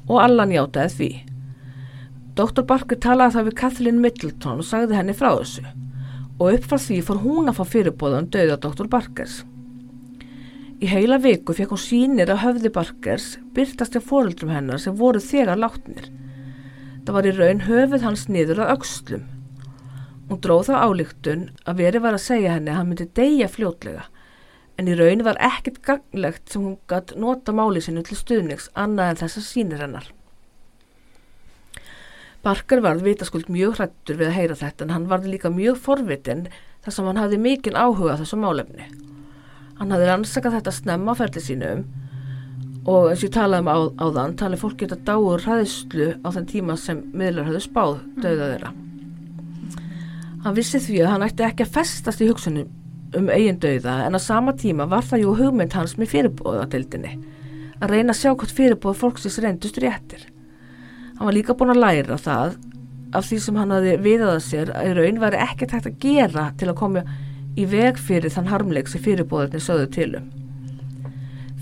Og 0.07 0.19
Allan 0.19 0.51
játaði 0.51 0.93
því. 0.97 1.09
Dr. 2.35 2.63
Barker 2.67 2.99
talaði 2.99 3.37
það 3.37 3.47
við 3.47 3.57
Kathleen 3.61 4.03
Middleton 4.03 4.61
og 4.63 4.67
sagði 4.67 4.99
henni 4.99 5.15
frá 5.17 5.31
þessu 5.37 5.63
og 6.39 6.55
upp 6.57 6.65
frá 6.67 6.79
því 6.81 6.99
fór 7.07 7.19
hún 7.23 7.51
að 7.51 7.59
fá 7.59 7.69
fyrirbóða 7.75 8.21
um 8.23 8.29
döða 8.33 8.57
Dr. 8.63 8.87
Barkers. 8.91 9.43
Í 10.83 10.89
heila 10.89 11.19
viku 11.21 11.55
fekk 11.55 11.75
hún 11.75 11.83
sínir 11.83 12.31
að 12.33 12.41
höfði 12.43 12.71
Barkers 12.75 13.27
byrtast 13.55 13.95
hjá 13.95 14.03
fóruldrum 14.03 14.51
hennar 14.51 14.81
sem 14.81 14.97
voru 14.99 15.21
þegar 15.23 15.61
látnir. 15.61 16.09
Það 17.05 17.15
var 17.15 17.29
í 17.29 17.35
raun 17.37 17.63
höfuð 17.67 18.07
hans 18.07 18.25
niður 18.31 18.65
að 18.65 18.73
aukslum. 18.75 19.23
Hún 20.33 20.39
dróð 20.41 20.71
þá 20.71 20.75
álíktun 20.89 21.41
að 21.69 21.81
veri 21.83 21.99
var 22.01 22.15
að 22.17 22.23
segja 22.23 22.55
henni 22.55 22.71
að 22.73 22.77
hann 22.79 22.87
myndi 22.89 23.05
deyja 23.13 23.45
fljótlega 23.53 24.07
en 24.81 24.87
í 24.89 24.95
raun 24.97 25.19
var 25.27 25.37
ekkert 25.45 25.75
gagnlegt 25.85 26.49
sem 26.49 26.63
hún 26.65 26.79
gætt 26.89 27.11
nota 27.21 27.53
máli 27.53 27.83
sinu 27.85 28.01
til 28.01 28.17
stuðnings 28.17 28.71
annað 28.73 29.11
en 29.11 29.19
þessar 29.19 29.45
sínir 29.45 29.83
hennar. 29.83 30.07
Barker 32.41 32.81
varð 32.81 33.05
vitaskuld 33.05 33.45
mjög 33.53 33.77
hrættur 33.77 34.17
við 34.23 34.31
að 34.31 34.37
heyra 34.39 34.57
þetta 34.63 34.87
en 34.87 34.93
hann 34.95 35.05
varð 35.11 35.27
líka 35.35 35.51
mjög 35.53 35.77
forvitin 35.83 36.47
þar 36.81 36.95
sem 36.95 37.09
hann 37.11 37.21
hafði 37.21 37.39
mikinn 37.43 37.77
áhuga 37.77 38.17
þessu 38.23 38.39
málefni. 38.41 38.87
Hann 39.77 39.93
hafði 39.93 40.07
rannsakað 40.09 40.57
þetta 40.57 40.73
snemma 40.79 41.15
ferli 41.19 41.43
sínum 41.45 41.83
og 42.89 43.11
eins 43.11 43.21
og 43.21 43.29
ég 43.29 43.35
talaði 43.37 43.67
um 43.67 43.69
á, 43.69 43.77
á 44.01 44.05
þann 44.17 44.33
talið 44.41 44.65
fólk 44.65 44.81
geta 44.81 44.97
dáur 44.97 45.45
hræðslu 45.45 46.15
á 46.25 46.27
þenn 46.33 46.49
tíma 46.55 46.79
sem 46.81 47.05
miðlar 47.13 47.51
hafði 47.51 47.63
spáð 47.69 48.01
döða 48.17 48.49
þeirra. 48.55 48.73
Hann 50.43 50.55
vissi 50.57 50.81
því 50.83 51.03
að 51.03 51.11
hann 51.13 51.23
ætti 51.27 51.45
ekki 51.47 51.63
að 51.63 51.75
festast 51.77 52.21
í 52.23 52.27
hugsunum 52.27 52.71
um 53.17 53.29
eigin 53.29 53.59
döða 53.61 54.01
en 54.07 54.17
á 54.17 54.21
sama 54.21 54.53
tíma 54.57 54.87
var 54.89 55.05
það 55.05 55.23
jú 55.23 55.33
hugmynd 55.37 55.75
hans 55.77 55.95
með 55.99 56.11
fyrirbóðadildinni 56.15 57.13
að 57.83 57.91
reyna 57.93 58.13
að 58.13 58.19
sjá 58.19 58.31
hvort 58.31 58.53
fyrirbóða 58.57 58.99
fólksins 58.99 59.39
reyndust 59.43 59.79
réttir. 59.81 60.25
Hann 61.17 61.27
var 61.27 61.35
líka 61.35 61.55
búin 61.57 61.73
að 61.73 61.83
læra 61.83 62.17
það 62.19 62.57
af 63.13 63.27
því 63.27 63.39
sem 63.45 63.59
hann 63.61 63.73
hafi 63.75 63.93
viðaða 64.01 64.39
sér 64.43 64.71
að 64.73 64.95
raun 64.97 65.21
væri 65.21 65.41
ekkert 65.45 65.75
hægt 65.75 65.89
að 65.91 65.99
gera 66.01 66.45
til 66.57 66.71
að 66.71 66.79
koma 66.79 67.03
í 67.59 67.67
veg 67.69 67.99
fyrir 68.01 68.33
þann 68.33 68.49
harmleik 68.49 68.89
sem 68.89 69.03
fyrirbóðarnir 69.03 69.63
sögðu 69.63 69.89
tilum. 69.93 70.27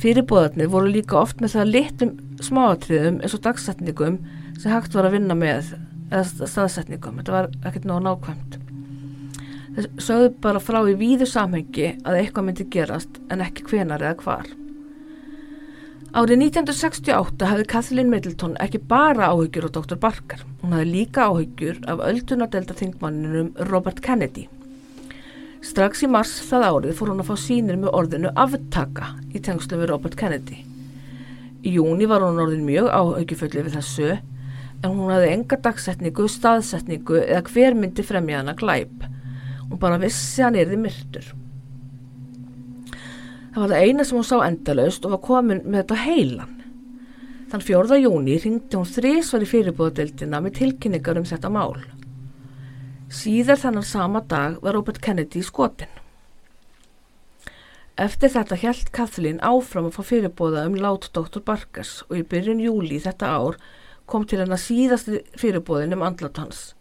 Fyrirbóðarnir 0.02 0.72
voru 0.72 0.90
líka 0.90 1.20
oft 1.20 1.44
með 1.44 1.58
það 1.58 1.74
litum 1.76 2.16
smáatriðum 2.42 3.20
eins 3.22 3.36
og 3.38 3.44
dagsetningum 3.46 4.20
sem 4.58 4.72
hægt 4.72 4.96
var 4.98 5.10
að 5.10 5.20
vinna 5.20 5.38
með 5.38 5.76
eða 6.12 6.48
staðsetningum. 6.48 7.20
Þetta 7.20 7.38
var 7.38 7.52
ekkert 7.68 7.90
nóg 7.90 8.06
nákvæmt. 8.08 8.62
Sögðu 9.72 10.34
bara 10.44 10.60
frá 10.60 10.82
í 10.90 10.98
víðu 11.00 11.28
samhengi 11.30 11.94
að 12.04 12.18
eitthvað 12.20 12.48
myndi 12.48 12.66
gerast 12.74 13.22
en 13.32 13.44
ekki 13.46 13.64
hvenar 13.70 14.04
eða 14.04 14.18
hvar. 14.20 14.50
Árið 16.12 16.42
1968 16.44 17.48
hafði 17.48 17.66
Kathleen 17.72 18.10
Middleton 18.12 18.58
ekki 18.60 18.82
bara 18.84 19.30
áhyggjur 19.32 19.70
á 19.72 19.76
Dr. 19.78 19.96
Barker. 19.96 20.42
Hún 20.60 20.76
hafði 20.76 20.90
líka 20.90 21.30
áhyggjur 21.32 21.78
af 21.88 22.04
öldunadelta 22.04 22.76
þingmanninum 22.76 23.54
Robert 23.70 24.02
Kennedy. 24.04 24.50
Strax 25.64 26.04
í 26.04 26.10
mars 26.12 26.34
það 26.50 26.68
árið 26.68 26.98
fór 26.98 27.14
hún 27.14 27.24
að 27.24 27.32
fá 27.32 27.40
sínir 27.40 27.80
með 27.80 27.96
orðinu 27.96 28.34
aftaka 28.44 29.14
í 29.32 29.40
tengslu 29.40 29.80
við 29.80 29.92
Robert 29.94 30.20
Kennedy. 30.20 30.60
Í 31.64 31.78
júni 31.78 32.10
var 32.12 32.26
hún 32.26 32.44
orðin 32.44 32.68
mjög 32.68 32.92
áhyggjuföllið 32.92 33.70
við 33.70 33.80
þessu 33.80 34.12
en 34.82 34.92
hún 34.92 35.14
hafði 35.14 35.32
enga 35.38 35.62
dagsetningu, 35.64 36.28
staðsetningu 36.28 37.22
eða 37.22 37.46
hver 37.54 37.78
myndi 37.78 38.04
fremja 38.04 38.42
hana 38.42 38.58
glæp. 38.58 39.08
Hún 39.72 39.80
bara 39.80 40.00
vissi 40.02 40.44
hann 40.44 40.58
erði 40.60 40.78
myrtur. 40.78 41.30
Það 43.52 43.62
var 43.64 43.72
það 43.72 43.86
eina 43.86 44.04
sem 44.08 44.18
hún 44.20 44.28
sá 44.28 44.38
endalaust 44.46 45.06
og 45.08 45.14
var 45.16 45.24
komin 45.24 45.64
með 45.64 45.82
þetta 45.82 46.02
heilan. 46.04 46.58
Þann 47.52 47.64
fjórða 47.68 47.98
júni 48.00 48.36
ringdi 48.40 48.78
hún 48.80 48.88
þrísvar 48.88 49.44
í 49.44 49.48
fyrirbúðadeildina 49.48 50.40
með 50.44 50.58
tilkynningar 50.60 51.20
um 51.20 51.28
þetta 51.28 51.52
mál. 51.52 51.82
Síðar 53.12 53.60
þannig 53.60 53.88
sama 53.88 54.22
dag 54.24 54.60
var 54.64 54.76
Robert 54.76 55.02
Kennedy 55.04 55.42
í 55.42 55.48
skotin. 55.48 55.92
Eftir 58.00 58.32
þetta 58.32 58.60
held 58.60 58.92
Kathleen 58.96 59.42
áfram 59.44 59.90
að 59.90 59.98
fá 60.00 60.08
fyrirbóða 60.14 60.64
um 60.68 60.78
lát 60.80 61.10
Dr. 61.16 61.44
Barkers 61.44 61.98
og 62.10 62.22
í 62.22 62.28
byrjun 62.28 62.64
júli 62.64 63.02
þetta 63.04 63.34
ár 63.36 63.60
kom 64.08 64.24
til 64.28 64.40
hennar 64.40 64.60
síðasti 64.60 65.26
fyrirbóðin 65.40 65.96
um 65.96 66.06
andlat 66.08 66.40
hans. 66.40 66.72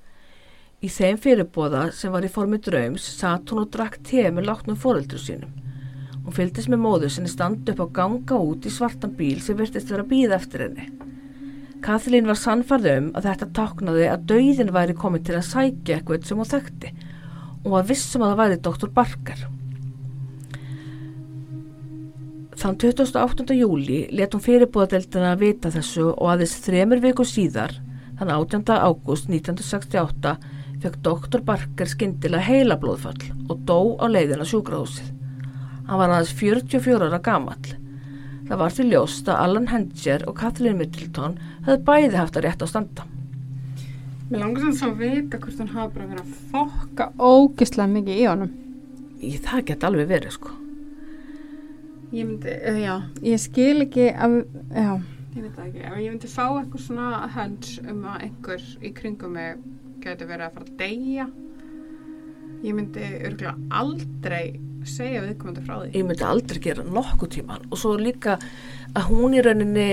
Í 0.80 0.88
þeim 0.88 1.18
fyrirbóða 1.20 1.90
sem 1.92 2.12
var 2.12 2.24
í 2.24 2.30
formi 2.32 2.56
draums 2.64 3.04
satt 3.18 3.50
hún 3.52 3.66
og 3.66 3.72
drakk 3.74 3.98
te 4.06 4.22
með 4.32 4.46
látnum 4.48 4.78
fóreldru 4.80 5.18
sínum. 5.20 5.50
Hún 6.24 6.36
fylgdist 6.36 6.70
með 6.72 6.80
móðu 6.80 7.10
sinni 7.12 7.28
standa 7.28 7.74
upp 7.74 7.82
á 7.84 7.86
ganga 8.00 8.38
út 8.40 8.64
í 8.64 8.72
svartan 8.72 9.12
bíl 9.16 9.42
sem 9.44 9.58
virtist 9.58 9.92
vera 9.92 10.06
bíð 10.08 10.32
eftir 10.36 10.64
henni. 10.64 10.86
Kathleen 11.84 12.28
var 12.28 12.36
sannfarð 12.40 12.88
um 12.94 13.08
að 13.16 13.28
þetta 13.28 13.48
taknaði 13.56 14.06
að 14.08 14.24
dauðin 14.32 14.72
væri 14.72 14.96
komið 14.96 15.26
til 15.28 15.36
að 15.38 15.48
sækja 15.48 15.96
eitthvað 15.98 16.28
sem 16.28 16.40
hún 16.40 16.48
þekkti 16.48 16.92
og 17.64 17.72
var 17.74 17.88
vissum 17.88 18.24
að 18.24 18.32
það 18.32 18.40
væri 18.40 18.60
Dr. 18.66 18.92
Barker. 18.96 19.42
Þann 22.60 22.76
28. 22.76 23.56
júli 23.56 24.00
let 24.16 24.36
hún 24.36 24.44
fyrirbúðadeildina 24.44 25.34
að 25.34 25.44
vita 25.44 25.72
þessu 25.72 26.10
og 26.10 26.32
aðeins 26.34 26.56
þremur 26.64 27.00
viku 27.04 27.24
síðar, 27.24 27.76
þann 28.16 28.32
18. 28.34 28.64
ágúst 28.76 29.28
1968, 29.32 30.34
fekk 30.80 31.00
Dr. 31.04 31.42
Barker 31.44 31.88
skindilega 31.88 32.46
heila 32.46 32.76
blóðfall 32.80 33.28
og 33.50 33.64
dó 33.68 33.96
á 34.00 34.08
leiðina 34.08 34.46
sjúkrahúsið. 34.48 35.10
Hann 35.88 36.00
var 36.00 36.12
aðeins 36.14 36.32
44 36.38 37.08
ára 37.10 37.20
gamall. 37.24 37.72
Það 38.48 38.60
var 38.62 38.74
til 38.74 38.86
ljóst 38.90 39.28
að 39.30 39.40
Alan 39.44 39.68
Hencher 39.70 40.24
og 40.26 40.36
Kathleen 40.40 40.78
Middleton 40.80 41.36
höfðu 41.66 41.84
bæði 41.86 42.16
haft 42.16 42.38
að 42.38 42.46
rétt 42.46 42.64
á 42.64 42.66
standa. 42.70 43.06
Mér 44.30 44.44
langar 44.44 44.62
sem 44.62 44.74
svo 44.78 44.92
að 44.92 45.04
vita 45.04 45.38
hvort 45.42 45.60
hann 45.60 45.72
hafa 45.74 45.92
bara 45.96 46.08
verið 46.10 46.22
að 46.22 46.34
fokka 46.52 47.06
ógislega 47.18 47.90
mikið 47.90 48.22
í 48.22 48.26
honum. 48.30 48.52
Í 49.20 49.30
það 49.42 49.64
gett 49.70 49.86
alveg 49.88 50.10
verið 50.10 50.36
sko. 50.36 50.54
Ég 52.10 52.26
myndi, 52.26 52.54
uh, 52.54 52.78
já, 52.80 52.94
ég 53.26 53.42
skil 53.42 53.84
ekki 53.84 54.08
að, 54.10 54.40
já, 54.74 54.92
ég 55.34 55.44
veit 55.44 55.52
það 55.54 55.66
ekki, 55.66 55.82
ef 55.82 55.98
ég 55.98 56.08
myndi 56.14 56.30
fá 56.30 56.44
eitthvað 56.46 56.86
svona 56.86 57.10
höns 57.36 57.76
um 57.84 58.00
að 58.10 58.24
einhver 58.26 58.64
í 58.82 58.90
kringum 58.96 59.36
mig 59.38 59.60
geti 60.04 60.28
verið 60.28 60.46
að 60.46 60.56
fara 60.56 60.66
að 60.66 60.78
deyja, 60.80 61.26
ég 62.64 62.76
myndi 62.76 63.10
örgulega 63.20 63.54
aldrei 63.80 64.44
segja 64.88 65.24
viðkomandi 65.24 65.66
frá 65.66 65.76
því. 65.82 65.90
Ég 65.98 66.06
myndi 66.08 66.26
aldrei 66.26 66.62
gera 66.64 66.86
nokkuð 66.86 67.34
tíman 67.36 67.68
og 67.68 67.80
svo 67.80 67.92
líka 68.00 68.38
að 68.94 69.06
hún 69.10 69.36
í 69.36 69.44
rauninni 69.44 69.90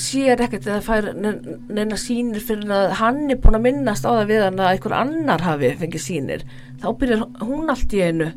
sér 0.00 0.44
ekkert 0.44 0.68
eða 0.68 0.82
fær 0.86 1.08
neina 1.18 1.96
sínir 1.98 2.42
fyrir 2.46 2.70
að 2.74 2.92
hann 3.00 3.24
er 3.26 3.40
búin 3.42 3.58
að 3.58 3.64
minnast 3.64 4.06
á 4.06 4.10
það 4.10 4.28
við 4.30 4.44
hann 4.46 4.60
að 4.60 4.74
einhver 4.74 4.96
annar 5.00 5.46
hafi 5.46 5.72
fengið 5.80 6.04
sínir. 6.04 6.44
Þá 6.82 6.86
byrjar 7.00 7.26
hún 7.42 7.72
allt 7.72 7.96
í 7.96 8.04
einu. 8.06 8.30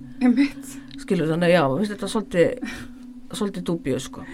Skilur 1.03 1.30
þannig 1.30 1.51
að 1.51 1.55
já, 1.57 1.93
þetta 1.93 2.09
svolítið 2.16 2.74
svolítið 3.34 3.64
dúbíu 3.70 4.01
sko 4.01 4.26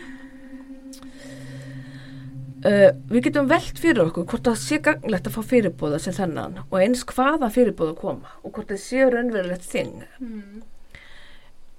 uh, 2.66 2.90
við 3.12 3.30
getum 3.30 3.50
velt 3.50 3.80
fyrir 3.82 4.04
okkur 4.06 4.26
hvort 4.30 4.48
það 4.50 4.58
sé 4.62 4.80
ganglegt 4.84 5.30
að 5.30 5.36
fá 5.38 5.44
fyrirbóða 5.52 6.00
sem 6.04 6.16
þennan 6.16 6.60
og 6.66 6.76
eins 6.80 7.06
hvaða 7.08 7.52
fyrirbóða 7.54 7.96
koma 8.00 8.34
og 8.44 8.54
hvort 8.56 8.74
það 8.74 8.82
sé 8.84 9.08
raunverulegt 9.08 9.68
þing. 9.70 10.04
Mm. 10.20 10.64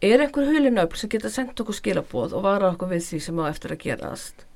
er 0.01 0.25
einhver 0.25 0.49
hulinöfl 0.49 0.97
sem 0.97 1.13
geta 1.13 1.29
sendt 1.33 1.61
okkur 1.61 1.77
skilabóð 1.77 2.33
og 2.39 2.47
vara 2.47 2.71
okkur 2.73 2.95
við 2.95 3.05
því 3.09 3.21
sem 3.27 3.43
á 3.43 3.45
eftir 3.51 3.75
að 3.75 3.83
gerast? 3.85 4.47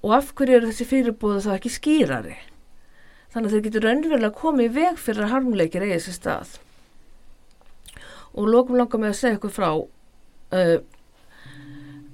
Og 0.00 0.14
af 0.16 0.30
hverju 0.38 0.60
eru 0.60 0.70
þessi 0.70 0.86
fyrirbóða 0.88 1.42
þá 1.44 1.50
ekki 1.56 1.72
skýrari? 1.74 2.36
Þannig 3.30 3.48
að 3.48 3.54
þeir 3.54 3.64
getur 3.66 3.86
raunverulega 3.86 4.38
komið 4.38 4.68
í 4.68 4.74
veg 4.78 4.96
fyrir 4.98 5.26
að 5.26 5.34
harmleikir 5.34 5.84
eigi 5.86 5.98
sér 6.06 6.16
stað. 6.16 6.54
Og 8.34 8.46
lókum 8.46 8.78
langar 8.78 9.02
með 9.02 9.12
að 9.12 9.18
segja 9.20 9.38
ykkur 9.38 9.52
frá 9.54 9.68
uh, 9.74 10.78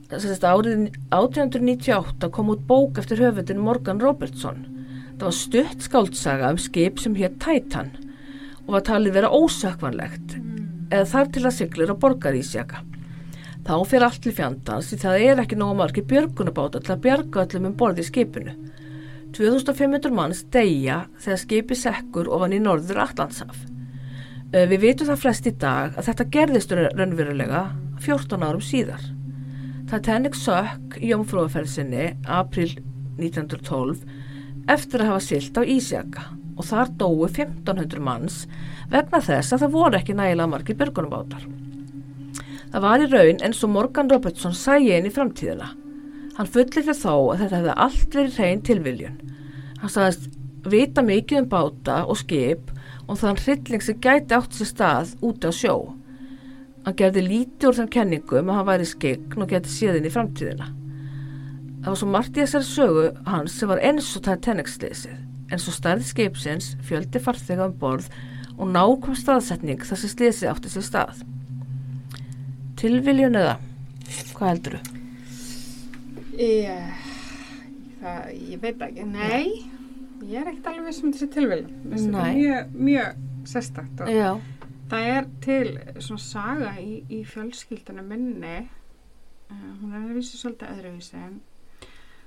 árið 0.06 0.88
1898 1.10 2.30
kom 2.30 2.50
út 2.52 2.62
bók 2.68 2.98
eftir 3.00 3.18
höfundin 3.24 3.58
Morgan 3.58 4.00
Robertson. 4.00 4.64
Það 5.16 5.24
var 5.26 5.36
stutt 5.36 5.86
skáldsaga 5.86 6.50
um 6.54 6.60
skip 6.60 7.00
sem 7.02 7.16
hétt 7.18 7.40
Titan 7.42 7.90
og 8.66 8.76
var 8.76 8.86
talið 8.86 9.16
vera 9.18 9.32
ósökvanlegt 9.32 10.36
eða 10.92 11.04
þar 11.10 11.32
til 11.34 11.44
að 11.44 11.56
siglir 11.58 11.90
á 11.90 11.96
borgarísjaka 11.98 12.82
þá 13.66 13.74
fyrir 13.90 14.06
allt 14.06 14.22
til 14.22 14.34
fjandans 14.36 14.90
því 14.92 14.98
það 15.02 15.22
er 15.26 15.42
ekki 15.42 15.58
nógu 15.58 15.78
margir 15.80 16.06
björgunabáta 16.06 16.82
til 16.82 16.94
að 16.94 17.02
bjarga 17.06 17.46
öllum 17.46 17.72
um 17.72 17.78
borði 17.78 18.04
í 18.04 18.10
skipinu. 18.10 18.54
2500 19.34 20.14
manns 20.14 20.44
deyja 20.54 21.06
þegar 21.18 21.42
skipi 21.42 21.78
sekkur 21.78 22.30
ofan 22.30 22.54
í 22.54 22.62
norður 22.62 23.02
Allandshaf 23.08 23.64
Uh, 24.54 24.62
Við 24.70 24.78
vitum 24.84 25.08
það 25.10 25.22
flest 25.24 25.46
í 25.50 25.52
dag 25.58 25.96
að 25.98 26.06
þetta 26.06 26.24
gerðist 26.36 26.72
raunverulega 26.72 27.62
14 28.04 28.44
árum 28.46 28.62
síðar. 28.62 29.02
Titanic 29.86 30.34
sökk 30.34 30.96
í 30.98 31.12
jómfrúaferðsinni 31.12 32.06
april 32.26 32.72
1912 33.20 34.00
eftir 34.72 35.02
að 35.04 35.10
hafa 35.12 35.22
silt 35.22 35.60
á 35.60 35.62
Ísjaka 35.62 36.24
og 36.56 36.66
þar 36.66 36.90
dói 36.98 37.28
1500 37.28 38.02
manns 38.02 38.38
vegna 38.90 39.20
þess 39.22 39.54
að 39.54 39.62
það 39.62 39.76
voru 39.76 39.98
ekki 40.00 40.16
nægilega 40.18 40.50
margir 40.50 40.78
börgunubátar. 40.80 41.44
Það 42.72 42.82
var 42.82 43.04
í 43.04 43.08
raun 43.12 43.44
eins 43.46 43.62
og 43.62 43.72
Morgan 43.76 44.10
Robertson 44.10 44.56
sæi 44.58 44.90
inn 44.96 45.06
í 45.06 45.12
framtíðina. 45.14 45.68
Hann 46.36 46.50
fullir 46.50 46.88
þau 46.88 46.96
þó 46.98 47.14
að 47.14 47.44
þetta 47.44 47.60
hefði 47.60 47.76
allt 47.86 48.18
verið 48.18 48.40
hrein 48.40 48.64
tilviljun. 48.66 49.20
Hann 49.84 49.92
sagðist 49.92 50.26
vita 50.66 51.04
mikið 51.06 51.44
um 51.44 51.48
báta 51.52 52.00
og 52.10 52.18
skip 52.24 52.74
og 53.06 53.20
þann 53.22 53.38
hrylling 53.38 53.86
sem 53.86 54.02
gæti 54.02 54.34
átt 54.34 54.58
sér 54.58 54.72
stað 54.72 55.14
úti 55.22 55.46
á 55.46 55.52
sjó. 55.54 55.76
Hann 56.86 56.94
gerði 56.94 57.22
lítið 57.26 57.66
úr 57.66 57.78
þeim 57.80 57.88
kenningum 57.90 58.50
að 58.52 58.58
hann 58.60 58.68
væri 58.68 58.84
skegn 58.86 59.42
og 59.42 59.48
geti 59.50 59.72
séðin 59.74 60.04
í 60.06 60.12
framtíðina. 60.14 60.68
Það 61.82 61.88
var 61.90 61.98
svo 61.98 62.10
margt 62.12 62.36
í 62.36 62.44
þessari 62.44 62.68
sögu 62.68 63.06
hans 63.26 63.56
sem 63.58 63.70
var 63.70 63.82
eins 63.82 64.12
og 64.14 64.22
Titanic-slýsið, 64.26 65.16
eins 65.50 65.66
og 65.66 65.74
stærð 65.74 66.06
skipsins, 66.06 66.68
fjöldi 66.86 67.22
farþega 67.22 67.66
um 67.66 67.74
borð 67.80 68.06
og 68.54 68.70
nákvæm 68.70 69.18
staðsetning 69.18 69.82
þar 69.82 70.00
sem 70.04 70.12
slýsið 70.14 70.52
átti 70.52 70.72
sér 70.72 70.86
stað. 70.86 71.26
Tilviljun 72.78 73.38
eða, 73.42 73.58
hvað 74.36 74.52
heldur 74.52 74.78
þú? 74.78 74.96
Ég, 76.36 77.06
það, 78.02 78.34
ég 78.52 78.62
veit 78.62 78.82
ekki, 78.86 79.06
nei, 79.10 79.46
ég 80.22 80.38
er 80.38 80.52
ekkert 80.52 80.74
alveg 80.76 81.00
sem 81.00 81.14
þessi. 81.14 81.30
Þetta 81.34 82.10
Nei. 82.14 82.26
er 82.26 82.36
mjög, 82.36 82.76
mjög 82.90 83.48
sérstakt 83.50 84.02
og 84.04 84.10
Já, 84.12 84.30
það 84.90 85.08
er 85.16 85.28
til 85.44 85.78
svona 85.98 86.22
saga 86.22 86.72
í, 86.80 87.02
í 87.10 87.22
fjölskyldinu 87.26 88.02
minni, 88.06 88.56
uh, 89.50 89.70
hún 89.80 89.92
er 89.94 90.04
að 90.04 90.16
vísi 90.18 90.38
svolítið 90.40 90.72
öðruvísi, 90.74 91.16
en 91.16 91.40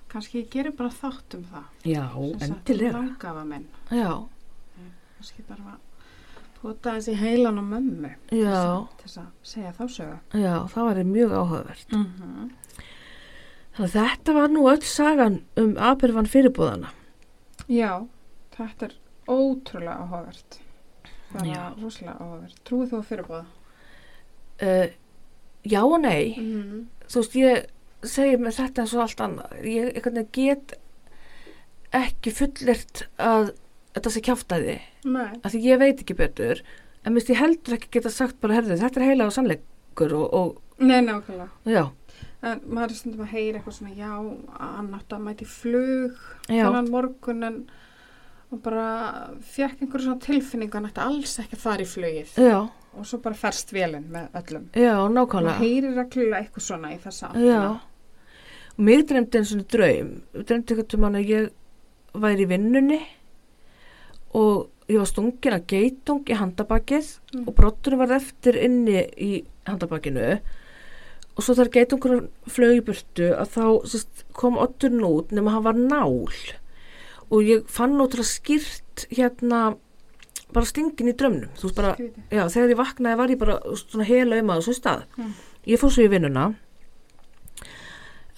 kannski 0.10 0.42
ég 0.44 0.50
gerir 0.54 0.76
bara 0.78 0.90
þátt 0.90 1.36
um 1.38 1.44
það. 1.52 1.68
já, 1.86 2.04
endilega. 2.42 2.98
Langafa 2.98 3.44
minn, 3.46 3.68
Já, 3.92 4.28
kannski 5.18 5.44
bara 5.48 5.76
að 5.76 5.80
pota 6.62 6.96
þessi 6.98 7.14
heilan 7.16 7.60
á 7.60 7.64
mömmu 7.64 8.10
já, 8.36 8.88
til 9.00 9.10
að 9.22 9.28
segja 9.44 9.74
þá 9.78 9.84
sögu. 9.88 10.18
já, 10.34 10.56
það 10.74 10.84
var 10.90 11.04
mjög 11.04 11.32
áhugavert. 11.32 11.92
Mm 11.94 12.06
-hmm. 12.06 12.50
Þannig 13.76 13.96
að 13.96 14.10
þetta 14.10 14.34
var 14.34 14.48
nú 14.50 14.68
öll 14.70 14.82
sagan 14.84 15.42
um 15.56 15.78
Abervan 15.78 16.26
fyrirbúðana. 16.26 16.90
Já, 17.68 18.08
þetta 18.52 18.86
er 18.86 18.94
ótrúlega 19.28 19.96
áhugavert. 20.04 20.60
Það 21.30 21.50
er 21.54 21.74
rosalega 21.84 22.16
áhugavert. 22.20 22.60
Trúið 22.66 22.90
þú 22.94 23.00
að 23.00 23.08
fyrirbúða? 23.10 23.46
Uh, 24.60 24.88
já 25.64 25.82
og 25.86 26.00
nei, 26.02 26.36
Mm. 26.40 26.88
þú 27.08 27.22
veist, 27.22 27.36
ég 27.40 27.66
segi 28.04 28.38
með 28.40 28.58
þetta 28.60 28.82
eins 28.84 28.94
og 28.96 29.02
allt 29.06 29.22
annað. 29.26 29.58
Ég 29.64 30.32
get 30.32 30.78
ekki 31.96 32.32
fullirt 32.36 33.04
að 33.20 33.54
þetta 33.96 34.12
sé 34.14 34.22
kjáftæði, 34.26 34.76
af 35.44 35.52
því 35.54 35.62
ég 35.66 35.80
veit 35.82 36.02
ekki 36.04 36.16
betur, 36.20 36.62
en 37.06 37.14
mist 37.16 37.30
ég 37.32 37.40
heldur 37.42 37.78
ekki 37.78 37.90
geta 37.98 38.12
sagt 38.14 38.38
bara, 38.42 38.60
herðu, 38.60 38.78
þetta 38.80 39.02
er 39.02 39.08
heila 39.10 39.26
og 39.30 39.34
sannleikur 39.36 40.14
og, 40.14 40.34
og 40.34 40.62
Nei, 40.80 41.02
nákvæmlega. 41.02 41.50
já, 41.66 41.90
En 42.42 42.62
maður 42.72 42.94
er 42.94 42.96
stundum 42.96 43.26
að 43.26 43.32
heyra 43.34 43.60
eitthvað 43.60 43.74
svona, 43.76 43.96
já, 44.00 44.12
hann 44.60 44.94
átti 44.96 45.16
að 45.18 45.24
mæti 45.26 45.46
flug 45.50 46.14
já, 46.48 46.62
þennan 46.64 46.88
morgun 46.94 47.44
en 47.44 47.58
og 48.52 48.62
bara 48.66 48.86
fekk 49.46 49.84
einhver 49.84 50.02
svona 50.02 50.20
tilfinningu 50.24 50.80
að 50.80 50.88
ætti 50.90 51.04
alls 51.06 51.36
ekki 51.44 51.58
að 51.58 51.64
fara 51.66 51.86
í 51.86 51.90
flugið. 51.90 52.32
Já, 52.42 52.58
og 52.98 53.06
svo 53.06 53.20
bara 53.22 53.38
ferst 53.38 53.70
vélinn 53.76 54.08
með 54.10 54.32
öllum. 54.42 54.66
já, 54.74 54.94
Og 55.04 55.12
nákvæmlega. 55.14 55.60
heyrir 55.62 55.96
reglulega 56.00 56.40
eitthvað 56.44 56.66
svona 56.66 56.94
í 56.96 56.98
þessa 57.04 57.30
Já, 57.38 57.62
og 58.78 58.84
mér 58.88 59.06
drefndi 59.06 59.38
eins 59.38 59.54
og 59.54 59.68
draum, 59.68 60.10
drefndi 60.34 60.74
eitthvað 60.74 60.88
til 60.90 61.00
mann 61.00 61.16
að 61.20 61.30
ég 61.30 61.50
væri 62.14 62.46
í 62.48 62.50
vinnunni. 62.50 63.00
Og 64.34 64.70
ég 64.90 64.98
var 64.98 65.06
stungin 65.10 65.54
að 65.56 65.68
geitung 65.70 66.24
í 66.30 66.38
handabakið. 66.38 67.12
Mm. 67.36 67.48
og 67.48 67.54
brotturinn 67.56 68.00
var 68.02 68.16
eftir 68.18 68.58
inni 68.58 69.04
í 69.18 69.44
handabakinu. 69.68 70.40
Og 71.38 71.44
svo 71.46 71.54
þar 71.56 71.70
geitungur 71.72 72.24
flög 72.50 72.80
í 72.80 72.86
burtu 72.86 73.30
að 73.38 73.54
þá 73.54 73.64
sérst, 73.88 74.26
kom 74.34 74.58
otturinn 74.58 75.06
út 75.06 75.32
nema 75.32 75.52
hann 75.54 75.64
var 75.64 75.78
nál 75.78 76.28
og 77.30 77.46
ég 77.46 77.68
fann 77.70 78.00
ótrúlega 78.00 78.28
skýrt 78.28 79.06
hérna 79.14 79.78
bara 80.54 80.66
stingin 80.66 81.12
í 81.12 81.16
drömnum 81.18 81.52
þú 81.58 81.68
veist 81.68 81.78
bara, 81.78 81.94
já 82.34 82.44
þegar 82.50 82.74
ég 82.74 82.80
vaknaði 82.80 83.20
var 83.20 83.34
ég 83.34 83.42
bara 83.42 83.60
svona 83.78 84.08
hela 84.08 84.40
um 84.42 84.50
að 84.50 84.64
þessu 84.64 84.78
stað. 84.80 85.06
Mm. 85.18 85.34
ég 85.70 85.82
fór 85.82 85.94
svo 85.94 86.06
í 86.08 86.12
vinnuna 86.12 86.46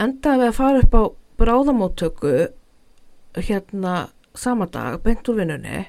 endaði 0.01 0.41
við 0.41 0.49
að 0.49 0.57
fara 0.57 0.83
upp 0.83 0.97
á 0.97 1.03
bráðamóttöku 1.41 2.33
hérna 3.37 3.95
sama 4.35 4.67
dag, 4.71 4.99
beint 5.03 5.27
úr 5.31 5.39
vinnunni 5.39 5.85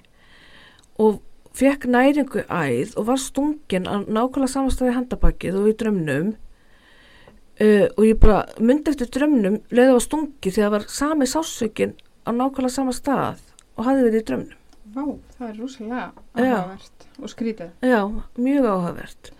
og 1.03 1.21
fekk 1.57 1.89
næringu 1.91 2.45
æð 2.47 2.95
og 2.97 3.09
var 3.11 3.21
stungin 3.21 3.89
á 3.89 4.01
nákvæmlega 4.07 4.55
samastæði 4.55 4.95
handabakið 4.97 5.59
og 5.61 5.69
í 5.69 5.75
drömnum 5.79 6.33
uh, 6.33 7.87
og 7.97 8.03
ég 8.07 8.21
bara 8.23 8.45
myndi 8.61 8.93
eftir 8.93 9.11
drömnum 9.13 9.61
leiði 9.71 9.93
var 9.97 10.07
stungi 10.07 10.55
þegar 10.55 10.75
var 10.77 10.89
sami 10.89 11.29
sásökin 11.29 11.97
á 12.23 12.31
nákvæmlega 12.31 12.75
sama 12.75 12.95
stað 12.97 13.41
og 13.77 13.87
hafði 13.87 14.09
verið 14.09 14.21
í 14.21 14.27
drömnum 14.31 14.59
Vá, 14.93 15.05
það 15.39 15.47
er 15.49 15.59
rosalega 15.61 16.01
Já. 16.03 16.43
áhugavert 16.43 17.05
og 17.23 17.31
skrítið. 17.31 17.71
Já, 17.87 18.01
mjög 18.37 18.67
áhugavert. 18.69 19.31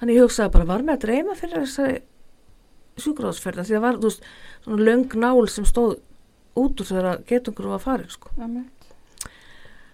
Þannig 0.00 0.18
ég 0.18 0.26
hugsaði 0.26 0.52
bara, 0.56 0.66
var 0.68 0.84
með 0.84 0.96
að 0.96 1.04
dreyma 1.04 1.36
fyrir 1.38 1.62
þessari 1.64 2.00
sjúkráðsferða 2.98 3.64
því 3.68 3.76
að 3.78 3.84
var, 3.84 3.98
þú 4.02 4.10
veist, 4.10 4.26
svona 4.64 4.88
löng 4.88 5.16
nál 5.22 5.48
sem 5.48 5.68
stóð 5.68 5.94
út 6.58 6.82
úr 6.82 6.90
þegar 6.90 7.22
getungur 7.30 7.70
var 7.72 7.82
farin, 7.84 8.10
sko. 8.12 8.34
Amen. 8.42 8.66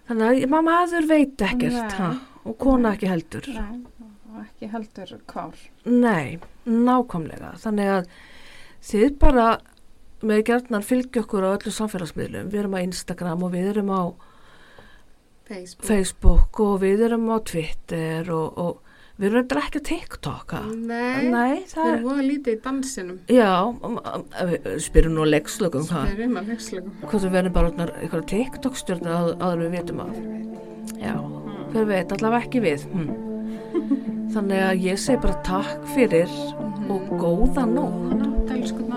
Þannig 0.09 0.27
að 0.45 0.51
mamma 0.53 0.81
aður 0.83 1.09
veit 1.13 1.45
ekkert, 1.47 1.79
Nei. 1.79 1.99
ha, 2.01 2.11
og 2.45 2.59
kona 2.61 2.95
ekki 2.97 3.13
heldur. 3.13 3.49
Nei, 3.55 4.09
og 4.33 4.41
ekki 4.43 4.73
heldur 4.73 5.15
kvár. 5.31 5.63
Nei, 5.85 6.41
nákvæmlega. 6.67 7.55
Þannig 7.63 7.93
að 7.99 8.11
þið 8.91 9.17
bara 9.23 9.47
með 10.29 10.45
gerðnar 10.51 10.87
fylgja 10.87 11.25
okkur 11.25 11.47
á 11.47 11.55
öllu 11.55 11.73
samfélagsmiðlum. 11.75 12.49
Við 12.53 12.63
erum 12.63 12.79
á 12.79 12.81
Instagram 12.85 13.45
og 13.47 13.53
við 13.55 13.69
erum 13.75 13.93
á 13.93 14.03
Facebook. 15.49 15.87
Facebook 15.89 16.61
og 16.65 16.81
við 16.85 17.05
erum 17.09 17.29
á 17.29 17.37
Twitter 17.45 18.31
og, 18.33 18.59
og 18.59 18.81
við 19.21 19.29
erum 19.31 19.61
ekki 19.61 19.83
á 19.83 19.89
TikTok, 19.91 20.55
ha? 20.57 20.63
Nei, 20.73 21.29
Nei, 21.31 21.65
það 21.71 21.91
er... 21.91 22.01
voða 22.07 22.25
lítið 22.27 22.57
í 22.57 22.63
dansinum. 22.65 23.21
Já, 23.31 23.53
um, 23.63 23.99
um, 24.01 24.55
spyrum 24.83 25.15
nú 25.15 25.27
að 25.27 25.35
leikslökum 25.37 25.85
hvað, 25.91 26.09
Spyrum 26.15 26.41
að 26.41 26.51
vexlugum. 26.55 26.97
hvað 27.05 27.27
við 27.27 27.37
verðum 27.37 27.57
bara 27.59 27.91
eitthvað 28.01 28.27
TikTok-stjórnir 28.33 29.15
áður, 29.15 29.37
áður 29.45 29.55
en 29.55 29.63
við 29.65 29.77
vitum 29.79 30.03
af. 30.07 30.19
Já, 31.05 31.15
hver 31.75 31.89
veit, 31.93 32.17
allavega 32.17 32.49
ekki 32.49 32.65
við. 32.65 32.89
Hm. 32.95 33.15
Þannig 34.35 34.65
að 34.67 34.89
ég 34.89 34.99
segi 34.99 35.23
bara 35.23 35.39
takk 35.47 35.87
fyrir 35.95 36.39
og 36.91 37.15
góða 37.21 37.69
nótt. 37.71 38.51
Elsku 38.55 38.89